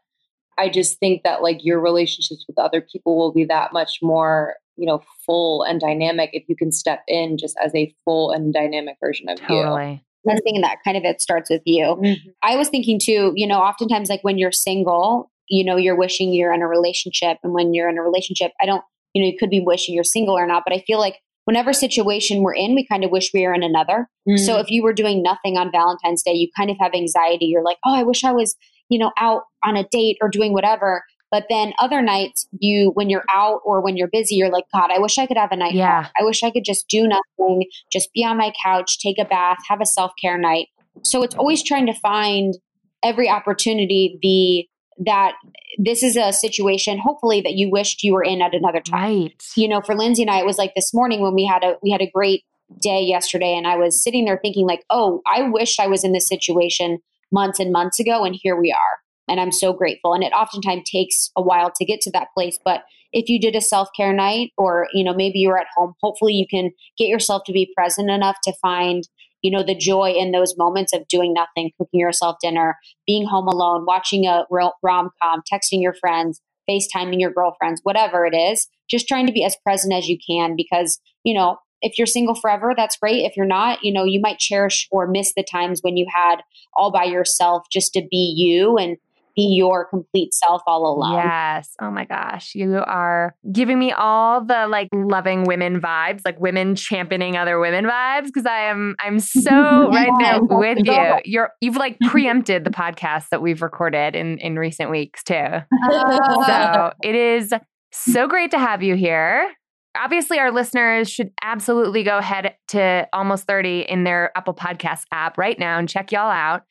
I 0.58 0.68
just 0.68 0.98
think 0.98 1.22
that 1.22 1.42
like 1.42 1.64
your 1.64 1.80
relationships 1.80 2.44
with 2.46 2.58
other 2.58 2.80
people 2.80 3.16
will 3.16 3.32
be 3.32 3.44
that 3.46 3.72
much 3.72 3.98
more, 4.02 4.56
you 4.76 4.86
know, 4.86 5.02
full 5.24 5.62
and 5.62 5.80
dynamic 5.80 6.30
if 6.32 6.44
you 6.48 6.56
can 6.56 6.72
step 6.72 7.02
in 7.08 7.38
just 7.38 7.56
as 7.62 7.74
a 7.74 7.94
full 8.04 8.30
and 8.30 8.52
dynamic 8.52 8.96
version 9.00 9.28
of 9.28 9.40
totally. 9.40 9.92
you. 9.92 10.00
I 10.28 10.34
was 10.34 10.40
thinking 10.44 10.60
that 10.60 10.78
kind 10.84 10.98
of 10.98 11.04
it 11.04 11.22
starts 11.22 11.48
with 11.48 11.62
you. 11.64 11.84
Mm-hmm. 11.84 12.30
I 12.42 12.56
was 12.56 12.68
thinking 12.68 13.00
too, 13.02 13.32
you 13.34 13.46
know, 13.46 13.60
oftentimes 13.60 14.10
like 14.10 14.22
when 14.22 14.36
you're 14.36 14.52
single, 14.52 15.30
you 15.50 15.64
know, 15.64 15.76
you're 15.76 15.96
wishing 15.96 16.32
you're 16.32 16.54
in 16.54 16.62
a 16.62 16.68
relationship. 16.68 17.38
And 17.42 17.52
when 17.52 17.74
you're 17.74 17.88
in 17.88 17.98
a 17.98 18.02
relationship, 18.02 18.52
I 18.62 18.66
don't, 18.66 18.82
you 19.12 19.22
know, 19.22 19.28
you 19.28 19.36
could 19.38 19.50
be 19.50 19.60
wishing 19.60 19.94
you're 19.94 20.04
single 20.04 20.38
or 20.38 20.46
not, 20.46 20.62
but 20.64 20.72
I 20.74 20.82
feel 20.86 20.98
like 20.98 21.16
whenever 21.44 21.72
situation 21.72 22.42
we're 22.42 22.54
in, 22.54 22.74
we 22.74 22.86
kind 22.86 23.04
of 23.04 23.10
wish 23.10 23.30
we 23.34 23.46
were 23.46 23.52
in 23.52 23.64
another. 23.64 24.08
Mm-hmm. 24.28 24.36
So 24.36 24.58
if 24.58 24.70
you 24.70 24.82
were 24.82 24.92
doing 24.92 25.22
nothing 25.22 25.56
on 25.56 25.72
Valentine's 25.72 26.22
Day, 26.22 26.32
you 26.32 26.48
kind 26.56 26.70
of 26.70 26.76
have 26.80 26.94
anxiety. 26.94 27.46
You're 27.46 27.64
like, 27.64 27.78
oh, 27.84 27.94
I 27.94 28.04
wish 28.04 28.22
I 28.22 28.32
was, 28.32 28.56
you 28.88 28.98
know, 28.98 29.10
out 29.18 29.42
on 29.64 29.76
a 29.76 29.86
date 29.90 30.18
or 30.20 30.28
doing 30.28 30.52
whatever. 30.52 31.02
But 31.32 31.46
then 31.48 31.72
other 31.80 32.02
nights, 32.02 32.46
you 32.58 32.90
when 32.94 33.08
you're 33.10 33.24
out 33.32 33.60
or 33.64 33.80
when 33.80 33.96
you're 33.96 34.08
busy, 34.08 34.36
you're 34.36 34.50
like, 34.50 34.64
God, 34.72 34.90
I 34.94 34.98
wish 34.98 35.18
I 35.18 35.26
could 35.26 35.36
have 35.36 35.52
a 35.52 35.56
night. 35.56 35.74
Yeah. 35.74 36.00
Off. 36.00 36.10
I 36.20 36.24
wish 36.24 36.42
I 36.42 36.50
could 36.50 36.64
just 36.64 36.88
do 36.88 37.08
nothing, 37.08 37.64
just 37.92 38.12
be 38.12 38.24
on 38.24 38.36
my 38.36 38.52
couch, 38.64 38.98
take 39.00 39.18
a 39.18 39.24
bath, 39.24 39.58
have 39.68 39.80
a 39.80 39.86
self 39.86 40.12
care 40.20 40.38
night. 40.38 40.68
So 41.04 41.22
it's 41.22 41.34
always 41.34 41.62
trying 41.62 41.86
to 41.86 41.94
find 41.94 42.54
every 43.02 43.28
opportunity 43.28 44.18
the 44.22 44.69
that 45.00 45.34
this 45.78 46.02
is 46.02 46.16
a 46.16 46.32
situation 46.32 46.98
hopefully 46.98 47.40
that 47.40 47.54
you 47.54 47.70
wished 47.70 48.02
you 48.02 48.12
were 48.12 48.22
in 48.22 48.42
at 48.42 48.54
another 48.54 48.80
time. 48.80 49.22
Right. 49.22 49.42
You 49.56 49.66
know, 49.66 49.80
for 49.80 49.96
Lindsey 49.96 50.22
and 50.22 50.30
I, 50.30 50.40
it 50.40 50.46
was 50.46 50.58
like 50.58 50.74
this 50.74 50.92
morning 50.92 51.20
when 51.20 51.34
we 51.34 51.44
had 51.44 51.64
a 51.64 51.76
we 51.82 51.90
had 51.90 52.02
a 52.02 52.10
great 52.10 52.44
day 52.80 53.02
yesterday 53.02 53.54
and 53.56 53.66
I 53.66 53.76
was 53.76 54.02
sitting 54.02 54.24
there 54.24 54.38
thinking 54.40 54.66
like, 54.66 54.84
oh, 54.90 55.22
I 55.26 55.48
wish 55.48 55.78
I 55.78 55.86
was 55.86 56.04
in 56.04 56.12
this 56.12 56.28
situation 56.28 56.98
months 57.32 57.58
and 57.58 57.72
months 57.72 57.98
ago 57.98 58.24
and 58.24 58.36
here 58.40 58.60
we 58.60 58.70
are 58.70 59.00
and 59.28 59.40
I'm 59.40 59.52
so 59.52 59.72
grateful. 59.72 60.12
And 60.12 60.22
it 60.22 60.32
oftentimes 60.32 60.90
takes 60.90 61.30
a 61.36 61.42
while 61.42 61.72
to 61.76 61.84
get 61.84 62.00
to 62.02 62.10
that 62.12 62.28
place, 62.34 62.58
but 62.64 62.82
if 63.12 63.28
you 63.28 63.40
did 63.40 63.56
a 63.56 63.60
self-care 63.60 64.12
night 64.12 64.52
or 64.56 64.86
you 64.92 65.02
know 65.02 65.14
maybe 65.14 65.38
you're 65.38 65.58
at 65.58 65.66
home, 65.74 65.94
hopefully 66.02 66.34
you 66.34 66.46
can 66.48 66.70
get 66.98 67.08
yourself 67.08 67.42
to 67.46 67.52
be 67.52 67.72
present 67.74 68.10
enough 68.10 68.36
to 68.44 68.52
find 68.60 69.08
you 69.42 69.50
know 69.50 69.62
the 69.62 69.74
joy 69.74 70.12
in 70.12 70.32
those 70.32 70.56
moments 70.56 70.92
of 70.92 71.06
doing 71.08 71.32
nothing, 71.32 71.70
cooking 71.78 72.00
yourself 72.00 72.36
dinner, 72.42 72.76
being 73.06 73.26
home 73.26 73.48
alone, 73.48 73.84
watching 73.86 74.26
a 74.26 74.44
rom-com, 74.50 75.42
texting 75.52 75.82
your 75.82 75.94
friends, 75.94 76.40
FaceTiming 76.68 77.20
your 77.20 77.32
girlfriends, 77.32 77.80
whatever 77.82 78.26
it 78.26 78.34
is, 78.34 78.68
just 78.88 79.08
trying 79.08 79.26
to 79.26 79.32
be 79.32 79.44
as 79.44 79.56
present 79.64 79.92
as 79.92 80.08
you 80.08 80.18
can 80.24 80.56
because, 80.56 81.00
you 81.24 81.34
know, 81.34 81.56
if 81.82 81.96
you're 81.96 82.06
single 82.06 82.34
forever, 82.34 82.74
that's 82.76 82.98
great. 82.98 83.24
If 83.24 83.36
you're 83.36 83.46
not, 83.46 83.82
you 83.82 83.92
know, 83.92 84.04
you 84.04 84.20
might 84.20 84.38
cherish 84.38 84.86
or 84.90 85.06
miss 85.06 85.32
the 85.34 85.42
times 85.42 85.80
when 85.80 85.96
you 85.96 86.06
had 86.14 86.36
all 86.74 86.92
by 86.92 87.04
yourself 87.04 87.64
just 87.72 87.94
to 87.94 88.02
be 88.10 88.34
you 88.36 88.76
and 88.76 88.98
be 89.34 89.42
your 89.42 89.86
complete 89.86 90.34
self 90.34 90.62
all 90.66 90.86
alone. 90.86 91.14
Yes. 91.24 91.74
Oh 91.80 91.90
my 91.90 92.04
gosh. 92.04 92.54
You 92.54 92.76
are 92.86 93.34
giving 93.52 93.78
me 93.78 93.92
all 93.92 94.44
the 94.44 94.66
like 94.68 94.88
loving 94.92 95.44
women 95.44 95.80
vibes, 95.80 96.22
like 96.24 96.38
women 96.40 96.74
championing 96.74 97.36
other 97.36 97.58
women 97.58 97.84
vibes. 97.84 98.32
Cause 98.32 98.46
I 98.46 98.60
am, 98.62 98.96
I'm 99.00 99.18
so 99.20 99.50
right 99.92 100.10
there 100.20 100.40
with 100.42 100.78
you. 100.84 101.20
You're, 101.24 101.50
you've 101.60 101.76
like 101.76 101.98
preempted 102.00 102.64
the 102.64 102.70
podcast 102.70 103.28
that 103.30 103.42
we've 103.42 103.62
recorded 103.62 104.14
in, 104.14 104.38
in 104.38 104.58
recent 104.58 104.90
weeks 104.90 105.22
too. 105.22 105.62
so 105.90 106.92
it 107.02 107.14
is 107.14 107.52
so 107.92 108.28
great 108.28 108.50
to 108.52 108.58
have 108.58 108.82
you 108.82 108.94
here. 108.94 109.52
Obviously, 109.96 110.38
our 110.38 110.52
listeners 110.52 111.10
should 111.10 111.32
absolutely 111.42 112.04
go 112.04 112.18
ahead 112.18 112.54
to 112.68 113.08
almost 113.12 113.46
30 113.46 113.80
in 113.88 114.04
their 114.04 114.30
Apple 114.36 114.54
Podcast 114.54 115.02
app 115.12 115.36
right 115.36 115.58
now 115.58 115.78
and 115.78 115.88
check 115.88 116.12
y'all 116.12 116.30
out. 116.30 116.62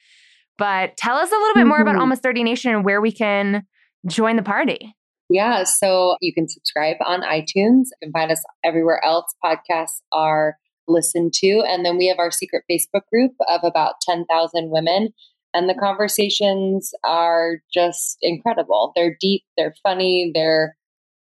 But 0.60 0.98
tell 0.98 1.16
us 1.16 1.32
a 1.32 1.36
little 1.36 1.56
bit 1.56 1.66
more 1.66 1.82
about 1.82 1.94
mm-hmm. 1.94 2.02
Almost 2.02 2.22
30 2.22 2.44
Nation 2.44 2.76
and 2.76 2.86
where 2.86 3.02
we 3.02 3.12
can 3.12 3.66
join 4.06 4.36
the 4.36 4.44
party. 4.44 4.94
Yeah, 5.30 5.64
so 5.64 6.18
you 6.22 6.34
can 6.34 6.50
subscribe 6.50 6.98
on 7.06 7.22
iTunes. 7.22 7.86
You 8.02 8.04
can 8.04 8.12
find 8.12 8.32
us 8.32 8.44
everywhere 8.64 9.04
else 9.06 9.26
podcasts 9.44 10.02
are 10.12 10.58
listened 10.88 11.34
to. 11.36 11.64
And 11.68 11.86
then 11.86 11.98
we 11.98 12.08
have 12.08 12.20
our 12.20 12.32
secret 12.32 12.64
Facebook 12.70 13.04
group 13.12 13.32
of 13.48 13.62
about 13.64 13.96
10,000 14.02 14.70
women. 14.70 15.10
And 15.54 15.70
the 15.70 15.76
conversations 15.76 16.92
are 17.04 17.58
just 17.74 18.18
incredible. 18.22 18.92
They're 18.96 19.18
deep, 19.20 19.44
they're 19.58 19.76
funny, 19.82 20.32
they're, 20.34 20.76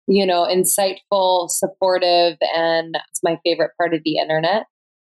you 0.07 0.25
know, 0.25 0.45
insightful, 0.45 1.49
supportive, 1.49 2.37
and 2.53 2.97
it's 3.09 3.23
my 3.23 3.39
favorite 3.43 3.71
part 3.77 3.93
of 3.93 4.01
the 4.03 4.17
internet. 4.17 4.65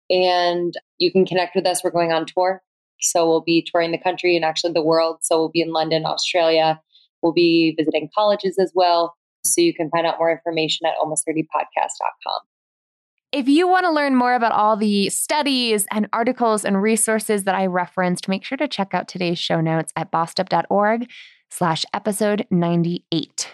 And 0.10 0.74
you 0.98 1.12
can 1.12 1.26
connect 1.26 1.56
with 1.56 1.68
us. 1.68 1.84
We're 1.84 1.92
going 1.92 2.12
on 2.12 2.26
tour 2.26 2.62
so 3.04 3.28
we'll 3.28 3.42
be 3.42 3.66
touring 3.70 3.92
the 3.92 3.98
country 3.98 4.36
and 4.36 4.46
actually 4.46 4.74
the 4.74 4.84
world. 4.84 5.18
So 5.22 5.38
we'll 5.38 5.50
be 5.50 5.62
in 5.62 5.72
London, 5.72 6.06
Australia. 6.06 6.80
We'll 7.22 7.34
be 7.34 7.74
visiting 7.78 8.10
colleges 8.14 8.58
as 8.60 8.72
well. 8.74 9.16
So 9.46 9.62
you 9.62 9.74
can 9.74 9.90
find 9.90 10.06
out 10.06 10.16
more 10.18 10.32
information 10.32 10.88
at 10.88 10.94
almost30podcast.com. 11.02 12.42
If 13.32 13.48
you 13.48 13.68
want 13.68 13.86
to 13.86 13.92
learn 13.92 14.16
more 14.16 14.36
about 14.36 14.52
all 14.52 14.78
the 14.78 15.10
studies 15.10 15.88
and 15.92 16.08
articles 16.14 16.64
and 16.64 16.82
resources 16.82 17.46
that 17.46 17.56
I 17.56 17.66
referenced, 17.66 18.30
make 18.30 18.44
sure 18.44 18.58
to 18.60 18.68
check 18.68 18.94
out 18.94 19.08
today's 19.08 19.40
show 19.40 19.60
notes 19.60 19.92
at 19.96 20.12
bossedup.org 20.12 21.10
slash 21.50 21.84
episode 21.94 22.46
98. 22.52 23.50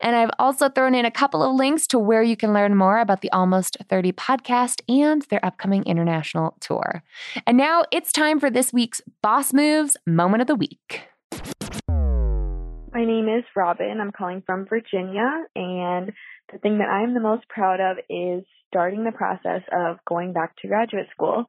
And 0.00 0.16
I've 0.16 0.30
also 0.38 0.68
thrown 0.68 0.94
in 0.94 1.04
a 1.04 1.10
couple 1.10 1.42
of 1.42 1.54
links 1.54 1.86
to 1.88 1.98
where 1.98 2.22
you 2.22 2.36
can 2.36 2.52
learn 2.52 2.76
more 2.76 2.98
about 2.98 3.20
the 3.20 3.30
Almost 3.32 3.76
30 3.88 4.12
podcast 4.12 4.82
and 4.88 5.22
their 5.22 5.44
upcoming 5.44 5.84
international 5.84 6.56
tour. 6.60 7.02
And 7.46 7.56
now 7.56 7.84
it's 7.90 8.12
time 8.12 8.40
for 8.40 8.50
this 8.50 8.72
week's 8.72 9.00
Boss 9.22 9.52
Moves 9.52 9.96
Moment 10.06 10.40
of 10.40 10.46
the 10.46 10.54
Week. 10.54 11.08
My 12.92 13.04
name 13.04 13.28
is 13.28 13.44
Robin. 13.56 14.00
I'm 14.00 14.12
calling 14.12 14.42
from 14.46 14.66
Virginia. 14.66 15.28
And 15.56 16.12
the 16.52 16.58
thing 16.58 16.78
that 16.78 16.88
I'm 16.88 17.14
the 17.14 17.20
most 17.20 17.48
proud 17.48 17.80
of 17.80 17.98
is 18.08 18.44
starting 18.68 19.04
the 19.04 19.12
process 19.12 19.62
of 19.72 19.98
going 20.06 20.32
back 20.32 20.56
to 20.58 20.68
graduate 20.68 21.06
school. 21.10 21.44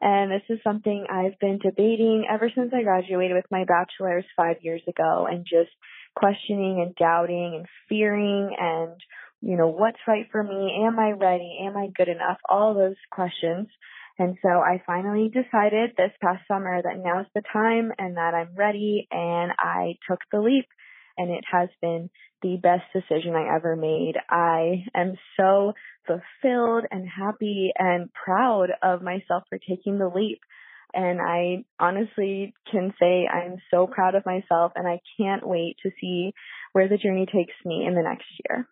And 0.00 0.30
this 0.30 0.42
is 0.48 0.58
something 0.62 1.06
I've 1.10 1.38
been 1.40 1.58
debating 1.58 2.26
ever 2.30 2.50
since 2.54 2.72
I 2.74 2.82
graduated 2.82 3.36
with 3.36 3.46
my 3.50 3.64
bachelor's 3.64 4.24
five 4.36 4.56
years 4.60 4.82
ago 4.88 5.26
and 5.30 5.44
just 5.44 5.70
questioning 6.14 6.80
and 6.84 6.94
doubting 6.96 7.54
and 7.56 7.66
fearing 7.88 8.54
and, 8.58 8.92
you 9.40 9.56
know, 9.56 9.68
what's 9.68 9.98
right 10.06 10.26
for 10.30 10.42
me? 10.42 10.84
Am 10.86 10.98
I 10.98 11.12
ready? 11.12 11.58
Am 11.62 11.76
I 11.76 11.88
good 11.96 12.08
enough? 12.08 12.38
All 12.48 12.74
those 12.74 12.96
questions. 13.10 13.68
And 14.18 14.36
so 14.42 14.48
I 14.48 14.82
finally 14.86 15.28
decided 15.28 15.90
this 15.96 16.12
past 16.22 16.46
summer 16.46 16.80
that 16.80 17.02
now's 17.02 17.26
the 17.34 17.42
time 17.52 17.90
and 17.98 18.16
that 18.16 18.34
I'm 18.34 18.54
ready 18.56 19.08
and 19.10 19.52
I 19.58 19.94
took 20.08 20.20
the 20.30 20.40
leap 20.40 20.66
and 21.16 21.30
it 21.30 21.44
has 21.50 21.68
been 21.80 22.10
the 22.42 22.56
best 22.62 22.84
decision 22.92 23.34
I 23.34 23.54
ever 23.56 23.74
made. 23.74 24.14
I 24.28 24.84
am 24.94 25.14
so 25.36 25.72
fulfilled 26.06 26.84
and 26.90 27.08
happy 27.08 27.72
and 27.76 28.10
proud 28.12 28.68
of 28.82 29.02
myself 29.02 29.44
for 29.48 29.58
taking 29.58 29.98
the 29.98 30.10
leap. 30.14 30.40
And 30.94 31.20
I 31.20 31.64
honestly 31.80 32.54
can 32.70 32.94
say 33.00 33.26
I'm 33.26 33.56
so 33.70 33.86
proud 33.86 34.14
of 34.14 34.24
myself 34.24 34.72
and 34.76 34.86
I 34.86 35.00
can't 35.18 35.46
wait 35.46 35.76
to 35.82 35.90
see 36.00 36.32
where 36.72 36.88
the 36.88 36.98
journey 36.98 37.26
takes 37.26 37.54
me 37.64 37.84
in 37.86 37.94
the 37.94 38.02
next 38.02 38.26
year. 38.48 38.68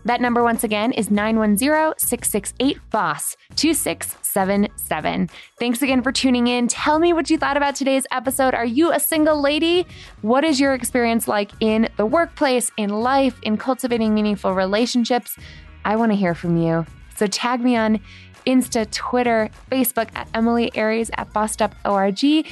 That 0.05 0.21
number, 0.21 0.41
once 0.41 0.63
again, 0.63 0.93
is 0.93 1.11
910 1.11 1.93
668 1.97 2.77
BOSS 2.91 3.35
2677. 3.57 5.29
Thanks 5.59 5.81
again 5.81 6.01
for 6.01 6.13
tuning 6.13 6.47
in. 6.47 6.69
Tell 6.69 6.99
me 6.99 7.11
what 7.11 7.29
you 7.29 7.37
thought 7.37 7.57
about 7.57 7.75
today's 7.75 8.07
episode. 8.11 8.53
Are 8.53 8.65
you 8.65 8.93
a 8.93 9.01
single 9.01 9.41
lady? 9.41 9.85
What 10.21 10.45
is 10.45 10.61
your 10.61 10.73
experience 10.73 11.27
like 11.27 11.51
in 11.59 11.89
the 11.97 12.05
workplace, 12.05 12.71
in 12.77 12.89
life, 12.89 13.37
in 13.43 13.57
cultivating 13.57 14.13
meaningful 14.13 14.53
relationships? 14.53 15.35
I 15.83 15.97
want 15.97 16.13
to 16.13 16.15
hear 16.15 16.33
from 16.33 16.55
you. 16.55 16.85
So 17.17 17.27
tag 17.27 17.59
me 17.61 17.75
on 17.75 17.99
Insta, 18.45 18.89
Twitter, 18.91 19.49
Facebook 19.69 20.07
at 20.15 20.29
Emilie 20.33 20.71
Aries 20.73 21.11
at 21.17 21.33
bossedup.org 21.33 22.47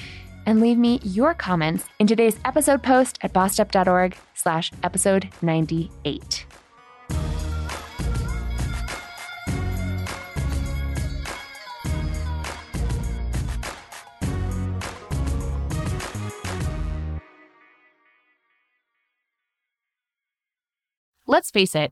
and 0.45 0.59
leave 0.59 0.77
me 0.77 0.99
your 1.03 1.33
comments 1.33 1.85
in 1.99 2.07
today's 2.07 2.39
episode 2.45 2.83
post 2.83 3.17
at 3.21 3.33
bossedup.org 3.33 4.17
slash 4.33 4.71
episode 4.83 5.29
98. 5.41 6.45
Let's 21.27 21.49
face 21.49 21.75
it, 21.75 21.91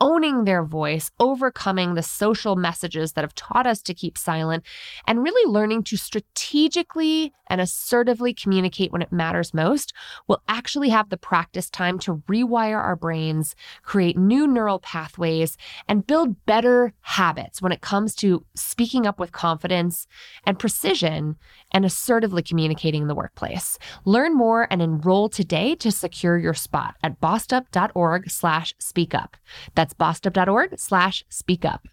owning 0.00 0.44
their 0.44 0.64
voice, 0.64 1.10
overcoming 1.20 1.94
the 1.94 2.02
social 2.02 2.56
messages 2.56 3.12
that 3.12 3.22
have 3.24 3.34
taught 3.34 3.66
us 3.66 3.82
to 3.82 3.94
keep 3.94 4.18
silent, 4.18 4.64
and 5.06 5.22
really 5.22 5.50
learning 5.50 5.82
to 5.84 5.96
strategically 5.96 7.32
and 7.48 7.60
assertively 7.60 8.32
communicate 8.32 8.90
when 8.90 9.02
it 9.02 9.12
matters 9.12 9.52
most, 9.52 9.92
will 10.26 10.42
actually 10.48 10.88
have 10.88 11.10
the 11.10 11.16
practice 11.16 11.68
time 11.68 11.98
to 11.98 12.22
rewire 12.28 12.78
our 12.78 12.96
brains, 12.96 13.54
create 13.82 14.16
new 14.16 14.46
neural 14.46 14.78
pathways, 14.78 15.56
and 15.86 16.06
build 16.06 16.44
better 16.46 16.92
habits 17.02 17.60
when 17.60 17.72
it 17.72 17.80
comes 17.80 18.14
to 18.14 18.44
speaking 18.54 19.06
up 19.06 19.18
with 19.20 19.32
confidence 19.32 20.06
and 20.46 20.58
precision 20.58 21.36
and 21.74 21.84
assertively 21.84 22.42
communicating 22.42 23.02
in 23.02 23.08
the 23.08 23.14
workplace. 23.14 23.78
Learn 24.06 24.34
more 24.34 24.66
and 24.70 24.80
enroll 24.80 25.28
today 25.28 25.74
to 25.74 25.90
secure 25.90 26.38
your 26.38 26.54
spot 26.54 26.94
at 27.02 27.20
bossedup.org 27.20 28.30
slash 28.30 28.74
speak 28.78 29.14
up. 29.14 29.36
That's 29.74 29.92
bossedup.org 29.92 30.78
slash 30.78 31.24
speak 31.28 31.66
up. 31.66 31.86